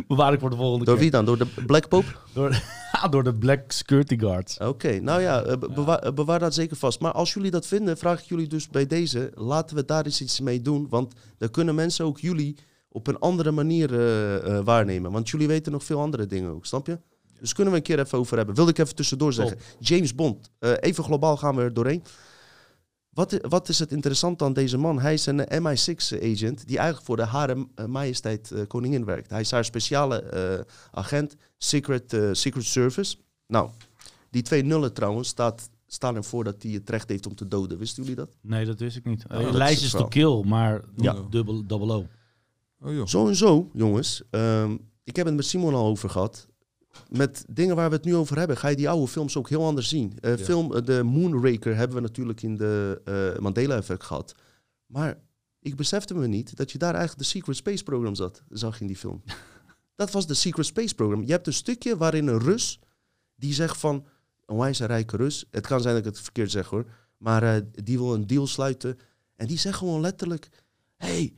bewaar 0.08 0.32
ik 0.32 0.40
voor 0.40 0.50
de 0.50 0.56
volgende 0.56 0.84
Door 0.84 0.94
keer. 0.94 1.02
wie 1.02 1.12
dan? 1.12 1.24
Door 1.24 1.38
de 1.38 1.46
Black 1.66 1.88
Pope? 1.88 2.06
Door, 2.34 2.62
door 3.10 3.24
de 3.24 3.34
Black 3.34 3.72
Security 3.72 4.18
Guards. 4.18 4.58
Oké, 4.58 5.00
nou 5.00 5.20
ja, 5.20 5.42
eh, 5.42 5.58
be- 5.58 5.70
bewaar, 5.70 5.98
eh, 5.98 6.12
bewaar 6.12 6.38
dat 6.38 6.54
zeker 6.54 6.76
vast. 6.76 7.00
Maar 7.00 7.12
als 7.12 7.34
jullie 7.34 7.50
dat 7.50 7.66
vinden, 7.66 7.98
vraag 7.98 8.20
ik 8.20 8.26
jullie 8.28 8.46
dus 8.48 8.68
bij 8.68 8.86
deze... 8.86 9.30
laten 9.34 9.76
we 9.76 9.84
daar 9.84 10.04
eens 10.04 10.20
iets 10.20 10.40
mee 10.40 10.62
doen. 10.62 10.86
Want 10.90 11.12
dan 11.38 11.50
kunnen 11.50 11.74
mensen 11.74 12.04
ook 12.04 12.18
jullie 12.18 12.56
op 12.88 13.06
een 13.06 13.18
andere 13.18 13.50
manier 13.50 13.94
eh, 13.94 14.56
eh, 14.58 14.64
waarnemen. 14.64 15.10
Want 15.12 15.28
jullie 15.30 15.46
weten 15.46 15.72
nog 15.72 15.84
veel 15.84 16.00
andere 16.00 16.26
dingen 16.26 16.50
ook, 16.50 16.66
snap 16.66 16.86
je? 16.86 16.98
Dus 17.40 17.52
kunnen 17.52 17.72
we 17.72 17.78
een 17.78 17.84
keer 17.84 17.98
even 17.98 18.18
over 18.18 18.36
hebben. 18.36 18.54
Wilde 18.54 18.70
ik 18.70 18.78
even 18.78 18.94
tussendoor 18.94 19.32
zeggen. 19.32 19.58
James 19.78 20.14
Bond. 20.14 20.50
Eh, 20.58 20.72
even 20.80 21.04
globaal 21.04 21.36
gaan 21.36 21.56
we 21.56 21.62
er 21.62 21.72
doorheen. 21.74 22.02
Wat, 23.10 23.38
wat 23.48 23.68
is 23.68 23.78
het 23.78 23.92
interessante 23.92 24.44
aan 24.44 24.52
deze 24.52 24.78
man? 24.78 25.00
Hij 25.00 25.14
is 25.14 25.26
een 25.26 25.46
eh, 25.46 25.60
MI6-agent 25.60 26.66
die 26.66 26.76
eigenlijk 26.76 27.06
voor 27.06 27.16
de 27.16 27.22
Hare 27.24 27.66
Majesteit 27.86 28.50
eh, 28.50 28.66
Koningin 28.66 29.04
werkt. 29.04 29.30
Hij 29.30 29.40
is 29.40 29.50
haar 29.50 29.64
speciale 29.64 30.20
eh, 30.22 30.60
agent, 30.90 31.36
Secret, 31.58 32.12
eh, 32.12 32.28
Secret 32.32 32.64
Service. 32.64 33.16
Nou, 33.46 33.70
die 34.30 34.42
twee 34.42 34.62
nullen 34.64 34.92
trouwens 34.92 35.28
staat, 35.28 35.68
staan 35.86 36.16
ervoor 36.16 36.44
dat 36.44 36.62
hij 36.62 36.72
het 36.72 36.90
recht 36.90 37.08
heeft 37.08 37.26
om 37.26 37.34
te 37.34 37.48
doden. 37.48 37.78
Wisten 37.78 38.02
jullie 38.02 38.16
dat? 38.18 38.36
Nee, 38.42 38.64
dat 38.66 38.80
wist 38.80 38.96
ik 38.96 39.04
niet. 39.04 39.24
Uh, 39.32 39.40
is 39.40 39.52
lijst 39.52 39.82
is 39.82 39.90
to 39.90 40.08
verhaal. 40.08 40.40
kill, 40.40 40.48
maar 40.50 40.82
Ja. 40.96 41.12
ja. 41.12 41.22
dubbel, 41.30 41.66
double 41.66 41.92
O. 41.92 42.06
Oh 42.80 42.92
joh. 42.92 43.06
Zo 43.06 43.28
en 43.28 43.36
zo, 43.36 43.70
jongens. 43.72 44.22
Ehm, 44.30 44.76
ik 45.04 45.16
heb 45.16 45.26
het 45.26 45.34
met 45.34 45.44
Simon 45.44 45.74
al 45.74 45.86
over 45.86 46.10
gehad. 46.10 46.46
Met 47.10 47.44
dingen 47.50 47.76
waar 47.76 47.88
we 47.88 47.96
het 47.96 48.04
nu 48.04 48.16
over 48.16 48.38
hebben, 48.38 48.56
ga 48.56 48.68
je 48.68 48.76
die 48.76 48.88
oude 48.88 49.08
films 49.08 49.36
ook 49.36 49.48
heel 49.48 49.64
anders 49.64 49.88
zien. 49.88 50.12
Ja. 50.20 50.38
Film 50.38 50.74
eh, 50.74 50.84
de 50.84 51.02
Moonraker 51.02 51.76
hebben 51.76 51.96
we 51.96 52.02
natuurlijk 52.02 52.42
in 52.42 52.56
de 52.56 53.00
eh, 53.04 53.40
Mandela-effect 53.40 54.04
gehad. 54.04 54.34
Maar 54.86 55.18
ik 55.60 55.76
besefte 55.76 56.14
me 56.14 56.26
niet 56.26 56.56
dat 56.56 56.72
je 56.72 56.78
daar 56.78 56.94
eigenlijk 56.94 57.18
de 57.18 57.36
Secret 57.36 57.56
Space 57.56 57.82
Program 57.82 58.14
zat, 58.14 58.42
zag 58.48 58.80
in 58.80 58.86
die 58.86 58.96
film. 58.96 59.22
dat 59.96 60.10
was 60.10 60.26
de 60.26 60.34
Secret 60.34 60.66
Space 60.66 60.94
Program. 60.94 61.24
Je 61.24 61.32
hebt 61.32 61.46
een 61.46 61.52
stukje 61.52 61.96
waarin 61.96 62.26
een 62.26 62.40
Rus 62.40 62.80
die 63.34 63.54
zegt 63.54 63.76
van, 63.76 64.06
een 64.46 64.56
wijze 64.56 64.84
rijke 64.84 65.16
Rus, 65.16 65.44
het 65.50 65.66
kan 65.66 65.80
zijn 65.80 65.94
dat 65.94 66.04
ik 66.04 66.10
het 66.10 66.20
verkeerd 66.20 66.50
zeg 66.50 66.66
hoor, 66.66 66.84
maar 67.16 67.62
die 67.72 67.98
wil 67.98 68.14
een 68.14 68.26
deal 68.26 68.46
sluiten. 68.46 68.98
En 69.36 69.46
die 69.46 69.58
zegt 69.58 69.78
gewoon 69.78 70.00
letterlijk, 70.00 70.48
hey, 70.96 71.34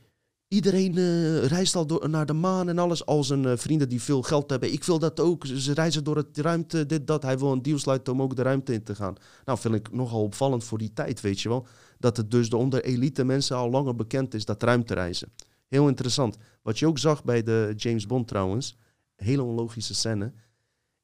Iedereen 0.51 0.97
eh, 0.97 1.45
reist 1.45 1.75
al 1.75 1.85
door, 1.85 2.09
naar 2.09 2.25
de 2.25 2.33
maan 2.33 2.69
en 2.69 2.77
alles. 2.77 3.05
Al 3.05 3.23
zijn 3.23 3.45
eh, 3.45 3.57
vrienden 3.57 3.89
die 3.89 4.01
veel 4.01 4.21
geld 4.21 4.49
hebben. 4.49 4.73
Ik 4.73 4.83
wil 4.83 4.99
dat 4.99 5.19
ook. 5.19 5.45
Ze, 5.45 5.61
ze 5.61 5.73
reizen 5.73 6.03
door 6.03 6.15
het 6.15 6.37
ruimte, 6.37 6.85
dit, 6.85 7.07
dat. 7.07 7.23
Hij 7.23 7.37
wil 7.37 7.51
een 7.51 7.61
deal 7.61 7.79
sluiten 7.79 8.13
om 8.13 8.21
ook 8.21 8.35
de 8.35 8.41
ruimte 8.41 8.73
in 8.73 8.83
te 8.83 8.95
gaan. 8.95 9.15
Nou, 9.45 9.59
vind 9.59 9.75
ik 9.75 9.91
nogal 9.91 10.23
opvallend 10.23 10.63
voor 10.63 10.77
die 10.77 10.93
tijd, 10.93 11.21
weet 11.21 11.41
je 11.41 11.49
wel. 11.49 11.67
Dat 11.99 12.17
het 12.17 12.31
dus 12.31 12.49
de 12.49 12.57
onder 12.57 12.83
elite 12.83 13.23
mensen 13.23 13.55
al 13.55 13.69
langer 13.69 13.95
bekend 13.95 14.33
is, 14.33 14.45
dat 14.45 14.63
ruimtereizen. 14.63 15.31
Heel 15.67 15.87
interessant. 15.87 16.37
Wat 16.61 16.79
je 16.79 16.87
ook 16.87 16.99
zag 16.99 17.23
bij 17.23 17.43
de 17.43 17.73
James 17.75 18.05
Bond 18.05 18.27
trouwens, 18.27 18.77
hele 19.15 19.43
onlogische 19.43 19.93
scène, 19.93 20.33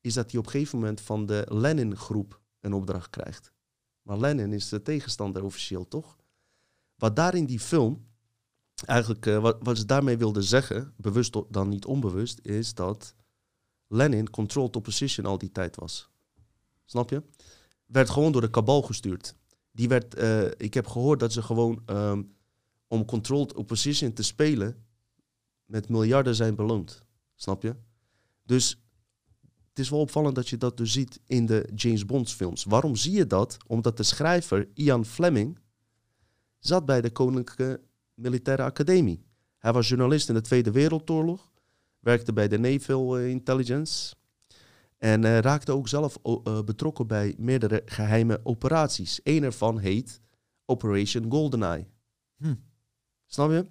is 0.01 0.13
dat 0.13 0.31
hij 0.31 0.39
op 0.39 0.45
een 0.45 0.51
gegeven 0.51 0.79
moment 0.79 1.01
van 1.01 1.25
de 1.25 1.45
Lenin-groep 1.49 2.41
een 2.59 2.73
opdracht 2.73 3.09
krijgt. 3.09 3.51
Maar 4.01 4.17
Lenin 4.17 4.53
is 4.53 4.69
de 4.69 4.81
tegenstander 4.81 5.43
officieel, 5.43 5.87
toch? 5.87 6.17
Wat 6.95 7.15
daar 7.15 7.35
in 7.35 7.45
die 7.45 7.59
film, 7.59 8.05
eigenlijk 8.85 9.25
eh, 9.25 9.39
wat, 9.39 9.57
wat 9.59 9.77
ze 9.77 9.85
daarmee 9.85 10.17
wilden 10.17 10.43
zeggen, 10.43 10.93
bewust 10.97 11.35
dan 11.49 11.69
niet 11.69 11.85
onbewust, 11.85 12.39
is 12.41 12.73
dat 12.73 13.15
Lenin 13.87 14.29
controlled 14.29 14.75
opposition 14.75 15.25
al 15.25 15.37
die 15.37 15.51
tijd 15.51 15.75
was. 15.75 16.09
Snap 16.85 17.09
je? 17.09 17.23
Werd 17.85 18.09
gewoon 18.09 18.31
door 18.31 18.41
de 18.41 18.49
kabal 18.49 18.81
gestuurd. 18.81 19.35
Die 19.71 19.87
werd, 19.87 20.15
eh, 20.15 20.45
ik 20.57 20.73
heb 20.73 20.87
gehoord 20.87 21.19
dat 21.19 21.33
ze 21.33 21.41
gewoon 21.41 21.81
ehm, 21.85 22.23
om 22.87 23.05
controlled 23.05 23.53
opposition 23.53 24.13
te 24.13 24.23
spelen 24.23 24.85
met 25.65 25.89
miljarden 25.89 26.35
zijn 26.35 26.55
beloond. 26.55 27.03
Snap 27.35 27.61
je? 27.61 27.75
Dus 28.43 28.81
het 29.69 29.79
is 29.79 29.89
wel 29.89 29.99
opvallend 29.99 30.35
dat 30.35 30.49
je 30.49 30.57
dat 30.57 30.77
dus 30.77 30.91
ziet 30.91 31.19
in 31.25 31.45
de 31.45 31.69
James 31.75 32.05
Bond 32.05 32.31
films. 32.31 32.63
Waarom 32.63 32.95
zie 32.95 33.11
je 33.11 33.27
dat? 33.27 33.57
Omdat 33.67 33.97
de 33.97 34.03
schrijver 34.03 34.69
Ian 34.73 35.05
Fleming 35.05 35.59
zat 36.59 36.85
bij 36.85 37.01
de 37.01 37.11
Koninklijke 37.11 37.81
Militaire 38.17 38.63
Academie. 38.63 39.25
Hij 39.57 39.73
was 39.73 39.87
journalist 39.87 40.29
in 40.29 40.35
de 40.35 40.41
Tweede 40.41 40.71
Wereldoorlog, 40.71 41.51
werkte 41.99 42.33
bij 42.33 42.47
de 42.47 42.59
Naval 42.59 43.17
eh, 43.17 43.29
Intelligence 43.29 44.15
en 44.97 45.23
eh, 45.23 45.39
raakte 45.39 45.71
ook 45.71 45.87
zelf 45.87 46.17
eh, 46.23 46.61
betrokken 46.63 47.07
bij 47.07 47.35
meerdere 47.37 47.81
geheime 47.85 48.39
operaties. 48.43 49.19
Eén 49.23 49.43
ervan 49.43 49.79
heet 49.79 50.21
Operation 50.65 51.31
GoldenEye. 51.31 51.87
Hm. 52.37 52.53
Snap 53.25 53.49
je? 53.49 53.65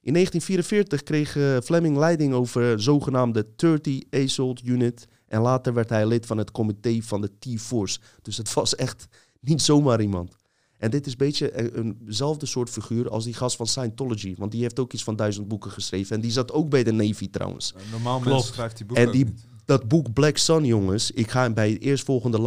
In 0.00 0.12
1944 0.12 1.02
kreeg 1.02 1.62
Fleming 1.64 1.96
leiding 1.96 2.32
over 2.34 2.80
zogenaamde 2.80 3.46
30 3.56 4.02
Assault 4.10 4.64
Unit. 4.64 5.06
En 5.26 5.40
later 5.40 5.74
werd 5.74 5.88
hij 5.88 6.06
lid 6.06 6.26
van 6.26 6.38
het 6.38 6.50
comité 6.50 7.02
van 7.02 7.20
de 7.20 7.30
T-Force. 7.38 8.00
Dus 8.22 8.36
het 8.36 8.52
was 8.52 8.74
echt 8.74 9.06
niet 9.40 9.62
zomaar 9.62 10.00
iemand. 10.00 10.36
En 10.78 10.90
dit 10.90 11.06
is 11.06 11.12
een 11.12 11.18
beetje 11.18 11.76
een- 11.76 11.98
eenzelfde 12.06 12.46
soort 12.46 12.70
figuur 12.70 13.10
als 13.10 13.24
die 13.24 13.34
gast 13.34 13.56
van 13.56 13.66
Scientology. 13.66 14.34
Want 14.38 14.52
die 14.52 14.60
heeft 14.62 14.78
ook 14.80 14.92
iets 14.92 15.04
van 15.04 15.16
duizend 15.16 15.48
boeken 15.48 15.70
geschreven. 15.70 16.16
En 16.16 16.22
die 16.22 16.30
zat 16.30 16.52
ook 16.52 16.68
bij 16.70 16.82
de 16.84 16.92
Navy 16.92 17.30
trouwens. 17.30 17.72
Een 17.76 17.82
normaal 17.90 18.18
Klopt. 18.20 18.34
mens 18.36 18.46
schrijft 18.46 18.76
die 18.76 18.86
boeken 18.86 19.06
En 19.06 19.12
die, 19.12 19.24
niet. 19.24 19.46
dat 19.64 19.88
boek 19.88 20.12
Black 20.12 20.36
Sun, 20.36 20.64
jongens, 20.64 21.10
ik 21.10 21.30
ga 21.30 21.42
hem 21.42 21.54
bij 21.54 21.70
de 21.72 21.78
eerstvolgende 21.78 22.42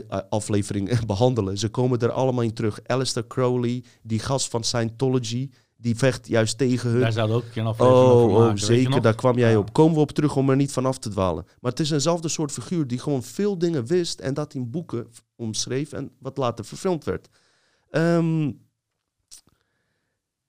live-aflevering 0.00 1.00
behandelen. 1.06 1.58
Ze 1.58 1.68
komen 1.68 1.98
er 1.98 2.10
allemaal 2.10 2.44
in 2.44 2.52
terug. 2.52 2.80
Alistair 2.86 3.26
Crowley, 3.26 3.84
die 4.02 4.18
gast 4.18 4.48
van 4.48 4.64
Scientology, 4.64 5.50
die 5.76 5.96
vecht 5.96 6.28
juist 6.28 6.58
tegen 6.58 6.90
hun. 6.90 7.00
Daar 7.00 7.12
zouden 7.12 7.36
ook 7.36 7.44
een 7.54 7.66
aflevering 7.66 8.02
over 8.04 8.26
Oh, 8.28 8.32
maken. 8.38 8.52
oh 8.52 8.58
je 8.58 8.64
zeker, 8.64 9.02
daar 9.02 9.14
kwam 9.14 9.38
jij 9.38 9.50
Ja. 9.50 9.58
op. 9.58 9.72
Komen 9.72 9.94
we 9.94 10.00
op 10.00 10.10
terug 10.12 10.36
om 10.36 10.50
er 10.50 10.56
niet 10.56 10.72
van 10.72 10.86
af 10.86 10.98
te 10.98 11.08
dwalen. 11.08 11.44
Maar 11.60 11.70
het 11.70 11.80
is 11.80 11.90
eenzelfde 11.90 12.28
soort 12.28 12.52
figuur 12.52 12.86
die 12.86 12.98
gewoon 12.98 13.22
veel 13.22 13.58
dingen 13.58 13.86
wist 13.86 14.20
en 14.20 14.34
dat 14.34 14.54
in 14.54 14.70
boeken 14.70 15.06
omschreef 15.36 15.92
en 15.92 16.10
wat 16.18 16.36
later 16.36 16.64
verfilmd 16.64 17.04
werd. 17.04 17.28
Ehm, 17.90 18.50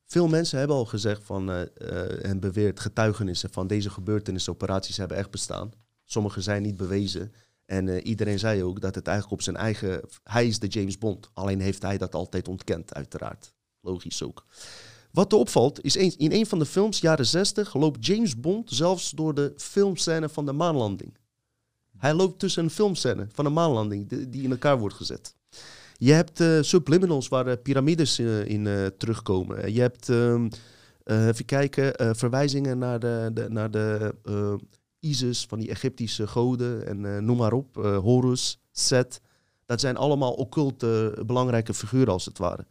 veel 0.06 0.28
mensen 0.28 0.58
hebben 0.60 0.78
al 0.78 0.86
gezegd 0.86 1.24
van, 1.24 1.52
eh, 1.52 1.62
eh, 1.62 2.30
en 2.30 2.40
beweerd 2.40 2.80
getuigenissen 2.80 3.50
van 3.52 3.68
deze 3.68 3.90
gebeurtenissen, 3.90 4.54
operaties 4.54 4.98
hebben 4.98 5.18
echt 5.18 5.32
bestaan. 5.32 5.72
Sommige 6.06 6.42
zijn 6.42 6.62
niet 6.62 6.78
bewezen. 6.78 7.34
En 7.66 7.90
eh, 7.90 8.06
iedereen 8.06 8.40
zei 8.40 8.64
ook 8.64 8.82
dat 8.82 8.96
het 8.96 9.08
eigenlijk 9.08 9.40
op 9.40 9.46
zijn 9.46 9.56
eigen... 9.56 10.02
Hij 10.24 10.48
is 10.48 10.60
de 10.60 10.68
James 10.68 10.98
Bond. 10.98 11.30
Alleen 11.34 11.60
heeft 11.60 11.82
hij 11.82 11.98
dat 11.98 12.16
altijd 12.16 12.48
ontkend, 12.48 12.94
uiteraard. 12.94 13.54
Logisch 13.82 14.24
ook. 14.24 14.46
Wat 15.12 15.32
er 15.32 15.38
opvalt, 15.38 15.84
is 15.84 15.96
in 15.96 16.32
een 16.32 16.46
van 16.46 16.60
de 16.60 16.66
films, 16.66 17.00
jaren 17.00 17.26
60, 17.26 17.74
loopt 17.74 18.06
James 18.06 18.40
Bond 18.40 18.70
zelfs 18.70 19.12
door 19.12 19.34
de 19.34 19.54
filmscène 19.58 20.30
van 20.30 20.46
de 20.46 20.52
maanlanding. 20.52 21.18
Hij 21.98 22.14
loopt 22.14 22.40
tussen 22.40 22.64
een 22.64 22.70
filmscène 22.70 23.28
van 23.32 23.46
een 23.46 23.54
maanlanding 23.54 24.30
die 24.30 24.44
in 24.44 24.52
elkaar 24.52 24.80
wordt 24.80 24.96
gezet. 24.96 25.36
Je 26.02 26.12
hebt 26.12 26.40
eh, 26.40 26.58
subliminals 26.62 27.28
waar 27.28 27.48
eh, 27.48 27.62
piramides 27.64 28.20
eh, 28.20 28.46
in 28.46 28.92
terugkomen. 28.98 29.74
Je 29.74 29.82
hebt, 29.82 30.10
eh, 30.10 31.28
even 31.28 31.46
kijken, 31.46 32.16
verwijzingen 32.16 32.78
naar 32.78 33.00
de, 33.00 33.32
de, 33.34 33.50
naar 33.50 33.72
de 33.72 34.14
Isis 35.00 35.46
van 35.46 35.60
die 35.60 35.70
Egyptische 35.70 36.28
goden 36.28 36.88
en 36.88 37.26
noem 37.26 37.38
maar 37.38 37.54
op. 37.54 37.76
Horus, 37.76 38.60
Set. 38.72 39.22
Dat 39.66 39.80
zijn 39.80 39.98
allemaal 39.98 40.34
occulte 40.34 41.24
belangrijke 41.26 41.74
figuren 41.74 42.14
als 42.14 42.26
het 42.26 42.38
ware. 42.38 42.66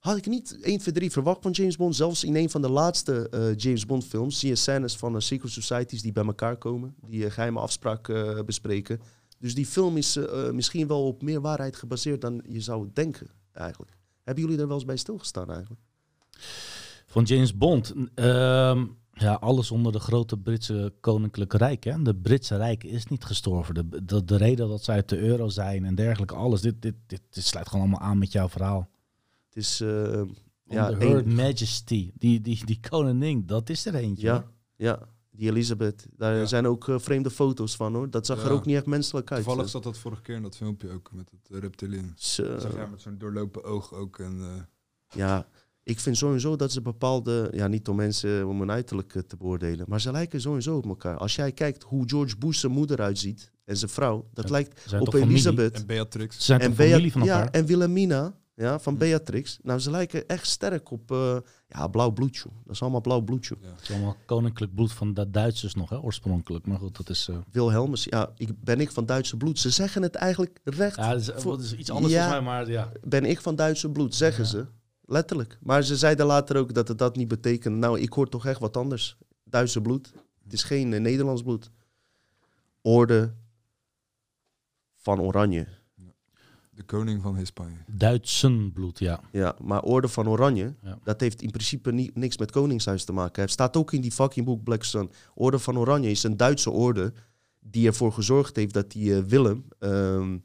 Had 0.00 0.16
ik 0.16 0.26
niet 0.26 0.58
1, 0.62 0.78
2, 0.78 0.94
3 0.94 1.10
verwacht 1.10 1.42
van 1.42 1.50
James 1.50 1.76
Bond. 1.76 1.96
Zelfs 1.96 2.24
in 2.24 2.36
een 2.36 2.50
van 2.50 2.62
de 2.62 2.70
laatste 2.70 3.30
James 3.56 3.86
Bond 3.86 4.04
films 4.04 4.38
zie 4.38 4.48
je 4.48 4.56
scènes 4.56 4.96
van 4.96 5.14
eh, 5.14 5.20
secret 5.20 5.52
societies 5.52 6.02
die 6.02 6.12
bij 6.12 6.24
elkaar 6.24 6.56
komen. 6.56 6.94
Die 7.06 7.24
eh, 7.24 7.30
geheime 7.30 7.60
afspraken 7.60 8.36
eh, 8.36 8.44
bespreken. 8.44 9.00
Dus 9.40 9.54
die 9.54 9.66
film 9.66 9.96
is 9.96 10.16
eh, 10.16 10.46
eh, 10.46 10.54
misschien 10.54 10.86
wel 10.86 11.06
op 11.06 11.22
meer 11.22 11.40
waarheid 11.40 11.76
gebaseerd 11.76 12.20
dan 12.20 12.42
je 12.48 12.60
zou 12.60 12.88
denken 12.92 13.26
eigenlijk. 13.52 13.96
Hebben 14.22 14.44
jullie 14.44 14.58
er 14.60 14.66
wel 14.66 14.76
eens 14.76 14.84
bij 14.84 14.96
stilgestaan 14.96 15.50
eigenlijk? 15.50 15.80
Van 17.06 17.24
James 17.24 17.56
Bond. 17.56 17.94
ehm, 18.14 18.86
ja, 19.12 19.34
alles 19.34 19.70
onder 19.70 19.92
de 19.92 19.98
grote 20.00 20.36
Britse 20.38 20.92
koninklijke 21.00 21.56
rijk. 21.56 21.84
Hè? 21.84 22.02
De 22.02 22.14
Britse 22.14 22.56
rijk 22.56 22.84
is 22.84 23.06
niet 23.06 23.24
gestorven. 23.24 23.74
De, 23.74 24.04
de, 24.04 24.24
de 24.24 24.36
reden 24.36 24.68
dat 24.68 24.84
zij 24.84 24.94
uit 24.94 25.08
de 25.08 25.18
euro 25.18 25.48
zijn 25.48 25.84
en 25.84 25.94
dergelijke, 25.94 26.34
alles. 26.34 26.60
Dit, 26.60 26.82
dit, 26.82 26.94
dit, 27.06 27.20
dit 27.30 27.44
sluit 27.44 27.68
gewoon 27.68 27.80
allemaal 27.88 28.08
aan 28.08 28.18
met 28.18 28.32
jouw 28.32 28.48
verhaal. 28.48 28.88
Het 29.48 29.56
is... 29.56 29.80
eh, 29.80 30.22
Ja, 30.64 30.92
Her 30.98 31.28
Majesty, 31.28 32.12
die, 32.14 32.40
die, 32.40 32.64
die 32.66 32.80
koningin, 32.90 33.46
dat 33.46 33.68
is 33.70 33.86
er 33.86 33.94
eentje. 33.94 34.26
ja, 34.26 34.32
hoor. 34.32 34.50
ja, 34.76 34.98
die 35.40 35.50
Elizabeth. 35.50 36.06
Daar 36.16 36.36
Ja. 36.36 36.44
zijn 36.46 36.66
ook 36.66 36.88
eh, 36.88 36.98
vreemde 36.98 37.30
foto's 37.30 37.76
van 37.76 37.94
hoor. 37.94 38.10
Dat 38.10 38.26
zag 38.26 38.44
er 38.44 38.50
ook 38.50 38.64
niet 38.66 38.76
echt 38.76 38.86
menselijk 38.86 39.32
uit. 39.32 39.44
Toevallig 39.44 39.70
zat 39.70 39.82
dat 39.82 39.98
vorige 39.98 40.22
keer 40.22 40.34
in 40.36 40.42
dat 40.42 40.56
filmpje 40.56 40.90
ook 40.90 41.10
met 41.12 41.30
het 41.30 41.50
uh, 41.56 41.60
reptilian. 41.60 42.12
Zo. 42.16 42.58
Zag 42.58 42.74
jij 42.74 42.88
met 42.90 43.00
zo'n 43.00 43.18
doorlopen 43.18 43.64
oog 43.64 43.94
ook. 43.94 44.18
En, 44.18 44.40
eh, 44.40 44.62
Ja, 45.18 45.46
ik 45.82 46.00
vind 46.00 46.16
sowieso 46.16 46.56
dat 46.56 46.72
ze 46.72 46.80
bepaalde, 46.82 47.48
ja, 47.54 47.66
niet 47.66 47.88
om 47.88 47.96
mensen 47.96 48.46
om 48.46 48.58
hun 48.58 48.70
uiterlijk 48.70 49.14
eh, 49.14 49.22
te 49.22 49.36
beoordelen, 49.36 49.84
maar 49.88 50.00
ze 50.00 50.10
lijken 50.12 50.40
sowieso 50.40 50.76
op 50.76 50.86
elkaar. 50.86 51.16
Als 51.16 51.34
jij 51.34 51.52
kijkt 51.52 51.82
hoe 51.82 52.08
George 52.08 52.36
Bush 52.38 52.58
zijn 52.60 52.72
moeder 52.72 53.00
uitziet 53.00 53.50
en 53.64 53.76
zijn 53.76 53.90
vrouw, 53.90 54.28
dat 54.32 54.44
Ja, 54.44 54.50
lijkt 54.50 54.84
op 54.98 55.08
familie? 55.08 55.28
Elisabeth. 55.28 55.74
en 55.76 55.86
Beatrix. 55.86 56.36
Ze 56.36 56.42
zijn 56.42 56.60
en 56.60 56.74
familie 56.74 57.12
van 57.12 57.20
elkaar? 57.20 57.44
Ja, 57.44 57.50
en 57.50 57.66
Wilhelmina 57.66 58.34
ja, 58.60 58.78
van 58.78 58.96
Beatrix. 58.96 59.58
Nou, 59.62 59.78
ze 59.80 59.90
lijken 59.90 60.26
echt 60.28 60.46
sterk 60.46 60.90
op 60.90 61.10
eh, 61.10 61.36
ja, 61.68 61.88
blauw 61.88 62.10
bloed, 62.10 62.36
joh. 62.36 62.52
Dat 62.64 62.74
is 62.74 62.82
allemaal 62.82 63.00
blauw 63.00 63.20
bloed, 63.20 63.46
joh. 63.46 63.58
Het 63.62 63.80
is 63.82 63.90
allemaal 63.90 64.16
koninklijk 64.26 64.74
bloed 64.74 64.92
van 64.92 65.14
de 65.14 65.30
Duitsers 65.30 65.74
nog, 65.74 65.90
hè, 65.90 65.98
oorspronkelijk. 66.00 66.66
Maar 66.66 66.78
goed, 66.78 66.96
dat 66.96 67.08
is... 67.08 67.28
eh, 67.28 67.36
Wilhelmus, 67.50 68.04
ja, 68.04 68.32
ik, 68.36 68.60
ben 68.64 68.80
ik 68.80 68.90
van 68.90 69.06
Duitse 69.06 69.36
bloed? 69.36 69.58
Ze 69.58 69.70
zeggen 69.70 70.02
het 70.02 70.14
eigenlijk 70.14 70.60
recht. 70.64 70.96
ja, 70.96 71.10
dat 71.12 71.20
is, 71.20 71.30
voor- 71.42 71.56
dat 71.56 71.64
is 71.64 71.74
iets 71.74 71.90
anders 71.90 72.12
Ja. 72.12 72.22
volgens 72.22 72.44
mij, 72.44 72.54
maar 72.54 72.70
ja. 72.70 72.92
ben 73.04 73.24
ik 73.24 73.40
van 73.40 73.56
Duitse 73.56 73.90
bloed, 73.90 74.14
zeggen 74.14 74.46
ze. 74.46 74.66
Letterlijk. 75.04 75.58
Maar 75.62 75.82
ze 75.82 75.96
zeiden 75.96 76.26
later 76.26 76.56
ook 76.56 76.74
dat 76.74 76.88
het 76.88 76.98
dat 76.98 77.16
niet 77.16 77.28
betekent. 77.28 77.76
Nou, 77.76 78.00
ik 78.00 78.12
hoor 78.12 78.28
toch 78.28 78.46
echt 78.46 78.60
wat 78.60 78.76
anders. 78.76 79.16
Duitse 79.44 79.80
bloed. 79.80 80.12
Het 80.44 80.52
is 80.52 80.62
geen 80.62 80.92
eh, 80.92 81.00
Nederlands 81.00 81.42
bloed. 81.42 81.70
Orde 82.82 83.34
van 84.96 85.20
Oranje. 85.20 85.66
De 86.80 86.86
koning 86.86 87.22
van 87.22 87.36
Hispanje. 87.36 87.76
Duitsen 87.86 88.72
bloed, 88.72 88.98
ja. 88.98 89.20
Ja, 89.32 89.54
maar 89.62 89.82
Orde 89.82 90.08
van 90.08 90.28
Oranje, 90.28 90.74
Ja. 90.82 90.98
dat 91.04 91.20
heeft 91.20 91.42
in 91.42 91.50
principe 91.50 91.92
ni- 91.92 92.10
niks 92.14 92.38
met 92.38 92.50
Koningshuis 92.50 93.04
te 93.04 93.12
maken. 93.12 93.42
Het 93.42 93.50
staat 93.50 93.76
ook 93.76 93.92
in 93.92 94.00
die 94.00 94.12
fucking 94.12 94.46
boek 94.46 94.62
Black 94.62 94.82
Sun. 94.84 95.10
Orde 95.34 95.58
van 95.58 95.78
Oranje 95.78 96.10
is 96.10 96.22
een 96.22 96.36
Duitse 96.36 96.70
orde 96.70 97.12
die 97.60 97.86
ervoor 97.86 98.12
gezorgd 98.12 98.56
heeft 98.56 98.74
dat 98.74 98.90
die 98.90 99.16
eh, 99.16 99.22
Willem 99.22 99.64
ehm, 99.78 100.38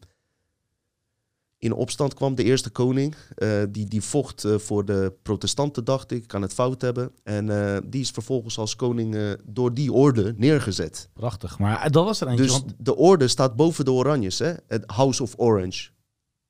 in 1.58 1.72
opstand 1.74 2.14
kwam. 2.14 2.36
De 2.36 2.44
eerste 2.44 2.70
koning, 2.70 3.16
eh, 3.36 3.64
die, 3.70 3.88
die 3.88 4.02
vocht 4.02 4.44
eh, 4.44 4.58
voor 4.58 4.86
de 4.86 5.14
protestanten, 5.22 5.84
dacht 5.86 6.12
ik. 6.12 6.28
kan 6.28 6.42
het 6.42 6.54
fout 6.54 6.82
hebben. 6.82 7.12
En 7.24 7.50
eh, 7.50 7.82
die 7.86 8.02
is 8.02 8.10
vervolgens 8.12 8.58
als 8.58 8.76
koning 8.76 9.16
eh, 9.16 9.32
door 9.44 9.74
die 9.74 9.92
orde 9.94 10.34
neergezet. 10.38 11.10
Prachtig. 11.14 11.60
Maar 11.60 11.92
dat 11.92 12.06
was 12.06 12.22
er 12.22 12.28
eentje, 12.28 12.44
Dus 12.44 12.52
want... 12.52 12.74
de 12.78 12.96
orde 12.96 13.28
staat 13.28 13.56
boven 13.56 13.86
de 13.86 13.92
Oranjes, 13.92 14.40
hè? 14.40 14.54
Het 14.68 14.84
House 14.92 15.24
of 15.24 15.34
Orange. 15.38 15.94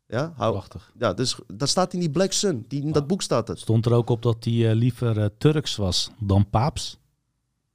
Ja, 0.07 0.33
hou, 0.35 0.51
Prachtig. 0.51 0.91
ja 0.97 1.13
dus 1.13 1.35
dat 1.53 1.69
staat 1.69 1.93
in 1.93 1.99
die 1.99 2.09
Black 2.09 2.31
Sun. 2.31 2.65
Die, 2.67 2.81
in 2.81 2.91
dat 2.91 3.07
boek 3.07 3.21
staat 3.21 3.47
het. 3.47 3.59
Stond 3.59 3.85
er 3.85 3.93
ook 3.93 4.09
op 4.09 4.21
dat 4.21 4.43
hij 4.43 4.69
eh, 4.69 4.75
liever 4.75 5.19
eh, 5.19 5.25
Turks 5.37 5.75
was 5.75 6.11
dan 6.19 6.49
Paaps? 6.49 6.99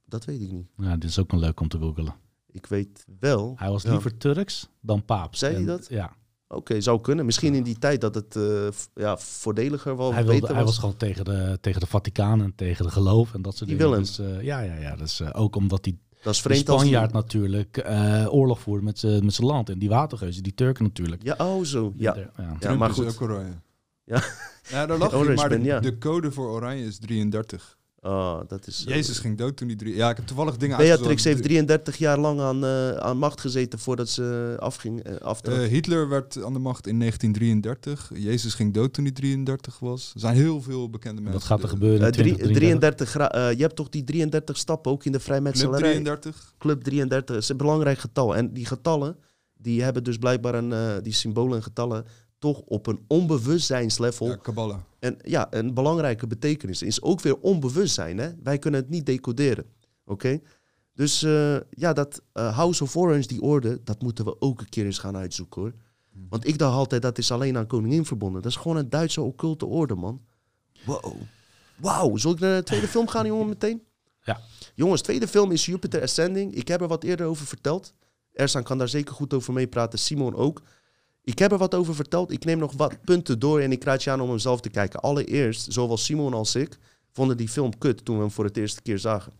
Dat 0.05 0.25
weet 0.25 0.41
ik 0.41 0.51
niet. 0.51 0.67
Ja, 0.77 0.97
dit 0.97 1.09
is 1.09 1.19
ook 1.19 1.31
een 1.31 1.39
leuk 1.39 1.59
om 1.59 1.67
te 1.67 1.77
googelen. 1.77 2.15
Ik 2.51 2.65
weet 2.65 3.05
wel. 3.19 3.53
Hij 3.57 3.69
was 3.69 3.83
Ja. 3.83 3.91
liever 3.91 4.17
Turks 4.17 4.69
dan 4.79 5.05
Paaps. 5.05 5.39
Zei 5.39 5.51
hij 5.51 5.61
En- 5.61 5.67
dat? 5.67 5.87
Ja. 5.89 6.13
Oké, 6.47 6.81
zou 6.81 7.01
kunnen. 7.01 7.25
Misschien 7.25 7.53
in 7.55 7.63
die 7.63 7.77
tijd 7.77 8.01
dat 8.01 8.15
het 8.15 8.35
eh, 8.35 8.67
ja, 8.93 9.17
voordeliger 9.17 9.95
was. 9.95 10.13
Hij, 10.13 10.23
wilde, 10.23 10.39
beter 10.39 10.55
hij 10.55 10.65
was 10.65 10.77
gewoon 10.77 10.97
tegen 10.97 11.25
de, 11.25 11.57
tegen 11.61 11.79
de 11.79 11.87
Vaticaan 11.87 12.41
en 12.41 12.55
tegen 12.55 12.85
de 12.85 12.91
geloof 12.91 13.33
en 13.33 13.41
dat 13.41 13.57
soort 13.57 13.69
Die 13.69 13.77
dingen. 13.79 13.91
Willem. 13.91 14.35
Dus, 14.35 14.45
ja, 14.45 14.59
ja, 14.59 14.73
ja. 14.75 14.95
Dus, 14.95 15.19
eh, 15.19 15.29
ook 15.33 15.55
omdat 15.55 15.85
hij 15.85 15.97
Dat 16.21 16.33
is 16.33 16.41
de 16.41 16.49
vreemd 16.49 16.69
als 16.69 16.81
die- 16.81 16.89
Spanjaard 16.91 17.13
natuurlijk 17.13 17.77
eh, 17.77 18.25
oorlog 18.33 18.59
voerde 18.59 18.83
met 18.83 18.99
zijn 18.99 19.31
land. 19.47 19.69
En 19.69 19.79
die 19.79 19.89
watergeuzen, 19.89 20.43
die 20.43 20.53
Turken 20.53 20.83
natuurlijk. 20.83 21.23
Ja, 21.23 21.35
oh 21.37 21.63
zo. 21.63 21.93
Ja, 21.97 22.15
Ja. 22.59 22.75
maar 22.75 22.89
is 22.89 22.95
goed. 22.95 23.07
ook 23.07 23.21
oranje. 23.21 23.53
Ja. 24.03 24.23
Ja, 24.69 24.85
daar 24.85 24.97
lag 24.97 25.11
je, 25.27 25.33
maar 25.33 25.49
de, 25.49 25.55
Ben, 25.55 25.63
ja. 25.63 25.79
de 25.79 25.97
code 25.97 26.31
voor 26.31 26.49
oranje 26.49 26.85
is 26.85 26.97
33. 26.99 27.77
Oh, 28.03 28.39
dat 28.47 28.67
is... 28.67 28.85
eh, 28.87 28.95
Jezus 28.95 29.19
ging 29.19 29.37
dood 29.37 29.57
toen 29.57 29.67
hij 29.67 29.75
drie... 29.77 29.95
Ja, 29.95 30.09
ik 30.09 30.15
heb 30.15 30.25
toevallig 30.27 30.57
dingen 30.57 30.77
Beatrix 30.77 31.23
heeft 31.23 31.43
33 31.43 31.97
jaar 31.97 32.19
lang 32.19 32.39
aan, 32.39 32.65
eh, 32.65 32.89
aan 32.91 33.17
macht 33.17 33.41
gezeten 33.41 33.79
voordat 33.79 34.09
ze 34.09 34.55
afging. 34.59 35.03
eh 35.03 35.15
aftrad. 35.15 35.57
Eh, 35.57 35.67
Hitler 35.67 36.09
werd 36.09 36.43
aan 36.43 36.53
de 36.53 36.59
macht 36.59 36.87
in 36.87 36.99
1933. 36.99 38.11
Jezus 38.13 38.53
ging 38.53 38.73
dood 38.73 38.93
toen 38.93 39.03
hij 39.03 39.13
33 39.13 39.79
was. 39.79 40.11
Er 40.13 40.19
zijn 40.19 40.35
heel 40.35 40.61
veel 40.61 40.89
bekende 40.89 41.21
mensen. 41.21 41.39
Wat 41.39 41.47
gaat 41.49 41.57
er 41.59 41.63
De- 41.65 41.69
gebeuren 41.71 41.99
in 41.99 42.05
Eh, 42.05 42.11
drie- 42.11 42.33
2033? 42.35 43.07
33 43.07 43.09
gra- 43.09 43.49
eh, 43.49 43.55
je 43.57 43.61
hebt 43.63 43.75
toch 43.75 43.89
die 43.89 44.03
33 44.03 44.57
stappen 44.57 44.91
ook 44.91 45.05
in 45.05 45.11
de 45.11 45.17
Club 45.17 45.27
vrijmetselarij? 45.29 45.89
33. 45.91 46.53
Club 46.57 46.83
33 46.83 47.35
is 47.35 47.49
een 47.49 47.57
belangrijk 47.57 47.97
getal. 47.99 48.35
En 48.35 48.53
die 48.53 48.65
getallen, 48.65 49.17
die 49.57 49.83
hebben 49.83 50.03
dus 50.03 50.17
blijkbaar 50.17 50.55
een, 50.55 51.03
die 51.03 51.13
symbolen 51.13 51.55
en 51.57 51.63
getallen 51.63 52.05
toch 52.41 52.59
op 52.59 52.87
een 52.87 52.99
onbewustzijnslevel 53.07 54.27
Ja, 54.27 54.35
Kabbalah. 54.35 54.77
en 54.99 55.17
ja, 55.23 55.47
een 55.49 55.73
belangrijke 55.73 56.27
betekenis. 56.27 56.81
Is 56.81 57.01
ook 57.01 57.21
weer 57.21 57.37
onbewustzijn. 57.39 58.17
Hè? 58.17 58.29
Wij 58.43 58.57
kunnen 58.57 58.79
het 58.79 58.89
niet 58.89 59.05
decoderen. 59.05 59.65
Oké? 60.05 60.39
Dus 60.93 61.23
eh, 61.23 61.57
ja, 61.69 61.93
dat 61.93 62.21
eh, 62.33 62.55
House 62.55 62.83
of 62.83 62.95
Orange, 62.95 63.27
die 63.27 63.41
orde, 63.41 63.79
dat 63.83 64.01
moeten 64.01 64.25
we 64.25 64.41
ook 64.41 64.59
een 64.59 64.69
keer 64.69 64.85
eens 64.85 64.97
gaan 64.97 65.17
uitzoeken 65.17 65.61
hoor. 65.61 65.73
Want 66.29 66.47
ik 66.47 66.57
dacht 66.57 66.75
altijd, 66.75 67.01
dat 67.01 67.17
is 67.17 67.31
alleen 67.31 67.57
aan 67.57 67.67
koningin 67.67 68.05
verbonden. 68.05 68.41
Dat 68.41 68.51
is 68.51 68.57
gewoon 68.57 68.77
een 68.77 68.89
Duitse 68.89 69.21
occulte 69.21 69.65
orde, 69.65 69.95
man. 69.95 70.21
Wow. 70.85 71.13
Wauw. 71.75 72.17
Zal 72.17 72.31
ik 72.31 72.39
naar 72.39 72.57
de 72.57 72.63
tweede 72.63 72.87
film 72.87 73.07
gaan, 73.07 73.25
jongen, 73.25 73.47
meteen? 73.47 73.83
Ja. 74.23 74.39
Jongens, 74.75 75.01
tweede 75.01 75.27
film 75.27 75.51
is 75.51 75.65
Jupiter 75.65 76.01
Ascending. 76.01 76.55
Ik 76.55 76.67
heb 76.67 76.81
er 76.81 76.87
wat 76.87 77.03
eerder 77.03 77.25
over 77.25 77.45
verteld. 77.45 77.93
Ersan 78.33 78.63
kan 78.63 78.77
daar 78.77 78.89
zeker 78.89 79.13
goed 79.13 79.33
over 79.33 79.53
meepraten. 79.53 79.99
Simon 79.99 80.35
ook. 80.35 80.61
Ik 81.23 81.39
heb 81.39 81.51
er 81.51 81.57
wat 81.57 81.75
over 81.75 81.95
verteld. 81.95 82.31
Ik 82.31 82.45
neem 82.45 82.57
nog 82.57 82.73
wat 82.73 83.01
punten 83.01 83.39
door 83.39 83.59
en 83.59 83.71
ik 83.71 83.83
raad 83.83 84.03
je 84.03 84.11
aan 84.11 84.21
om 84.21 84.29
hem 84.29 84.39
zelf 84.39 84.61
te 84.61 84.69
kijken. 84.69 84.99
Allereerst, 84.99 85.73
zowel 85.73 85.97
Simon 85.97 86.33
als 86.33 86.55
ik 86.55 86.77
vonden 87.11 87.37
die 87.37 87.49
film 87.49 87.77
kut 87.77 88.05
toen 88.05 88.15
we 88.15 88.21
hem 88.21 88.31
voor 88.31 88.45
het 88.45 88.57
eerste 88.57 88.81
keer 88.81 88.99
zagen. 88.99 89.33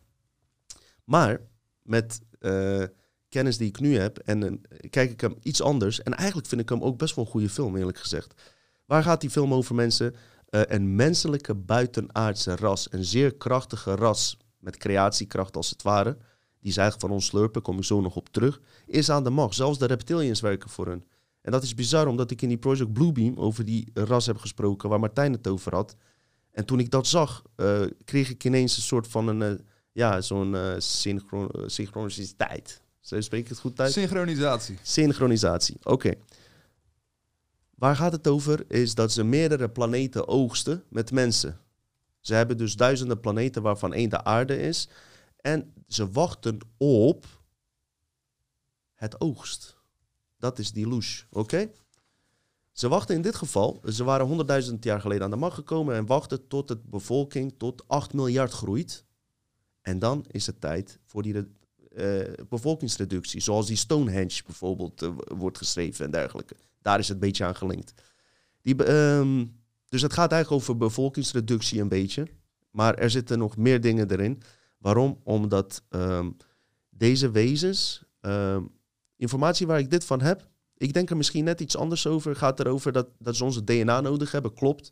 Maar 1.03 1.41
met 1.81 2.21
eh, 2.39 2.83
kennis 3.29 3.57
die 3.57 3.67
ik 3.67 3.79
nu 3.79 3.97
heb 3.97 4.17
en 4.17 4.43
eh, 4.43 4.89
kijk 4.89 5.11
ik 5.11 5.21
hem 5.21 5.35
iets 5.41 5.61
anders. 5.61 6.03
En 6.03 6.13
eigenlijk 6.13 6.47
vind 6.47 6.61
ik 6.61 6.69
hem 6.69 6.81
ook 6.81 6.97
best 6.97 7.15
wel 7.15 7.25
een 7.25 7.31
goede 7.31 7.49
film, 7.49 7.77
eerlijk 7.77 7.97
gezegd. 7.97 8.33
Waar 8.85 9.03
gaat 9.03 9.21
die 9.21 9.29
film 9.29 9.53
over, 9.53 9.75
mensen? 9.75 10.15
Eh, 10.49 10.61
een 10.65 10.95
menselijke 10.95 11.55
buitenaardse 11.55 12.55
ras. 12.55 12.87
Een 12.91 13.03
zeer 13.05 13.35
krachtige 13.35 13.95
ras 13.95 14.37
met 14.59 14.77
creatiekracht 14.77 15.55
als 15.55 15.69
het 15.69 15.81
ware. 15.81 16.17
Die 16.59 16.71
ze 16.71 16.79
eigenlijk 16.79 17.09
van 17.09 17.19
ons 17.19 17.25
slurpen, 17.25 17.61
kom 17.61 17.77
ik 17.77 17.83
zo 17.83 18.01
nog 18.01 18.15
op 18.15 18.29
terug. 18.29 18.61
Is 18.85 19.09
aan 19.09 19.23
de 19.23 19.29
macht. 19.29 19.55
Zelfs 19.55 19.79
de 19.79 19.85
reptilians 19.85 20.39
werken 20.39 20.69
voor 20.69 20.87
hun. 20.87 21.05
En 21.41 21.51
dat 21.51 21.63
is 21.63 21.75
bizar, 21.75 22.07
omdat 22.07 22.31
ik 22.31 22.41
in 22.41 22.47
die 22.47 22.57
Project 22.57 22.93
Bluebeam 22.93 23.37
over 23.37 23.65
die 23.65 23.91
ras 23.93 24.25
heb 24.25 24.37
gesproken, 24.37 24.89
waar 24.89 24.99
Martijn 24.99 25.31
het 25.31 25.47
over 25.47 25.75
had. 25.75 25.95
En 26.51 26.65
toen 26.65 26.79
ik 26.79 26.89
dat 26.89 27.07
zag, 27.07 27.43
eh, 27.55 27.81
kreeg 28.05 28.29
ik 28.29 28.43
ineens 28.43 28.75
een 28.75 28.83
soort 28.83 29.07
van 29.07 29.27
een, 29.27 29.41
eh, 29.41 29.65
ja, 29.91 30.21
zo'n 30.21 30.55
synchro 30.77 31.47
eh, 31.47 31.63
synchroniciteit. 31.65 32.81
Zo 32.99 33.21
spreek 33.21 33.41
ik 33.41 33.49
het 33.49 33.59
goed 33.59 33.79
uit? 33.79 33.91
Synchronisatie. 33.91 34.77
Synchronisatie, 34.81 35.77
oké. 35.83 36.13
Waar 37.75 37.95
gaat 37.95 38.11
het 38.11 38.27
over 38.27 38.65
is 38.67 38.95
dat 38.95 39.11
ze 39.11 39.23
meerdere 39.23 39.69
planeten 39.69 40.27
oogsten 40.27 40.83
met 40.89 41.11
mensen. 41.11 41.59
Ze 42.19 42.33
hebben 42.33 42.57
dus 42.57 42.75
duizenden 42.75 43.19
planeten 43.19 43.61
waarvan 43.61 43.93
één 43.93 44.09
de 44.09 44.23
aarde 44.23 44.61
is. 44.61 44.89
En 45.37 45.73
ze 45.87 46.11
wachten 46.11 46.57
op 46.77 47.25
het 48.93 49.21
oogst. 49.21 49.80
Dat 50.41 50.59
is 50.59 50.71
die 50.71 50.87
louche, 50.87 51.25
oké? 51.29 51.71
Ze 52.71 52.87
wachten 52.87 53.15
in 53.15 53.21
dit 53.21 53.35
geval, 53.35 53.81
ze 53.85 54.03
waren 54.03 54.47
100.000 54.71 54.79
jaar 54.79 55.01
geleden 55.01 55.23
aan 55.23 55.29
de 55.29 55.35
macht 55.35 55.55
gekomen 55.55 55.95
en 55.95 56.05
wachten 56.05 56.47
tot 56.47 56.67
de 56.67 56.81
bevolking 56.85 57.53
tot 57.57 57.87
8 57.87 58.13
miljard 58.13 58.51
groeit. 58.51 59.05
En 59.81 59.99
dan 59.99 60.25
is 60.27 60.45
het 60.45 60.61
tijd 60.61 60.99
voor 61.05 61.23
die 61.23 61.35
eh, 61.95 62.45
bevolkingsreductie, 62.49 63.41
zoals 63.41 63.67
die 63.67 63.75
Stonehenge 63.75 64.41
bijvoorbeeld 64.45 65.01
eh, 65.01 65.09
wordt 65.37 65.57
geschreven 65.57 66.05
en 66.05 66.11
dergelijke. 66.11 66.55
Daar 66.81 66.99
is 66.99 67.07
het 67.07 67.13
een 67.13 67.27
beetje 67.27 67.45
aan 67.45 67.55
gelinkt. 67.55 67.93
Die, 68.61 68.83
ehm, 68.83 69.45
dus 69.89 70.01
het 70.01 70.13
gaat 70.13 70.31
eigenlijk 70.31 70.61
over 70.61 70.77
bevolkingsreductie 70.77 71.81
een 71.81 71.89
beetje. 71.89 72.27
Maar 72.71 72.95
er 72.95 73.09
zitten 73.09 73.37
nog 73.37 73.57
meer 73.57 73.81
dingen 73.81 74.11
erin. 74.11 74.41
Waarom? 74.77 75.19
Omdat 75.23 75.83
ehm, 75.89 76.29
deze 76.89 77.31
wezens, 77.31 78.03
ehm, 78.21 78.63
informatie 79.21 79.67
waar 79.67 79.79
ik 79.79 79.89
dit 79.89 80.05
van 80.05 80.21
heb, 80.21 80.47
ik 80.77 80.93
denk 80.93 81.09
er 81.09 81.17
misschien 81.17 81.43
net 81.43 81.61
iets 81.61 81.77
anders 81.77 82.07
over. 82.07 82.35
Gaat 82.35 82.59
erover 82.59 82.91
dat, 82.91 83.07
dat 83.19 83.35
ze 83.35 83.43
onze 83.43 83.63
DNA 83.63 84.01
nodig 84.01 84.31
hebben, 84.31 84.53
klopt. 84.53 84.91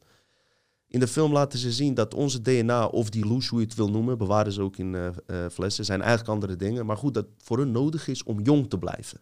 In 0.87 0.99
de 0.99 1.07
film 1.07 1.31
laten 1.31 1.59
ze 1.59 1.71
zien 1.71 1.93
dat 1.93 2.13
onze 2.13 2.41
DNA, 2.41 2.85
of 2.85 3.09
die 3.09 3.25
loes, 3.25 3.47
hoe 3.47 3.59
je 3.59 3.65
het 3.65 3.75
wil 3.75 3.89
noemen, 3.89 4.17
bewaren 4.17 4.51
ze 4.51 4.61
ook 4.61 4.77
in 4.77 4.95
eh, 4.95 5.07
eh, 5.07 5.51
flessen, 5.51 5.85
zijn 5.85 6.01
eigenlijk 6.01 6.29
andere 6.29 6.55
dingen. 6.55 6.85
Maar 6.85 6.97
goed, 6.97 7.13
dat 7.13 7.27
voor 7.37 7.57
hun 7.57 7.71
nodig 7.71 8.07
is 8.07 8.23
om 8.23 8.41
jong 8.41 8.69
te 8.69 8.77
blijven. 8.77 9.21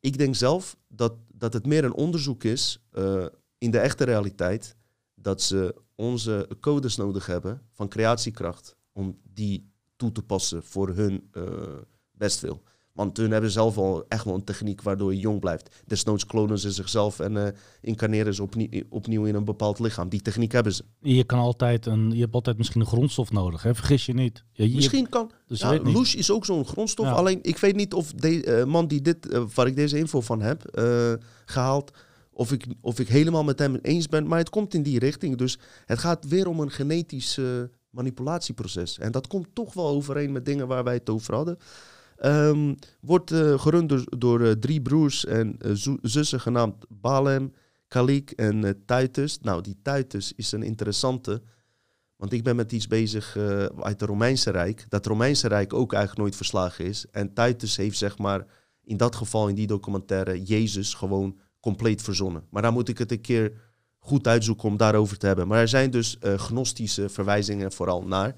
Ik 0.00 0.18
denk 0.18 0.34
zelf 0.34 0.76
dat, 0.88 1.12
dat 1.32 1.52
het 1.52 1.66
meer 1.66 1.84
een 1.84 1.94
onderzoek 1.94 2.44
is 2.44 2.82
eh, 2.90 3.26
in 3.58 3.70
de 3.70 3.78
echte 3.78 4.04
realiteit. 4.04 4.76
Dat 5.14 5.42
ze 5.42 5.74
onze 5.94 6.48
codes 6.60 6.96
nodig 6.96 7.26
hebben 7.26 7.62
van 7.72 7.88
creatiekracht. 7.88 8.76
Om 8.92 9.18
die 9.22 9.70
toe 9.96 10.12
te 10.12 10.22
passen 10.22 10.62
voor 10.62 10.88
hun 10.88 11.30
bestwil. 12.12 12.62
Want 13.00 13.16
hun 13.16 13.30
hebben 13.30 13.50
zelf 13.50 13.76
al 13.78 14.04
echt 14.08 14.24
wel 14.24 14.34
een 14.34 14.44
techniek 14.44 14.82
waardoor 14.82 15.14
je 15.14 15.20
jong 15.20 15.40
blijft. 15.40 15.82
Desnoods 15.86 16.26
klonen 16.26 16.58
ze 16.58 16.70
zichzelf 16.70 17.20
en 17.20 17.46
eh, 17.46 17.52
incarneren 17.80 18.34
ze 18.34 18.42
opnieuw, 18.42 18.68
opnieuw 18.88 19.24
in 19.24 19.34
een 19.34 19.44
bepaald 19.44 19.78
lichaam. 19.78 20.08
Die 20.08 20.22
techniek 20.22 20.52
hebben 20.52 20.72
ze. 20.74 20.84
Je, 21.00 21.24
kan 21.24 21.38
altijd 21.38 21.86
een, 21.86 22.10
je 22.10 22.20
hebt 22.20 22.34
altijd 22.34 22.58
misschien 22.58 22.80
een 22.80 22.86
grondstof 22.86 23.32
nodig, 23.32 23.62
hè? 23.62 23.74
vergis 23.74 24.06
je 24.06 24.14
niet. 24.14 24.44
Je- 24.52 24.68
Misschien 24.74 25.08
kan. 25.08 25.30
Dus 25.46 25.60
ja. 25.60 25.78
Loes 25.82 26.14
is 26.14 26.30
ook 26.30 26.44
zo'n 26.44 26.64
grondstof. 26.66 27.06
Ja. 27.06 27.12
Alleen 27.12 27.38
ik 27.42 27.58
weet 27.58 27.76
niet 27.76 27.94
of 27.94 28.12
de 28.12 28.44
eh, 28.44 28.64
man 28.64 28.86
die 28.86 29.00
dit, 29.00 29.28
eh, 29.28 29.42
waar 29.54 29.66
ik 29.66 29.76
deze 29.76 29.98
info 29.98 30.20
van 30.20 30.40
heb 30.42 30.64
eh, 30.66 31.12
gehaald, 31.44 31.90
of 32.32 32.52
ik, 32.52 32.66
of 32.80 32.98
ik 33.00 33.08
helemaal 33.08 33.44
met 33.44 33.58
hem 33.58 33.78
eens 33.82 34.08
ben. 34.08 34.26
Maar 34.26 34.38
het 34.38 34.50
komt 34.50 34.74
in 34.74 34.82
die 34.82 34.98
richting. 34.98 35.36
Dus 35.36 35.58
het 35.86 35.98
gaat 35.98 36.28
weer 36.28 36.48
om 36.48 36.60
een 36.60 36.70
genetisch 36.70 37.38
manipulatieproces. 37.90 38.98
En 38.98 39.12
dat 39.12 39.26
komt 39.26 39.48
toch 39.52 39.74
wel 39.74 39.86
overeen 39.88 40.32
met 40.32 40.44
dingen 40.44 40.66
waar 40.68 40.84
wij 40.84 40.94
het 40.94 41.10
over 41.10 41.34
hadden. 41.34 41.58
Ehm, 42.20 42.74
wordt 43.00 43.30
eh, 43.30 43.58
gerund 43.58 44.20
door, 44.20 44.40
eh, 44.40 44.50
drie 44.50 44.82
broers 44.82 45.24
en 45.24 45.56
eh, 45.58 45.70
zussen 46.02 46.40
genaamd 46.40 46.84
Balem, 46.88 47.52
Kalik 47.88 48.30
en 48.30 48.82
Titus. 48.86 49.38
Nou, 49.42 49.62
die 49.62 49.78
Titus 49.82 50.32
is 50.36 50.52
een 50.52 50.62
interessante. 50.62 51.42
Want 52.16 52.32
ik 52.32 52.42
ben 52.42 52.56
met 52.56 52.72
iets 52.72 52.86
bezig 52.86 53.36
uit 53.76 54.00
het 54.00 54.02
Romeinse 54.02 54.50
Rijk. 54.50 54.86
Dat 54.88 55.06
Romeinse 55.06 55.48
Rijk 55.48 55.72
ook 55.72 55.92
eigenlijk 55.92 56.22
nooit 56.22 56.36
verslagen 56.36 56.84
is. 56.84 57.06
En 57.10 57.34
Titus 57.34 57.76
heeft 57.76 57.98
zeg 57.98 58.18
maar 58.18 58.46
in 58.84 58.96
dat 58.96 59.16
geval, 59.16 59.48
in 59.48 59.54
die 59.54 59.66
documentaire, 59.66 60.42
Jezus 60.42 60.94
gewoon 60.94 61.38
compleet 61.60 62.02
verzonnen. 62.02 62.44
Maar 62.50 62.62
daar 62.62 62.72
moet 62.72 62.88
ik 62.88 62.98
het 62.98 63.12
een 63.12 63.20
keer 63.20 63.52
goed 63.98 64.26
uitzoeken 64.26 64.68
om 64.68 64.76
daarover 64.76 65.18
te 65.18 65.26
hebben. 65.26 65.48
Maar 65.48 65.60
er 65.60 65.68
zijn 65.68 65.90
dus 65.90 66.16
gnostische 66.20 67.08
verwijzingen 67.08 67.72
vooral 67.72 68.02
naar, 68.02 68.34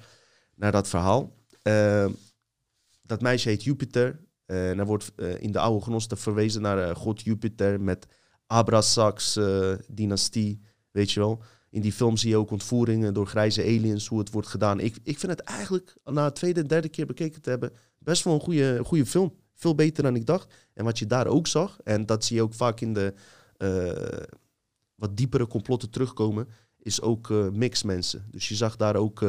naar 0.55 0.73
dat 0.73 0.89
verhaal. 0.89 1.33
Eh, 1.63 2.07
dat 3.13 3.21
meisje 3.21 3.49
heet 3.49 3.65
Jupiter. 3.65 4.21
Eh, 4.47 4.71
en 4.71 4.79
er 4.79 4.87
wordt 4.87 5.13
eh, 5.17 5.43
in 5.43 5.53
de 5.53 5.59
oude 5.59 5.85
gnosten 5.85 6.19
verwezen 6.19 6.63
naar 6.63 6.79
eh, 6.79 6.95
god 6.95 7.23
Jupiter 7.23 7.81
met 7.81 8.07
Abrasax 8.47 9.37
eh, 9.37 9.73
dynastie, 9.89 10.61
weet 10.91 11.11
je 11.11 11.21
wel. 11.21 11.43
In 11.71 11.81
die 11.81 11.93
film 11.93 12.17
zie 12.17 12.31
je 12.31 12.37
ook 12.37 12.51
ontvoeringen 12.51 13.15
door 13.15 13.27
grijze 13.27 13.63
aliens, 13.63 14.07
hoe 14.07 14.19
het 14.19 14.31
wordt 14.31 14.49
gedaan. 14.49 14.81
Ik, 14.81 14.97
ik 15.03 15.19
vind 15.19 15.33
het 15.33 15.41
eigenlijk, 15.41 15.97
na 16.05 16.27
de 16.27 16.33
tweede 16.33 16.61
en 16.61 16.67
derde 16.67 16.89
keer 16.89 17.07
bekeken 17.07 17.43
te 17.43 17.51
hebben, 17.51 17.73
best 17.99 18.25
wel 18.25 18.35
een 18.35 18.41
goede, 18.41 18.81
goede 18.85 19.07
film. 19.07 19.35
Veel 19.55 19.75
beter 19.75 20.03
dan 20.03 20.17
ik 20.17 20.27
dacht. 20.27 20.55
En 20.75 20.85
wat 20.85 20.99
je 20.99 21.07
daar 21.07 21.27
ook 21.27 21.47
zag, 21.47 21.79
en 21.85 22.07
dat 22.07 22.25
zie 22.25 22.37
je 22.37 22.43
ook 22.43 22.55
vaak 22.55 22.81
in 22.81 22.93
de 22.93 23.15
wat 24.95 25.17
diepere 25.17 25.47
complotten 25.47 25.91
terugkomen, 25.91 26.49
is 26.79 27.01
ook 27.01 27.31
eh 27.31 27.49
mixmensen. 27.49 28.27
Dus 28.31 28.49
je 28.49 28.55
zag 28.55 28.77
daar 28.77 28.97
ook 28.97 29.21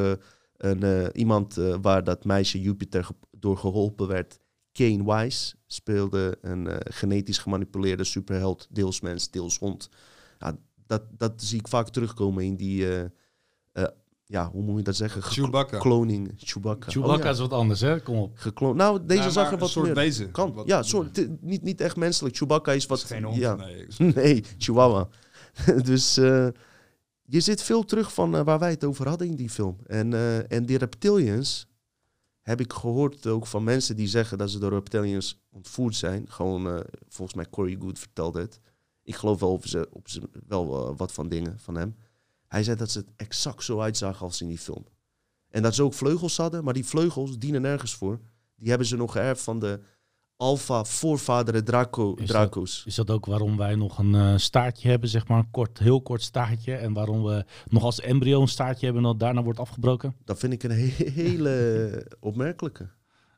een, 0.56 1.10
iemand 1.16 1.54
waar 1.80 2.04
dat 2.04 2.24
meisje 2.24 2.60
Jupiter 2.60 3.08
door 3.44 3.56
geholpen 3.56 4.06
werd. 4.08 4.38
Kane 4.72 5.04
Wise 5.04 5.54
speelde 5.66 6.38
een 6.40 6.66
eh, 6.68 6.76
genetisch 6.94 7.38
gemanipuleerde 7.38 8.04
superheld, 8.04 8.66
deels 8.70 9.00
mens, 9.00 9.30
deels 9.30 9.58
hond. 9.58 9.88
Ja, 10.38 10.56
dat, 10.86 11.02
dat 11.18 11.32
zie 11.36 11.58
ik 11.58 11.68
vaak 11.68 11.88
terugkomen 11.88 12.44
in 12.44 12.56
die, 12.56 12.88
eh, 12.88 13.04
eh, 13.72 13.84
ja, 14.26 14.50
hoe 14.50 14.62
moet 14.62 14.76
je 14.78 14.82
dat 14.82 14.96
zeggen? 14.96 15.22
Geklo- 15.22 15.42
Chewbacca. 15.44 15.78
Kloning, 15.78 16.32
Chewbacca. 16.36 16.90
Chewbacca 16.90 17.16
Oh, 17.18 17.24
ja. 17.24 17.30
is 17.30 17.38
wat 17.38 17.52
anders, 17.52 17.80
hè? 17.80 18.00
Kom 18.00 18.16
op. 18.16 18.38
Gekloond. 18.38 18.76
Nou, 18.76 19.06
deze 19.06 19.22
Ja, 19.22 19.30
zag 19.30 19.46
er 19.46 19.52
een 19.52 19.58
wat 19.58 19.68
soort 19.70 19.86
meer. 19.86 19.94
wezen. 19.94 20.30
Kan. 20.30 20.52
Wat- 20.52 20.66
ja, 20.66 20.82
soort, 20.82 21.40
niet, 21.40 21.62
niet 21.62 21.80
echt 21.80 21.96
menselijk. 21.96 22.36
Chewbacca 22.36 22.72
is 22.72 22.86
wat. 22.86 22.98
Is 22.98 23.04
geen 23.04 23.24
hond, 23.24 23.36
Ja. 23.36 23.54
nee. 23.54 23.86
nee, 24.14 24.44
Chihuahua. 24.58 25.08
dus 25.84 26.16
eh, 26.16 26.46
je 27.24 27.40
zit 27.40 27.62
veel 27.62 27.84
terug 27.84 28.12
van 28.14 28.44
waar 28.44 28.58
wij 28.58 28.70
het 28.70 28.84
over 28.84 29.08
hadden 29.08 29.26
in 29.28 29.36
die 29.36 29.50
film. 29.50 29.76
En, 29.86 30.12
eh, 30.14 30.52
en 30.52 30.66
die 30.66 30.78
reptilians 30.78 31.66
heb 32.44 32.60
ik 32.60 32.72
gehoord 32.72 33.26
ook 33.26 33.46
van 33.46 33.64
mensen 33.64 33.96
die 33.96 34.06
zeggen 34.06 34.38
dat 34.38 34.50
ze 34.50 34.58
door 34.58 34.70
reptilians 34.70 35.44
ontvoerd 35.50 35.94
zijn. 35.94 36.30
Gewoon, 36.30 36.66
eh, 36.66 36.80
volgens 37.08 37.36
mij 37.36 37.50
Corey 37.50 37.76
Good 37.80 37.98
vertelde 37.98 38.40
het. 38.40 38.60
Ik 39.02 39.14
geloof 39.14 39.40
wel, 39.40 39.52
op 39.52 39.66
ze, 39.66 39.88
op 39.90 40.08
ze, 40.08 40.22
wel 40.46 40.88
eh, 40.88 40.96
wat 40.96 41.12
van 41.12 41.28
dingen 41.28 41.58
van 41.58 41.74
hem. 41.74 41.96
Hij 42.46 42.62
zei 42.62 42.76
dat 42.76 42.90
ze 42.90 42.98
het 42.98 43.12
exact 43.16 43.62
zo 43.62 43.80
uitzagen 43.80 44.26
als 44.26 44.40
in 44.40 44.48
die 44.48 44.58
film. 44.58 44.86
En 45.48 45.62
dat 45.62 45.74
ze 45.74 45.82
ook 45.82 45.94
vleugels 45.94 46.36
hadden, 46.36 46.64
maar 46.64 46.74
die 46.74 46.86
vleugels 46.86 47.38
dienen 47.38 47.62
nergens 47.62 47.94
voor. 47.94 48.20
Die 48.56 48.68
hebben 48.68 48.86
ze 48.86 48.96
nog 48.96 49.12
geërfd 49.12 49.42
van 49.42 49.58
de 49.58 49.80
alpha 50.36 50.84
voorvaderen 50.84 51.64
Draco, 51.64 52.14
Is 52.14 52.28
Draco's. 52.28 52.82
Is 52.86 52.94
dat 52.94 53.10
ook 53.10 53.26
waarom 53.26 53.56
wij 53.56 53.74
nog 53.74 53.98
een 53.98 54.14
eh, 54.14 54.32
staartje 54.36 54.88
hebben, 54.88 55.08
zeg 55.08 55.28
maar 55.28 55.38
een 55.38 55.50
kort, 55.50 55.78
heel 55.78 56.02
kort 56.02 56.22
staartje? 56.22 56.74
En 56.74 56.92
waarom 56.92 57.24
we 57.24 57.44
nog 57.68 57.82
als 57.82 58.00
embryo 58.00 58.40
een 58.40 58.48
staartje 58.48 58.84
hebben 58.84 59.02
en 59.04 59.08
dat 59.10 59.20
daarna 59.20 59.42
wordt 59.42 59.58
afgebroken? 59.58 60.14
Dat 60.24 60.38
vind 60.38 60.52
ik 60.52 60.62
een 60.62 60.70
he- 60.70 61.10
hele 61.10 62.06
opmerkelijke. 62.20 62.88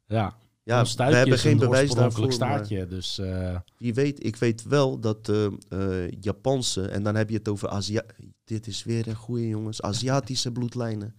Ja, 0.06 0.34
Ja, 0.62 0.84
we 0.84 1.02
hebben 1.16 1.38
geen 1.38 1.52
een 1.52 1.58
bewijs 1.58 1.90
daarvoor. 1.90 2.22
maar 2.24 2.32
staartje, 2.32 2.86
dus 2.86 3.18
eh, 3.18 3.56
Wie 3.78 3.94
weet, 3.94 4.24
ik 4.24 4.36
weet 4.36 4.62
wel 4.64 4.98
dat 5.00 5.28
eh 5.28 5.46
eh, 5.68 6.10
Japanse, 6.20 6.88
en 6.88 7.02
dan 7.02 7.14
heb 7.14 7.28
je 7.30 7.36
het 7.36 7.48
over 7.48 7.68
Azië. 7.68 8.00
Dit 8.44 8.66
is 8.66 8.84
weer 8.84 9.08
een 9.08 9.14
goede 9.14 9.48
jongens, 9.48 9.82
Aziatische 9.82 10.52
bloedlijnen. 10.52 11.14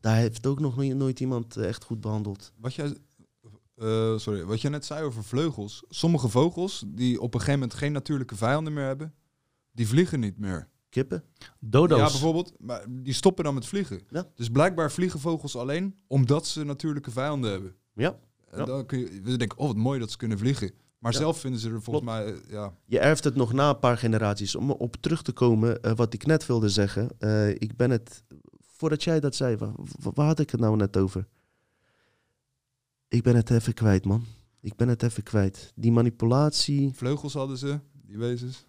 Daar 0.00 0.16
heeft 0.16 0.46
ook 0.46 0.60
nog 0.60 0.76
nooit, 0.76 1.20
iemand 1.20 1.56
echt 1.56 1.84
goed 1.84 2.00
behandeld. 2.00 2.52
Wat 2.56 2.74
jij, 2.74 2.94
eh, 3.74 4.18
sorry, 4.18 4.44
wat 4.44 4.60
jij 4.60 4.70
net 4.70 4.84
zei 4.84 5.04
over 5.04 5.24
vleugels. 5.24 5.84
Sommige 5.88 6.28
vogels 6.28 6.84
die 6.86 7.20
op 7.20 7.34
een 7.34 7.40
gegeven 7.40 7.60
moment 7.60 7.78
geen 7.78 7.92
natuurlijke 7.92 8.36
vijanden 8.36 8.72
meer 8.72 8.84
hebben, 8.86 9.14
die 9.72 9.88
vliegen 9.88 10.20
niet 10.20 10.38
meer. 10.38 10.68
Kippen? 10.88 11.24
dodo's. 11.60 11.98
Ja, 11.98 12.04
bijvoorbeeld. 12.04 12.52
Maar 12.58 12.84
die 12.88 13.14
stoppen 13.14 13.44
dan 13.44 13.54
met 13.54 13.66
vliegen. 13.66 14.00
Ja. 14.10 14.26
Dus 14.34 14.48
blijkbaar 14.48 14.92
vliegen 14.92 15.20
vogels 15.20 15.56
alleen 15.56 15.94
omdat 16.06 16.46
ze 16.46 16.64
natuurlijke 16.64 17.10
vijanden 17.10 17.50
hebben. 17.50 17.74
Ja. 17.94 18.18
En 18.50 18.58
Ja. 18.58 18.64
dan 18.64 18.86
kun 18.86 18.98
je, 18.98 19.20
we 19.22 19.36
denken, 19.36 19.58
oh 19.58 19.66
wat 19.66 19.76
mooi 19.76 19.98
dat 19.98 20.10
ze 20.10 20.16
kunnen 20.16 20.38
vliegen. 20.38 20.72
Maar 20.98 21.12
Ja. 21.12 21.18
zelf 21.18 21.38
vinden 21.40 21.60
ze 21.60 21.70
er 21.70 21.82
volgens 21.82 22.04
mij, 22.06 22.24
eh, 22.26 22.34
ja, 22.50 22.74
Je 22.86 22.98
erft 22.98 23.24
het 23.24 23.34
nog 23.34 23.52
na 23.52 23.68
een 23.68 23.78
paar 23.78 23.98
generaties. 23.98 24.54
Om 24.54 24.70
op 24.70 24.96
terug 25.00 25.22
te 25.22 25.32
komen, 25.32 25.82
eh, 25.82 25.92
wat 25.94 26.14
ik 26.14 26.26
net 26.26 26.46
wilde 26.46 26.68
zeggen. 26.68 27.08
ik 27.58 27.76
ben 27.76 27.90
het, 27.90 28.24
voordat 28.60 29.04
jij 29.04 29.20
dat 29.20 29.34
zei, 29.34 29.56
waar, 29.56 29.72
waar 30.14 30.26
had 30.26 30.38
ik 30.38 30.50
het 30.50 30.60
nou 30.60 30.76
net 30.76 30.96
over? 30.96 31.26
Ik 33.08 33.22
ben 33.22 33.36
het 33.36 33.50
even 33.50 33.74
kwijt, 33.74 34.04
man. 34.04 34.24
Ik 34.60 34.76
ben 34.76 34.88
het 34.88 35.02
even 35.02 35.22
kwijt. 35.22 35.72
Die 35.74 35.92
manipulatie. 35.92 36.90
vleugels 36.94 37.34
hadden 37.34 37.58
ze, 37.58 37.78
die 38.06 38.18
wezens. 38.18 38.64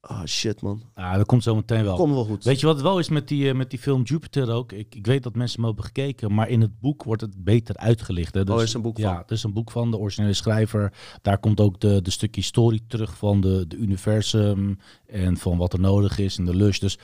Ah, 0.00 0.24
shit, 0.24 0.62
man. 0.62 0.82
ah, 0.94 1.16
dat 1.16 1.26
komt 1.26 1.42
zo 1.42 1.54
meteen 1.54 1.84
wel. 1.84 1.96
Kom 1.96 2.12
wel 2.12 2.24
goed. 2.24 2.44
Weet 2.44 2.60
je 2.60 2.66
wat 2.66 2.74
het 2.74 2.84
wel 2.84 2.98
is 2.98 3.08
met 3.08 3.28
die, 3.28 3.48
eh, 3.48 3.54
met 3.54 3.70
die 3.70 3.78
film 3.78 4.02
Jupiter 4.02 4.50
ook? 4.52 4.72
Ik, 4.72 4.94
ik 4.94 5.06
weet 5.06 5.22
dat 5.22 5.34
mensen 5.34 5.56
hem 5.56 5.66
hebben 5.66 5.84
gekeken, 5.84 6.34
maar 6.34 6.48
in 6.48 6.60
het 6.60 6.80
boek 6.80 7.02
wordt 7.04 7.20
het 7.22 7.44
beter 7.44 7.76
uitgelicht. 7.76 8.34
Hè? 8.34 8.44
Dus, 8.44 8.54
Oh, 8.54 8.60
er 8.60 8.66
is 8.66 8.74
een 8.74 8.82
boek 8.82 8.98
ja, 8.98 9.14
van. 9.14 9.22
er 9.26 9.32
is 9.32 9.42
een 9.42 9.52
boek 9.52 9.70
van, 9.70 9.90
de 9.90 9.98
originele 9.98 10.32
schrijver. 10.34 10.92
Daar 11.22 11.38
komt 11.38 11.60
ook 11.60 11.80
de, 11.80 12.02
de 12.02 12.10
stukje 12.10 12.40
historie 12.40 12.84
terug 12.86 13.16
van 13.16 13.40
de, 13.40 13.66
de 13.66 13.76
universum 13.76 14.78
en 15.06 15.36
van 15.36 15.56
wat 15.56 15.72
er 15.72 15.80
nodig 15.80 16.18
is 16.18 16.38
en 16.38 16.44
de 16.44 16.56
lust. 16.56 16.80
Dus 16.80 16.98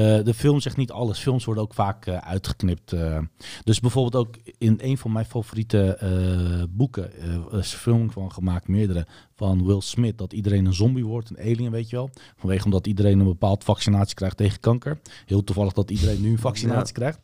de 0.00 0.32
film 0.34 0.60
zegt 0.60 0.76
niet 0.76 0.90
alles. 0.90 1.18
Films 1.18 1.44
worden 1.44 1.62
ook 1.62 1.74
vaak 1.74 2.06
eh, 2.06 2.16
uitgeknipt. 2.16 2.92
eh. 2.92 3.18
Dus 3.64 3.80
bijvoorbeeld 3.80 4.26
ook 4.26 4.34
in 4.58 4.78
een 4.82 4.98
van 4.98 5.12
mijn 5.12 5.24
favoriete 5.24 5.94
eh, 5.96 6.62
boeken 6.70 7.12
eh, 7.18 7.58
is 7.58 7.72
een 7.72 7.78
film 7.78 8.10
van 8.10 8.32
gemaakt, 8.32 8.68
meerdere, 8.68 9.06
van 9.36 9.66
Will 9.66 9.80
Smith. 9.80 10.18
Dat 10.18 10.32
iedereen 10.32 10.66
een 10.66 10.74
zombie 10.74 11.04
wordt, 11.04 11.30
een 11.30 11.38
alien, 11.38 11.70
weet 11.70 11.90
je 11.90 11.96
wel. 11.96 12.10
Vanwege 12.36 12.64
omdat 12.64 12.86
iedereen 12.86 13.18
een 13.20 13.26
bepaald 13.26 13.64
vaccinatie 13.64 14.14
krijgt 14.14 14.36
tegen 14.36 14.60
kanker. 14.60 15.00
Heel 15.26 15.44
toevallig 15.44 15.72
dat 15.72 15.90
iedereen 15.90 16.20
nu 16.20 16.30
een 16.30 16.38
vaccinatie 16.50 16.94
krijgt. 16.94 17.18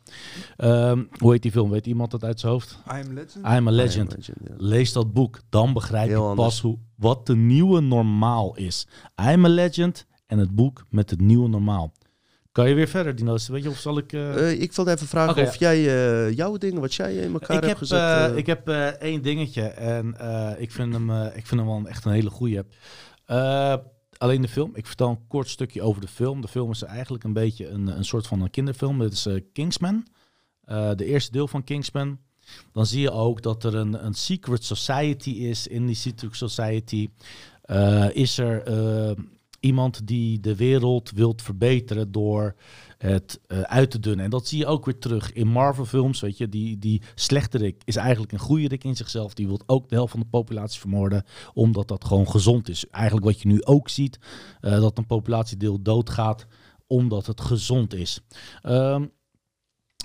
Ehm, 0.57 1.03
hoe 1.17 1.31
heet 1.31 1.41
die 1.41 1.51
film? 1.51 1.69
Weet 1.69 1.87
iemand 1.87 2.11
dat 2.11 2.23
uit 2.23 2.39
zijn 2.39 2.51
hoofd? 2.51 2.79
I 2.87 2.91
am 2.91 3.13
legend. 3.13 3.35
I'm 3.35 3.45
a 3.45 3.53
I 3.53 3.57
am 3.57 3.69
Legend. 3.69 4.25
ja. 4.25 4.33
Lees 4.57 4.93
dat 4.93 5.13
boek, 5.13 5.39
dan 5.49 5.73
begrijp 5.73 6.07
Heel 6.07 6.21
je 6.23 6.27
anders. 6.29 6.47
pas 6.47 6.61
hoe, 6.61 6.77
wat 6.95 7.25
de 7.25 7.35
nieuwe 7.35 7.81
normaal 7.81 8.55
is. 8.55 8.87
I'm 9.31 9.45
a 9.45 9.49
Legend 9.49 10.05
en 10.27 10.37
het 10.37 10.55
boek 10.55 10.85
met 10.89 11.09
het 11.09 11.21
nieuwe 11.21 11.47
normaal. 11.49 11.91
Kan 12.59 12.69
je 12.69 12.75
weer 12.75 12.87
verder, 12.87 13.15
Dino's? 13.15 13.47
Weet 13.47 13.63
je, 13.63 13.69
of 13.69 13.77
zal 13.79 13.97
ik... 13.97 14.13
eh, 14.13 14.51
Eh, 14.51 14.61
ik 14.61 14.73
wilde 14.73 14.91
even 14.91 15.07
vragen 15.07 15.43
of 15.47 15.55
jij 15.55 15.77
eh, 15.77 16.35
jouw 16.35 16.57
dingen, 16.57 16.81
wat 16.81 16.93
jij 16.93 17.15
in 17.15 17.33
elkaar 17.33 17.49
ik 17.57 17.63
hebt 17.63 17.65
heb, 17.65 17.77
gezet. 17.77 18.37
ik 18.37 18.45
heb 18.45 18.67
één 18.99 19.21
dingetje 19.21 19.61
en 19.61 20.07
ik, 20.57 20.71
vind 20.71 20.93
hem, 20.93 21.11
ik 21.11 21.47
vind 21.47 21.61
hem 21.61 21.65
wel 21.65 21.87
echt 21.87 22.05
een 22.05 22.11
hele 22.11 22.29
goeie. 22.29 22.61
Alleen 24.17 24.41
de 24.41 24.47
film. 24.47 24.71
Ik 24.73 24.85
vertel 24.85 25.09
een 25.09 25.27
kort 25.27 25.49
stukje 25.49 25.81
over 25.81 26.01
de 26.01 26.07
film. 26.07 26.41
De 26.41 26.47
film 26.47 26.71
is 26.71 26.83
eigenlijk 26.83 27.23
een 27.23 27.33
beetje 27.33 27.67
een, 27.67 27.87
een 27.87 28.05
soort 28.05 28.27
van 28.27 28.41
een 28.41 28.49
kinderfilm. 28.49 28.99
Het 28.99 29.13
is 29.13 29.27
Kingsman. 29.53 30.07
De 30.95 31.05
eerste 31.05 31.31
deel 31.31 31.47
van 31.47 31.63
Kingsman. 31.63 32.19
Dan 32.73 32.85
zie 32.85 33.01
je 33.01 33.11
ook 33.11 33.41
dat 33.41 33.63
er 33.63 33.75
een, 33.75 34.05
een 34.05 34.13
secret 34.13 34.63
society 34.63 35.29
is. 35.29 35.67
In 35.67 35.85
die 35.85 35.95
secret 35.95 36.35
society 36.35 37.09
is 38.13 38.37
er 38.37 38.63
iemand 39.59 40.07
die 40.07 40.39
de 40.39 40.55
wereld 40.55 41.11
wilt 41.11 41.41
verbeteren 41.41 42.11
door 42.11 42.55
het 42.97 43.39
eh, 43.47 43.61
uit 43.61 43.91
te 43.91 43.99
dunnen. 43.99 44.25
En 44.25 44.31
dat 44.31 44.47
zie 44.47 44.57
je 44.57 44.65
ook 44.65 44.85
weer 44.85 44.99
terug 44.99 45.33
in 45.33 45.47
Marvel-films. 45.47 46.19
Weet 46.19 46.37
je, 46.37 46.49
die, 46.49 46.77
die 46.77 47.01
slechterik 47.15 47.81
is 47.85 47.95
eigenlijk 47.95 48.31
een 48.31 48.39
goede 48.39 48.67
rik 48.67 48.83
in 48.83 48.95
zichzelf. 48.95 49.33
Die 49.33 49.47
wil 49.47 49.59
ook 49.65 49.89
de 49.89 49.95
helft 49.95 50.11
van 50.11 50.19
de 50.19 50.25
populatie 50.25 50.79
vermoorden, 50.79 51.23
omdat 51.53 51.87
dat 51.87 52.05
gewoon 52.05 52.29
gezond 52.29 52.69
is. 52.69 52.87
Eigenlijk 52.87 53.25
wat 53.25 53.41
je 53.41 53.47
nu 53.47 53.63
ook 53.63 53.89
ziet, 53.89 54.19
eh, 54.61 54.79
dat 54.79 54.97
een 54.97 55.05
populatiedeel 55.05 55.81
doodgaat 55.81 56.45
omdat 56.87 57.25
het 57.25 57.41
gezond 57.41 57.93
is. 57.93 58.21
Ehm, 58.61 59.05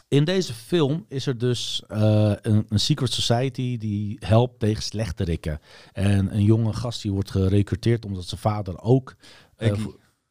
in 0.08 0.24
deze 0.24 0.52
film 0.52 1.04
is 1.08 1.26
er 1.26 1.38
dus 1.38 1.82
eh, 1.88 2.32
een, 2.40 2.66
een 2.68 2.80
secret 2.80 3.12
society 3.12 3.76
die 3.76 4.16
helpt 4.20 4.58
tegen 4.58 4.82
slechterikken. 4.82 5.60
En 5.92 6.34
een 6.34 6.42
jonge 6.42 6.72
gast 6.72 7.02
die 7.02 7.12
wordt 7.12 7.30
gerecruiteerd 7.30 8.04
omdat 8.04 8.24
zijn 8.24 8.40
vader 8.40 8.80
ook... 8.80 9.16
eh, 9.56 9.84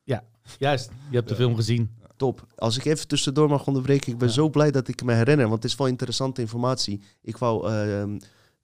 ja, 0.04 0.24
juist. 0.60 0.90
Je 1.10 1.16
hebt 1.16 1.30
de 1.30 1.36
film 1.36 1.56
gezien. 1.56 1.96
Top. 2.18 2.48
Als 2.56 2.78
ik 2.78 2.86
even 2.86 3.08
tussendoor 3.08 3.50
mag 3.50 3.68
onderbreken, 3.68 4.12
ik 4.12 4.18
ben 4.18 4.30
zo 4.30 4.50
blij 4.50 4.72
dat 4.72 4.88
ik 4.88 5.04
me 5.04 5.14
herinner, 5.14 5.48
want 5.50 5.64
het 5.64 5.72
is 5.72 5.78
wel 5.78 5.88
interessante 5.88 6.42
informatie. 6.42 7.02
Ik 7.22 7.38
wou 7.38 7.70
ehm, 7.72 8.18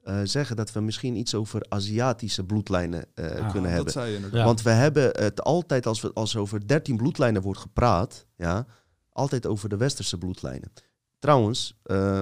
eh, 0.03 0.19
zeggen 0.23 0.55
dat 0.55 0.71
we 0.71 0.79
misschien 0.79 1.15
iets 1.15 1.35
over 1.35 1.65
Aziatische 1.69 2.43
bloedlijnen 2.43 3.05
eh, 3.13 3.25
Ah, 3.25 3.31
kunnen 3.51 3.61
dat 3.61 3.71
hebben. 3.71 3.91
zei 3.91 4.09
je 4.09 4.15
inderdaad. 4.15 4.39
Ja. 4.39 4.45
Want 4.45 4.61
we 4.61 4.69
hebben 4.69 5.03
het 5.03 5.41
altijd, 5.43 5.85
als, 5.85 6.01
we, 6.01 6.11
als 6.13 6.33
er 6.33 6.39
over 6.39 6.67
13 6.67 6.97
bloedlijnen 6.97 7.41
wordt 7.41 7.59
gepraat, 7.59 8.25
ja, 8.35 8.65
altijd 9.09 9.45
over 9.45 9.69
de 9.69 9.77
westerse 9.77 10.17
bloedlijnen. 10.17 10.71
Trouwens, 11.19 11.79
eh, 11.83 12.21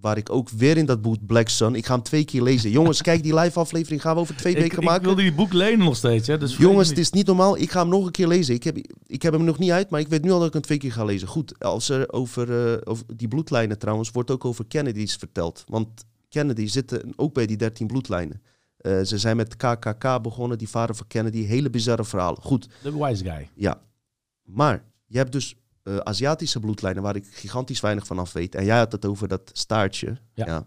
waar 0.00 0.16
ik 0.16 0.30
ook 0.30 0.48
weer 0.50 0.76
in 0.76 0.86
dat 0.86 1.02
boek 1.02 1.26
Black 1.26 1.48
Sun, 1.48 1.74
ik 1.74 1.86
ga 1.86 1.94
hem 1.94 2.02
twee 2.02 2.24
keer 2.24 2.42
lezen. 2.42 2.70
Jongens, 2.70 3.02
kijk 3.08 3.22
die 3.22 3.34
live 3.34 3.58
aflevering 3.58 4.00
gaan 4.00 4.14
we 4.14 4.20
over 4.20 4.36
twee 4.36 4.54
Ik, 4.54 4.60
weken 4.60 4.78
ik 4.78 4.84
maken. 4.84 5.04
wilde 5.04 5.22
die 5.22 5.32
boek 5.34 5.52
lenen 5.52 5.84
nog 5.84 5.96
steeds. 5.96 6.26
Hè, 6.26 6.38
dus 6.38 6.56
Jongens, 6.56 6.88
het 6.88 6.98
is 6.98 7.10
niet 7.10 7.26
normaal. 7.26 7.58
Ik 7.58 7.70
ga 7.70 7.80
hem 7.80 7.88
nog 7.88 8.04
een 8.06 8.10
keer 8.12 8.28
lezen. 8.28 8.54
Ik 8.54 8.64
heb, 8.64 8.76
ik 9.06 9.22
heb 9.22 9.32
hem 9.32 9.44
nog 9.44 9.58
niet 9.58 9.70
uit, 9.70 9.90
maar 9.90 10.00
ik 10.00 10.08
weet 10.08 10.22
nu 10.22 10.30
al 10.30 10.38
dat 10.38 10.46
ik 10.46 10.52
hem 10.52 10.62
twee 10.62 10.78
keer 10.78 10.92
ga 10.92 11.04
lezen. 11.04 11.28
Goed, 11.28 11.58
als 11.58 11.88
er 11.88 12.12
over, 12.12 12.72
eh, 12.72 12.78
over 12.84 13.04
die 13.16 13.28
bloedlijnen 13.28 13.78
trouwens, 13.78 14.10
wordt 14.10 14.30
ook 14.30 14.44
over 14.44 14.66
Kennedy's 14.66 15.14
verteld. 15.16 15.64
Want 15.68 15.88
Kennedy 16.28 16.66
zitten 16.66 17.12
ook 17.16 17.34
bij 17.34 17.46
die 17.46 17.56
13 17.56 17.86
bloedlijnen. 17.86 18.42
Eh, 18.76 19.00
ze 19.02 19.18
zijn 19.18 19.36
met 19.36 19.56
KKK 19.56 20.22
begonnen, 20.22 20.58
die 20.58 20.68
vader 20.68 20.94
van 20.96 21.06
Kennedy. 21.06 21.42
Hele 21.44 21.70
bizarre 21.70 22.04
verhalen. 22.04 22.42
Goed. 22.42 22.68
De 22.82 22.92
wise 23.04 23.24
guy. 23.24 23.48
ja. 23.54 23.80
Maar 24.44 24.82
je 25.06 25.18
hebt 25.18 25.32
dus 25.32 25.56
eh, 25.82 25.96
Aziatische 25.96 26.60
bloedlijnen 26.60 27.02
waar 27.02 27.16
ik 27.16 27.26
gigantisch 27.26 27.80
weinig 27.80 28.06
van 28.06 28.18
af 28.18 28.32
weet. 28.32 28.54
En 28.54 28.64
jij 28.64 28.78
had 28.78 28.92
het 28.92 29.04
over 29.06 29.28
dat 29.28 29.50
staartje. 29.52 30.16
Ja. 30.34 30.46
Ja. 30.46 30.66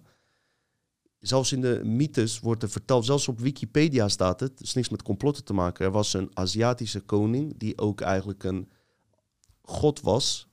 Zelfs 1.20 1.52
in 1.52 1.62
de 1.62 1.82
mythes 1.84 2.40
wordt 2.40 2.64
er 2.64 2.70
verteld, 2.70 3.06
zelfs 3.06 3.28
op 3.28 3.40
Wikipedia 3.40 4.08
staat 4.08 4.40
het, 4.40 4.50
het 4.52 4.62
is 4.62 4.74
niks 4.74 4.90
met 4.90 5.02
complotten 5.02 5.44
te 5.44 5.54
maken. 5.54 5.86
Er 5.86 5.92
was 5.92 6.14
een 6.14 6.30
Aziatische 6.34 7.00
koning 7.02 7.58
die 7.58 7.78
ook 7.78 8.02
eigenlijk 8.02 8.44
een 8.44 8.72
god 9.62 10.02
was. 10.02 10.48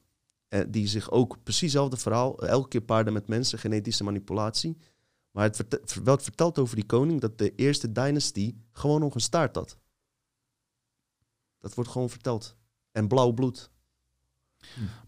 Eh, 0.48 0.60
die 0.68 0.86
zich 0.86 1.10
ook 1.10 1.42
precies 1.42 1.60
hetzelfde 1.62 1.96
verhaal, 1.96 2.38
elke 2.38 2.68
keer 2.68 2.80
paarden 2.80 3.12
met 3.12 3.28
mensen, 3.28 3.58
genetische 3.58 4.04
manipulatie. 4.04 4.76
Maar 5.30 5.44
het 5.44 5.56
verte- 5.56 5.80
ver- 5.84 6.04
werd 6.04 6.22
verteld 6.22 6.58
over 6.58 6.76
die 6.76 6.86
koning 6.86 7.20
dat 7.20 7.38
de 7.38 7.54
eerste 7.54 7.92
dynastie 7.92 8.64
gewoon 8.72 9.00
nog 9.00 9.14
een 9.14 9.20
staart 9.20 9.54
had. 9.56 9.76
Dat 11.58 11.74
wordt 11.74 11.90
gewoon 11.90 12.10
verteld. 12.10 12.56
En 12.92 13.08
blauw 13.08 13.32
bloed. 13.32 13.70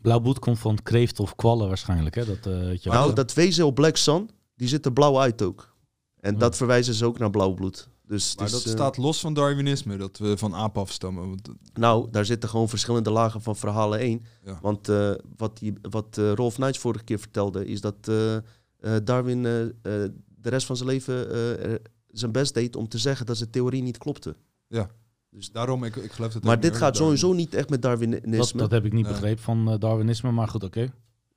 Blauw 0.00 0.20
bloed 0.20 0.38
komt 0.38 0.58
van 0.58 0.78
kreeft 0.82 1.20
of 1.20 1.34
kwallen 1.34 1.68
waarschijnlijk. 1.68 2.14
Hè? 2.14 2.24
Dat, 2.24 2.46
eh, 2.46 2.58
weet 2.58 2.82
je. 2.82 2.90
Nou, 2.90 3.14
dat 3.14 3.34
wezen 3.34 3.66
op 3.66 3.74
Black 3.74 3.96
Sun, 3.96 4.30
die 4.56 4.68
ziet 4.68 4.84
er 4.84 4.92
blauw 4.92 5.20
uit 5.20 5.42
ook. 5.42 5.74
En 6.20 6.38
dat 6.38 6.56
verwijzen 6.56 6.94
ze 6.94 7.04
ook 7.04 7.18
naar 7.18 7.30
blauw 7.30 7.54
bloed. 7.54 7.88
Dus 8.06 8.28
het 8.30 8.38
Maar 8.38 8.46
is, 8.46 8.52
dat 8.52 8.64
eh, 8.64 8.70
staat 8.70 8.96
los 8.96 9.20
van 9.20 9.34
Darwinisme, 9.34 9.96
dat 9.96 10.18
we 10.18 10.36
van 10.36 10.54
apen 10.54 10.82
afstammen. 10.82 11.28
Want, 11.28 11.48
Nou, 11.74 12.10
daar 12.10 12.24
zitten 12.24 12.48
gewoon 12.48 12.68
verschillende 12.68 13.10
lagen 13.10 13.42
van 13.42 13.56
verhalen 13.56 14.00
in. 14.00 14.24
Ja. 14.44 14.58
Want 14.62 14.88
eh, 14.88 15.12
wat, 15.36 15.58
die, 15.58 15.72
wat 15.90 16.16
Rolf 16.34 16.54
Knights 16.54 16.78
vorige 16.78 17.04
keer 17.04 17.18
vertelde, 17.18 17.66
is 17.66 17.80
dat 17.80 18.08
eh, 18.08 18.36
eh, 18.36 18.42
Darwin 19.04 19.42
de 19.42 20.12
rest 20.42 20.66
van 20.66 20.76
zijn 20.76 20.88
leven 20.88 21.28
zijn 22.08 22.32
best 22.32 22.54
deed 22.54 22.76
om 22.76 22.88
te 22.88 22.98
zeggen 22.98 23.26
dat 23.26 23.36
zijn 23.36 23.50
theorie 23.50 23.82
niet 23.82 23.98
klopte. 23.98 24.36
ja, 24.66 24.90
dus 25.34 25.50
daarom, 25.52 25.84
ik, 25.84 25.96
ik 25.96 26.12
geloof 26.12 26.32
dat 26.32 26.42
Maar 26.44 26.60
dit 26.60 26.70
gaat 26.76 26.80
Darwin- 26.80 27.02
sowieso 27.18 27.32
niet 27.32 27.54
echt 27.54 27.70
met 27.70 27.82
Darwinisme. 27.82 28.36
Dat, 28.36 28.52
dat 28.54 28.70
heb 28.70 28.84
ik 28.84 28.92
niet 28.92 29.04
Nee. 29.04 29.12
begrepen 29.12 29.42
van 29.42 29.70
eh, 29.70 29.78
Darwinisme, 29.78 30.30
maar 30.30 30.48
goed, 30.48 30.64
oké. 30.64 30.92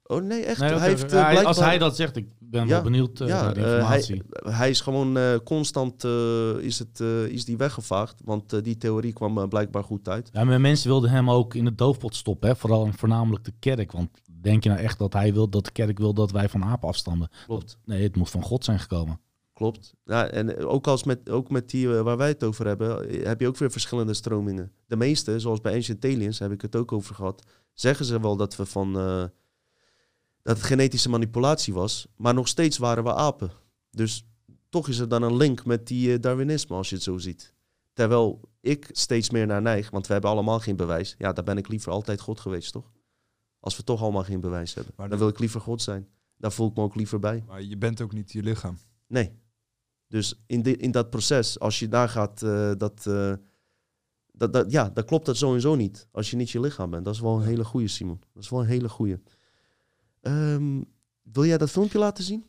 Oh 0.08 0.22
nee, 0.24 0.44
echt. 0.44 0.60
Nee, 0.60 0.74
hij 0.74 0.88
heeft 0.88 1.04
eh, 1.04 1.10
blijkbaar... 1.10 1.46
Als 1.46 1.60
hij 1.60 1.78
dat 1.78 1.96
zegt, 1.96 2.16
ik 2.16 2.28
ben 2.40 2.68
wel 2.68 2.82
benieuwd 2.82 3.20
eh, 3.20 3.28
ja, 3.28 3.42
naar 3.42 3.54
de 3.54 3.60
eh, 3.64 3.72
informatie. 3.74 4.24
hij, 4.30 4.54
hij 4.54 4.70
is 4.70 4.82
gewoon 4.82 5.18
eh, 5.18 5.36
constant 5.44 6.04
eh, 6.04 6.50
is 6.60 6.80
het, 6.80 7.00
eh, 7.00 7.26
is 7.26 7.46
die 7.46 7.58
weggevaagd. 7.58 8.22
Want 8.24 8.64
die 8.64 8.78
theorie 8.78 9.14
kwam 9.14 9.50
blijkbaar 9.50 9.84
goed 9.84 10.10
uit. 10.10 10.30
Ja, 10.34 10.44
maar 10.44 10.62
mensen 10.62 10.88
wilden 10.90 11.10
hem 11.10 11.30
ook 11.32 11.54
in 11.56 11.66
de 11.66 11.76
doofpot 11.76 12.16
stoppen, 12.16 12.50
hè? 12.50 12.56
vooral 12.56 12.86
en 12.86 12.94
voornamelijk 12.94 13.44
de 13.46 13.54
kerk. 13.60 13.92
Want 13.92 14.10
denk 14.42 14.64
je 14.64 14.70
nou 14.70 14.82
echt 14.82 14.98
dat 15.00 15.14
hij 15.14 15.34
wil 15.34 15.50
dat 15.50 15.66
de 15.66 15.72
kerk 15.72 15.98
wil 15.98 16.14
dat 16.14 16.32
wij 16.32 16.50
van 16.50 16.64
apen 16.64 16.88
afstammen? 16.88 17.30
Klopt. 17.46 17.78
Nee, 17.86 18.04
het 18.04 18.16
moet 18.16 18.30
van 18.30 18.42
God 18.44 18.64
zijn 18.64 18.80
gekomen. 18.80 19.20
Klopt. 19.56 19.94
Ja, 20.06 20.28
en 20.28 20.66
ook, 20.66 20.88
als 20.88 21.04
met, 21.04 21.30
ook 21.30 21.50
met 21.50 21.70
die 21.70 21.96
eh, 21.96 22.02
waar 22.02 22.18
wij 22.18 22.28
het 22.28 22.44
over 22.44 22.68
hebben, 22.68 23.10
eh, 23.10 23.26
heb 23.26 23.40
je 23.40 23.48
ook 23.48 23.58
weer 23.58 23.72
verschillende 23.72 24.14
stromingen. 24.14 24.72
De 24.86 24.96
meeste, 24.96 25.40
zoals 25.40 25.62
bij 25.62 25.74
Ancient 25.74 26.06
Aliens, 26.06 26.40
heb 26.40 26.52
ik 26.52 26.62
het 26.62 26.76
ook 26.76 26.92
over 26.92 27.16
gehad, 27.16 27.44
zeggen 27.74 28.06
ze 28.06 28.20
wel 28.20 28.36
dat 28.36 28.56
we 28.56 28.66
van 28.66 28.98
eh, 29.00 29.24
dat 30.42 30.58
het 30.58 30.66
genetische 30.66 31.10
manipulatie 31.10 31.74
was, 31.74 32.08
maar 32.16 32.34
nog 32.34 32.48
steeds 32.48 32.78
waren 32.78 33.04
we 33.04 33.14
apen. 33.14 33.52
Dus 33.92 34.26
toch 34.70 34.88
is 34.88 35.00
er 35.00 35.08
dan 35.08 35.24
een 35.24 35.38
link 35.38 35.66
met 35.66 35.88
die 35.88 36.20
Darwinisme, 36.20 36.76
als 36.76 36.90
je 36.90 36.96
het 36.96 37.04
zo 37.04 37.18
ziet. 37.18 37.54
Terwijl 37.94 38.42
ik 38.62 38.90
steeds 38.92 39.30
meer 39.30 39.48
naar 39.48 39.62
neig, 39.62 39.90
want 39.90 40.08
we 40.08 40.14
hebben 40.14 40.32
allemaal 40.32 40.60
geen 40.60 40.76
bewijs. 40.76 41.16
Ja, 41.18 41.34
daar 41.34 41.44
ben 41.44 41.58
ik 41.58 41.68
liever 41.68 41.92
altijd 41.92 42.22
God 42.22 42.40
geweest, 42.40 42.72
toch? 42.72 42.92
Als 43.60 43.78
we 43.78 43.84
toch 43.84 44.02
allemaal 44.02 44.24
geen 44.24 44.40
bewijs 44.40 44.74
hebben. 44.74 44.94
Maar 44.98 45.10
dan 45.10 45.18
wil 45.18 45.28
ik 45.28 45.40
liever 45.40 45.62
God 45.62 45.82
zijn. 45.82 46.08
Daar 46.38 46.52
voel 46.52 46.70
ik 46.70 46.76
me 46.76 46.84
ook 46.84 46.96
liever 46.96 47.20
bij. 47.20 47.44
Maar 47.48 47.64
je 47.64 47.78
bent 47.78 48.02
ook 48.02 48.14
niet 48.14 48.32
je 48.32 48.44
lichaam. 48.44 48.78
Nee. 49.08 49.44
Dus 50.08 50.44
in, 50.48 50.64
in 50.80 50.92
dat 50.92 51.10
proces, 51.10 51.60
als 51.60 51.80
je 51.80 51.88
daar 51.88 52.10
gaat, 52.10 52.42
eh, 52.42 52.72
dat, 52.78 53.06
eh, 53.08 53.34
dat, 54.32 54.54
dat, 54.54 54.72
ja, 54.72 54.90
dan 54.90 55.06
klopt 55.06 55.26
dat 55.26 55.38
sowieso 55.38 55.76
niet. 55.76 56.08
Als 56.12 56.30
je 56.32 56.36
niet 56.38 56.50
je 56.50 56.60
lichaam 56.60 56.90
bent. 56.90 57.06
Dat 57.06 57.14
is 57.14 57.20
wel 57.20 57.36
een 57.38 57.44
hele 57.46 57.64
goede, 57.64 57.88
Simon. 57.88 58.20
Dat 58.34 58.44
is 58.44 58.50
wel 58.50 58.60
een 58.60 58.66
hele 58.68 58.90
goede. 58.90 59.20
Ehm, 60.22 60.82
wil 61.24 61.46
jij 61.46 61.58
dat 61.58 61.70
filmpje 61.72 61.98
laten 62.00 62.24
zien? 62.24 62.46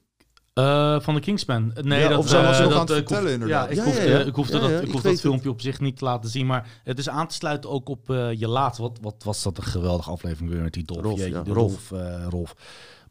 Eh, 0.52 1.00
van 1.00 1.14
de 1.14 1.20
Kingsman. 1.20 1.72
Nee, 1.82 2.00
Ja, 2.00 2.08
dat, 2.08 2.18
of 2.18 2.28
zou 2.28 2.44
eh, 2.44 2.54
ze 2.54 2.62
nog 2.62 2.70
dat, 2.72 2.78
aan 2.78 2.86
het 2.86 2.88
hoef- 2.88 2.98
vertellen, 2.98 3.32
inderdaad. 3.32 3.68
Ja, 3.74 3.80
ik 3.80 3.84
hoefde, 3.86 4.02
ja, 4.08 4.18
ja. 4.18 4.24
ik 4.24 4.34
hoefde 4.34 4.58
dat, 4.58 4.70
ik 4.70 4.80
weet 4.92 4.92
dat 4.92 5.02
het. 5.02 5.20
filmpje 5.20 5.50
op 5.50 5.60
zich 5.60 5.80
niet 5.80 5.96
te 5.96 6.04
laten 6.04 6.30
zien. 6.30 6.46
Maar 6.46 6.80
het 6.84 6.98
is 6.98 7.08
aan 7.08 7.28
te 7.28 7.34
sluiten 7.34 7.70
ook 7.70 7.88
op 7.88 8.10
eh, 8.10 8.32
je 8.32 8.48
laatste. 8.48 8.82
Wat, 8.82 8.98
wat 9.00 9.22
was 9.24 9.42
dat 9.42 9.56
een 9.56 9.62
geweldige 9.64 10.10
aflevering 10.10 10.50
weer 10.50 10.62
met 10.62 10.72
die 10.72 10.84
Dolf? 10.84 11.02
Rolf, 11.02 11.18
Jeetje, 11.18 11.32
ja, 11.34 11.42
die 11.42 11.52
Rolf. 11.52 11.90
Rolf. 11.90 12.02
eh, 12.02 12.26
Rolf. 12.28 12.54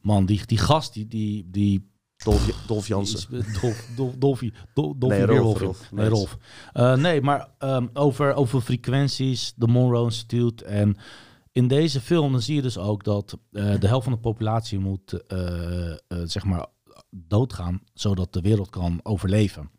Man, 0.01 0.25
die, 0.25 0.45
die 0.45 0.57
gast, 0.57 0.93
die, 0.93 1.07
die, 1.07 1.47
die 1.49 1.89
Dolf, 2.25 2.63
Dolf 2.67 2.87
Jansen. 2.87 3.45
Dolf, 3.61 3.87
Dolf, 3.95 4.15
Dolfie, 4.17 4.53
Dol- 4.73 4.97
Dolfie 4.97 5.25
Nee, 5.25 5.37
Rolf. 5.37 5.59
Nee, 5.59 5.69
Nice. 5.91 6.09
Rolf. 6.09 6.37
Eh, 6.73 6.95
nee, 6.95 7.21
maar 7.21 7.49
ehm, 7.57 7.87
over, 7.93 8.33
over 8.33 8.61
frequenties, 8.61 9.53
de 9.55 9.67
Monroe 9.67 10.03
Institute. 10.05 10.65
En 10.65 10.97
in 11.51 11.67
deze 11.67 12.01
film 12.01 12.31
dan 12.31 12.41
zie 12.41 12.55
je 12.55 12.61
dus 12.61 12.77
ook 12.77 13.03
dat 13.03 13.37
eh, 13.51 13.79
de 13.79 13.87
helft 13.87 14.03
van 14.03 14.13
de 14.13 14.19
populatie 14.19 14.79
moet 14.79 15.13
eh, 15.27 15.91
eh, 15.91 15.97
zeg 16.07 16.43
maar 16.45 16.65
doodgaan, 17.09 17.81
zodat 17.93 18.33
de 18.33 18.41
wereld 18.41 18.69
kan 18.69 18.99
overleven. 19.03 19.69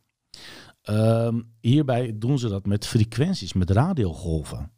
Ehm, 0.83 1.41
hierbij 1.61 2.13
doen 2.19 2.39
ze 2.39 2.49
dat 2.49 2.67
met 2.67 2.87
frequenties, 2.87 3.53
met 3.53 3.71
radiogolven. 3.71 4.71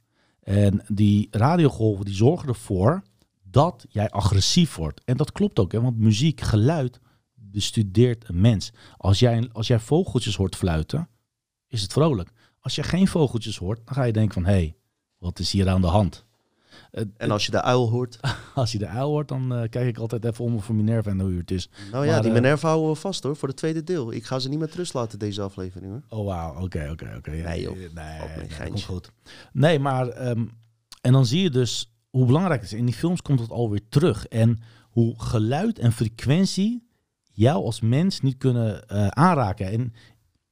En 0.43 0.85
die 0.87 1.29
radiogolven 1.31 2.05
die 2.05 2.15
zorgen 2.15 2.49
ervoor 2.49 3.03
dat 3.43 3.85
jij 3.89 4.11
agressief 4.11 4.77
wordt. 4.77 5.01
En 5.05 5.17
dat 5.17 5.33
klopt 5.33 5.59
ook, 5.59 5.73
hè, 5.73 5.81
want 5.81 5.99
muziek, 5.99 6.41
geluid 6.41 7.01
bestudeert 7.51 8.29
een 8.29 8.41
mens. 8.41 8.73
Als 8.97 9.19
jij, 9.19 9.49
als 9.53 9.67
jij 9.67 9.79
vogeltjes 9.81 10.37
hoort 10.37 10.57
fluiten, 10.57 11.09
is 11.69 11.83
het 11.83 11.93
vrolijk. 11.93 12.31
Als 12.61 12.75
je 12.75 12.83
geen 12.83 13.09
vogeltjes 13.09 13.57
hoort, 13.57 13.81
dan 13.85 13.95
ga 13.95 14.03
je 14.03 14.13
denken 14.13 14.35
van... 14.35 14.45
hé, 14.45 14.53
hey, 14.53 14.77
wat 15.19 15.39
is 15.39 15.53
hier 15.53 15.69
aan 15.69 15.81
de 15.81 15.87
hand? 15.87 16.27
Eh, 16.91 17.05
En 17.17 17.31
als 17.31 17.45
je 17.45 17.51
de 17.51 17.63
uil 17.63 17.91
hoort. 17.91 18.21
als 18.55 18.73
je 18.73 18.79
de 18.79 18.87
uil 18.87 19.09
hoort, 19.09 19.29
dan 19.29 19.55
eh, 19.55 19.69
kijk 19.69 19.89
ik 19.89 19.99
altijd 19.99 20.25
even 20.25 20.45
om 20.45 20.61
voor 20.61 20.75
Minerva 20.75 21.11
en 21.11 21.21
hoe 21.21 21.37
het 21.37 21.51
is. 21.51 21.69
Nou 21.93 22.05
ja, 22.07 22.13
Maar, 22.13 22.23
die 22.23 22.31
eh, 22.31 22.37
Minerva 22.37 22.69
houden 22.69 22.91
we 22.91 22.97
vast 22.97 23.23
hoor, 23.23 23.37
voor 23.37 23.49
het 23.49 23.57
tweede 23.57 23.85
deel. 23.85 24.13
Ik 24.13 24.25
ga 24.25 24.39
ze 24.39 24.49
niet 24.49 24.59
met 24.59 24.75
rust 24.75 24.95
laten, 24.95 25.19
deze 25.19 25.43
aflevering 25.43 25.93
hoor. 25.93 26.19
Oh, 26.19 26.27
wauw. 26.27 26.63
Oké, 26.65 26.89
oké, 26.91 27.15
oké. 27.17 27.31
Nee, 27.31 27.61
joh. 27.61 27.77
Nee, 27.95 28.69
komt 28.69 28.83
goed. 28.85 29.11
Nee, 29.53 29.79
maar... 29.79 30.09
ehm, 30.09 30.47
en 31.01 31.13
dan 31.13 31.27
zie 31.27 31.43
je 31.43 31.51
dus 31.51 31.93
hoe 32.11 32.27
belangrijk 32.27 32.61
het 32.61 32.73
is. 32.73 32.79
In 32.79 32.85
die 32.85 32.95
films 32.95 33.23
komt 33.23 33.41
het 33.41 33.51
alweer 33.51 33.89
terug. 33.89 34.27
En 34.27 34.59
hoe 34.91 35.23
geluid 35.23 35.79
en 35.79 35.93
frequentie 35.93 36.88
jou 37.39 37.65
als 37.65 37.81
mens 37.81 38.21
niet 38.21 38.37
kunnen 38.37 38.89
eh, 38.89 39.07
aanraken. 39.07 39.71
En 39.71 39.93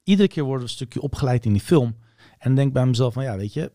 iedere 0.02 0.28
keer 0.28 0.44
wordt 0.44 0.62
een 0.62 0.68
stukje 0.68 1.00
opgeleid 1.00 1.44
in 1.44 1.52
die 1.52 1.62
film. 1.62 1.96
En 2.38 2.54
denk 2.54 2.72
bij 2.72 2.86
mezelf 2.86 3.14
van, 3.14 3.22
ja, 3.22 3.36
weet 3.36 3.52
je... 3.52 3.72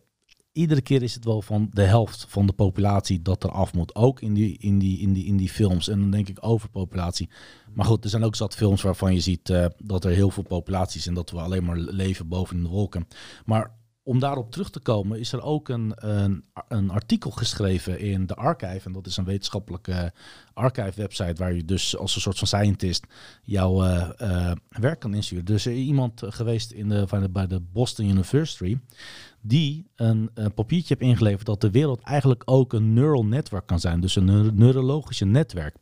Iedere 0.53 0.81
keer 0.81 1.03
is 1.03 1.13
het 1.13 1.25
wel 1.25 1.41
van 1.41 1.69
de 1.73 1.81
helft 1.81 2.25
van 2.29 2.45
de 2.45 2.53
populatie 2.53 3.21
dat 3.21 3.43
er 3.43 3.51
af 3.51 3.73
moet. 3.73 3.95
Ook 3.95 4.21
in 4.21 4.33
die, 4.33 4.57
in 4.57 4.79
die, 4.79 4.99
in 4.99 5.13
die, 5.13 5.25
in 5.25 5.37
die 5.37 5.49
films. 5.49 5.87
En 5.87 5.99
dan 5.99 6.11
denk 6.11 6.29
ik 6.29 6.37
overpopulatie. 6.41 7.29
Maar 7.73 7.85
goed, 7.85 8.03
er 8.03 8.09
zijn 8.09 8.23
ook 8.23 8.35
zat 8.35 8.55
films 8.55 8.81
waarvan 8.81 9.13
je 9.13 9.19
ziet 9.19 9.49
eh, 9.49 9.65
dat 9.77 10.05
er 10.05 10.11
heel 10.11 10.29
veel 10.29 10.43
populaties 10.43 11.07
en 11.07 11.13
dat 11.13 11.29
we 11.29 11.39
alleen 11.39 11.63
maar 11.63 11.77
leven 11.77 12.27
boven 12.27 12.63
de 12.63 12.69
wolken. 12.69 13.07
Maar 13.45 13.71
om 14.03 14.19
daarop 14.19 14.51
terug 14.51 14.69
te 14.69 14.79
komen, 14.79 15.19
is 15.19 15.31
er 15.33 15.41
ook 15.41 15.69
een, 15.69 15.93
een, 15.95 16.43
een 16.67 16.89
artikel 16.89 17.31
geschreven 17.31 17.99
in 17.99 18.25
de 18.25 18.35
Archive. 18.35 18.81
En 18.85 18.91
dat 18.91 19.07
is 19.07 19.17
een 19.17 19.25
wetenschappelijke 19.25 20.13
archive-website 20.53 21.33
waar 21.35 21.53
je 21.53 21.65
dus 21.65 21.97
als 21.97 22.15
een 22.15 22.21
soort 22.21 22.37
van 22.37 22.47
scientist 22.47 23.05
jouw 23.43 23.83
eh, 23.83 24.09
eh, 24.49 24.55
werk 24.69 24.99
kan 24.99 25.13
insturen. 25.13 25.45
Dus 25.45 25.65
er 25.65 25.71
is 25.71 25.77
iemand 25.85 26.21
geweest 26.25 26.71
in 26.71 26.89
de, 26.89 27.07
van 27.07 27.21
de- 27.21 27.29
bij 27.29 27.47
de 27.47 27.59
Boston 27.59 28.05
University 28.09 28.77
die 29.41 29.87
een, 29.95 30.29
een 30.33 30.53
papiertje 30.53 30.95
heeft 30.97 31.09
ingeleverd 31.09 31.45
dat 31.45 31.61
de 31.61 31.71
wereld 31.71 32.01
eigenlijk 32.01 32.41
ook 32.45 32.73
een 32.73 32.93
neural 32.93 33.25
network 33.25 33.67
kan 33.67 33.79
zijn. 33.79 33.99
Dus 33.99 34.15
een 34.15 34.25
neur- 34.25 34.53
neurologische 34.53 35.25
netwerk. 35.25 35.75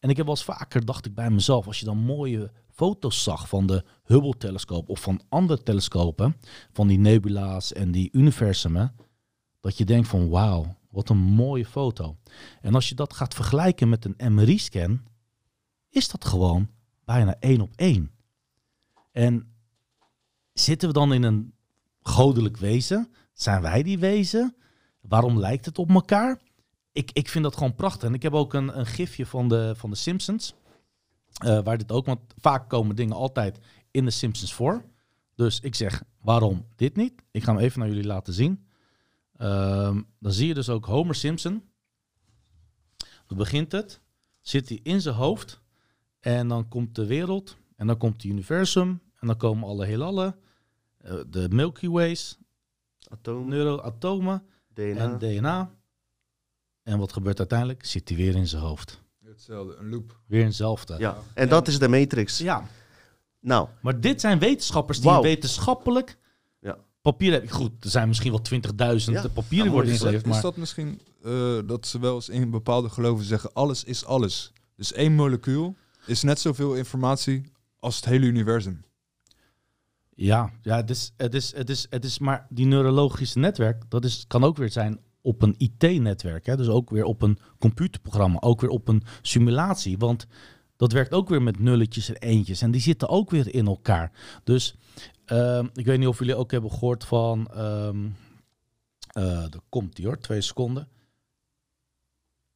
En 0.00 0.10
ik 0.10 0.16
heb 0.16 0.26
wel 0.26 0.34
eens 0.34 0.44
vaker, 0.44 0.84
dacht 0.84 1.06
ik 1.06 1.14
bij 1.14 1.30
mezelf, 1.30 1.66
als 1.66 1.78
je 1.78 1.84
dan 1.84 1.98
mooie 1.98 2.50
foto's 2.82 3.22
zag 3.22 3.48
van 3.48 3.66
de 3.66 3.84
Hubble-telescoop 4.04 4.88
of 4.88 5.00
van 5.00 5.20
andere 5.28 5.62
telescopen, 5.62 6.36
van 6.72 6.86
die 6.86 6.98
nebula's 6.98 7.72
en 7.72 7.90
die 7.90 8.08
universumen, 8.12 8.96
dat 9.60 9.78
je 9.78 9.84
denkt 9.84 10.08
van 10.08 10.28
wauw, 10.28 10.76
wat 10.90 11.08
een 11.08 11.18
mooie 11.18 11.66
foto. 11.66 12.16
En 12.60 12.74
als 12.74 12.88
je 12.88 12.94
dat 12.94 13.12
gaat 13.12 13.34
vergelijken 13.34 13.88
met 13.88 14.04
een 14.04 14.34
MRI-scan, 14.34 15.02
is 15.88 16.08
dat 16.08 16.24
gewoon 16.24 16.70
bijna 17.04 17.36
één 17.38 17.60
op 17.60 17.72
één. 17.76 18.10
En 19.12 19.54
zitten 20.52 20.88
we 20.88 20.94
dan 20.94 21.12
in 21.12 21.22
een 21.22 21.54
goddelijk 22.00 22.56
wezen? 22.56 23.12
Zijn 23.32 23.62
wij 23.62 23.82
die 23.82 23.98
wezen? 23.98 24.56
Waarom 25.00 25.38
lijkt 25.38 25.64
het 25.64 25.78
op 25.78 25.90
elkaar? 25.90 26.40
Ik, 26.92 27.10
ik 27.12 27.28
vind 27.28 27.44
dat 27.44 27.56
gewoon 27.56 27.74
prachtig. 27.74 28.08
En 28.08 28.14
ik 28.14 28.22
heb 28.22 28.32
ook 28.32 28.54
een, 28.54 28.78
een 28.78 28.86
gifje 28.86 29.26
van 29.26 29.48
de, 29.48 29.74
van 29.76 29.90
de 29.90 29.96
Simpsons. 29.96 30.54
Eh, 31.38 31.62
waar 31.62 31.78
dit 31.78 31.92
ook, 31.92 32.06
want 32.06 32.20
vaak 32.36 32.68
komen 32.68 32.96
dingen 32.96 33.16
altijd 33.16 33.58
in 33.90 34.04
de 34.04 34.10
Simpsons 34.10 34.54
voor. 34.54 34.84
Dus 35.34 35.60
ik 35.60 35.74
zeg, 35.74 36.02
waarom 36.20 36.66
dit 36.76 36.96
niet? 36.96 37.22
Ik 37.30 37.42
ga 37.44 37.52
hem 37.54 37.60
even 37.62 37.78
naar 37.80 37.88
jullie 37.88 38.04
laten 38.06 38.32
zien. 38.32 38.66
Ehm, 39.36 40.02
dan 40.18 40.32
zie 40.32 40.46
je 40.46 40.54
dus 40.54 40.68
ook 40.68 40.84
Homer 40.84 41.14
Simpson. 41.14 41.62
Dan 43.26 43.36
begint 43.38 43.72
het. 43.72 44.00
Zit 44.40 44.68
hij 44.68 44.80
in 44.82 45.00
zijn 45.00 45.14
hoofd. 45.14 45.60
En 46.20 46.48
dan 46.48 46.68
komt 46.68 46.94
de 46.94 47.06
wereld. 47.06 47.56
En 47.76 47.86
dan 47.86 47.96
komt 47.98 48.12
het 48.22 48.24
universum. 48.24 49.00
En 49.20 49.26
dan 49.26 49.36
komen 49.36 49.68
alle 49.68 49.84
heelallen. 49.86 50.36
eh, 50.98 51.14
de 51.28 51.48
Milky 51.50 51.88
Ways. 51.88 52.38
Atoom, 53.08 53.48
Neuroatomen. 53.48 54.42
DNA. 54.74 54.98
En 54.98 55.18
DNA. 55.18 55.74
En 56.82 56.98
wat 56.98 57.12
gebeurt 57.12 57.38
uiteindelijk? 57.38 57.84
Zit 57.84 58.08
hij 58.08 58.18
weer 58.18 58.34
in 58.36 58.46
zijn 58.48 58.62
hoofd. 58.62 59.02
Hetzelfde, 59.32 59.76
een 59.76 59.88
loop. 59.90 60.20
Weer 60.26 60.44
hetzelfde. 60.44 60.96
Ja, 60.98 61.16
en 61.34 61.48
dat 61.48 61.68
is 61.68 61.78
de 61.78 61.88
Matrix. 61.88 62.38
Ja. 62.38 62.66
Nou, 63.40 63.68
Maar 63.82 64.00
dit 64.00 64.20
zijn 64.20 64.38
wetenschappers 64.38 65.00
die 65.00 65.20
wetenschappelijk 65.20 66.16
Ja. 66.60 66.78
papier 67.00 67.32
hebben. 67.32 67.50
Goed, 67.50 67.84
er 67.84 67.90
zijn 67.90 68.08
misschien 68.08 68.30
wel 68.30 68.40
20.000 68.42 69.22
Ja. 69.22 69.28
papieren 69.28 69.66
Ja, 69.66 69.72
worden 69.72 69.90
Is 69.92 69.96
ingeleverd. 69.96 70.26
is 70.26 70.32
Maar 70.32 70.42
dat 70.42 70.56
misschien 70.56 71.00
eh, 71.24 71.58
dat 71.66 71.86
ze 71.86 71.98
wel 72.00 72.14
eens 72.14 72.28
in 72.28 72.50
bepaalde 72.50 72.88
geloven 72.88 73.24
zeggen, 73.24 73.52
alles 73.52 73.84
is 73.84 74.04
alles. 74.04 74.52
Dus 74.76 74.92
één 74.92 75.12
molecuul 75.14 75.76
is 76.06 76.22
net 76.22 76.40
zoveel 76.40 76.74
informatie 76.74 77.42
als 77.78 77.96
het 77.96 78.04
hele 78.04 78.26
universum. 78.26 78.84
ja, 80.14 80.50
ja 80.62 80.76
het, 80.76 80.90
is, 80.90 81.12
het, 81.16 81.34
is, 81.34 81.54
het, 81.56 81.70
is, 81.70 81.86
het 81.90 82.04
is 82.04 82.18
maar 82.18 82.46
die 82.48 82.66
neurologische 82.66 83.38
netwerk, 83.38 83.82
dat 83.90 84.04
is, 84.04 84.24
kan 84.28 84.44
ook 84.44 84.56
weer 84.56 84.70
zijn 84.70 85.00
op 85.22 85.42
een 85.42 85.54
IT-netwerk. 85.58 86.44
Dus 86.56 86.68
ook 86.68 86.90
weer 86.90 87.04
op 87.04 87.22
een 87.22 87.38
computerprogramma, 87.58 88.40
ook 88.40 88.60
weer 88.60 88.70
op 88.70 88.88
een 88.88 89.02
simulatie. 89.22 89.98
Want 89.98 90.26
dat 90.76 90.92
werkt 90.92 91.12
ook 91.12 91.28
weer 91.28 91.42
met 91.42 91.58
nulletjes 91.58 92.08
en 92.08 92.16
eentjes. 92.16 92.62
En 92.62 92.70
die 92.70 92.80
zitten 92.80 93.08
ook 93.08 93.30
weer 93.30 93.54
in 93.54 93.66
elkaar. 93.66 94.12
Dus 94.44 94.74
ehm, 95.24 95.66
ik 95.74 95.86
weet 95.86 95.98
niet 95.98 96.08
of 96.08 96.18
jullie 96.18 96.34
ook 96.36 96.50
hebben 96.50 96.70
gehoord 96.70 97.04
van... 97.04 97.46
eh, 97.48 97.88
er 99.42 99.60
komt 99.68 99.96
die 99.96 100.06
hoor, 100.06 100.18
twee 100.18 100.40
seconden. 100.40 100.88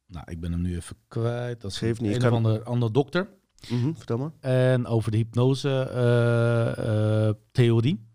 Nou, 0.07 0.31
ik 0.31 0.39
ben 0.39 0.51
hem 0.51 0.61
nu 0.61 0.75
even 0.75 0.95
kwijt. 1.07 1.61
Dat 1.61 1.71
is 1.71 1.81
niet, 1.81 1.99
een 1.99 2.05
ik 2.09 2.15
of 2.15 2.21
kan- 2.21 2.33
ander, 2.33 2.63
ander 2.63 2.91
dokter. 2.93 3.29
Mhm, 3.69 3.93
vertel 3.93 4.17
maar. 4.17 4.31
En 4.39 4.85
over 4.85 5.11
de 5.11 5.17
hypnose-theorie 5.17 8.05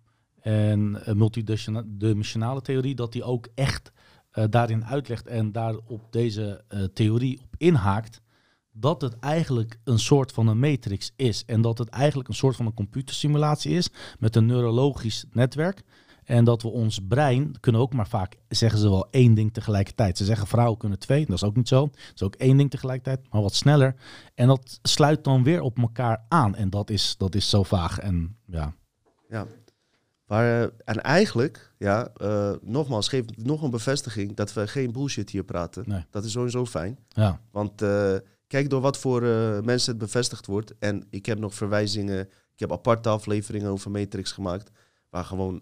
en 0.40 1.04
eh, 1.04 1.14
multidimensionale 1.14 2.60
theorie, 2.60 2.94
dat 2.94 3.12
die 3.12 3.24
ook 3.24 3.48
echt 3.54 3.92
eh, 4.32 4.44
daarin 4.50 4.84
uitlegt 4.84 5.26
en 5.26 5.52
daar 5.52 5.76
op 5.86 6.12
deze 6.12 6.64
eh, 6.68 6.82
theorie 6.84 7.40
op 7.44 7.54
inhaakt, 7.56 8.20
dat 8.72 9.00
het 9.00 9.18
eigenlijk 9.18 9.78
een 9.84 9.98
soort 9.98 10.32
van 10.32 10.46
een 10.46 10.58
matrix 10.58 11.12
is. 11.16 11.44
En 11.44 11.60
dat 11.60 11.78
het 11.78 11.88
eigenlijk 11.88 12.28
een 12.28 12.34
soort 12.34 12.56
van 12.56 12.66
een 12.66 12.74
computersimulatie 12.74 13.76
is 13.76 13.90
met 14.18 14.36
een 14.36 14.46
neurologisch 14.46 15.24
netwerk. 15.30 15.82
En 16.24 16.44
dat 16.44 16.62
we 16.62 16.68
ons 16.68 17.00
brein 17.08 17.60
kunnen 17.60 17.80
ook 17.80 17.92
maar 17.92 18.08
vaak, 18.08 18.36
zeggen 18.48 18.78
ze 18.78 18.88
wel, 18.88 19.10
één 19.10 19.34
ding 19.34 19.52
tegelijkertijd. 19.52 20.18
Ze 20.18 20.24
zeggen 20.24 20.46
vrouwen 20.46 20.78
kunnen 20.78 20.98
twee, 20.98 21.26
dat 21.26 21.36
is 21.36 21.44
ook 21.44 21.56
niet 21.56 21.68
zo. 21.68 21.84
Het 21.84 22.12
is 22.14 22.22
ook 22.22 22.34
één 22.34 22.56
ding 22.56 22.70
tegelijkertijd, 22.70 23.26
maar 23.30 23.42
wat 23.42 23.54
sneller. 23.54 23.94
En 24.34 24.46
dat 24.46 24.78
sluit 24.82 25.24
dan 25.24 25.42
weer 25.42 25.60
op 25.60 25.78
elkaar 25.78 26.24
aan. 26.28 26.54
En 26.54 26.70
dat 26.70 26.90
is, 26.90 27.14
dat 27.18 27.34
is 27.34 27.48
zo 27.48 27.62
vaag. 27.62 27.98
En 27.98 28.36
ja, 28.46 28.74
Ja. 29.28 29.46
Maar, 30.32 30.62
eh, 30.62 30.68
en 30.84 31.02
eigenlijk, 31.02 31.72
ja, 31.78 32.08
eh, 32.16 32.52
nogmaals, 32.60 33.08
geeft 33.08 33.36
nog 33.36 33.62
een 33.62 33.70
bevestiging 33.70 34.34
dat 34.34 34.52
we 34.52 34.66
geen 34.66 34.92
bullshit 34.92 35.30
hier 35.30 35.44
praten. 35.44 35.84
Nee. 35.86 36.04
Dat 36.10 36.24
is 36.24 36.32
sowieso 36.32 36.66
fijn. 36.66 36.98
Ja. 37.08 37.40
Want 37.50 37.82
eh, 37.82 38.14
kijk 38.46 38.70
door 38.70 38.80
wat 38.80 38.98
voor 38.98 39.22
mensen 39.64 39.90
het 39.90 39.98
bevestigd 39.98 40.46
wordt. 40.46 40.74
En 40.78 41.06
ik 41.10 41.26
heb 41.26 41.38
nog 41.38 41.54
verwijzingen, 41.54 42.20
ik 42.52 42.60
heb 42.60 42.72
aparte 42.72 43.08
afleveringen 43.08 43.70
over 43.70 43.90
Matrix 43.90 44.32
gemaakt. 44.32 44.70
Waar 45.10 45.24
gewoon 45.24 45.60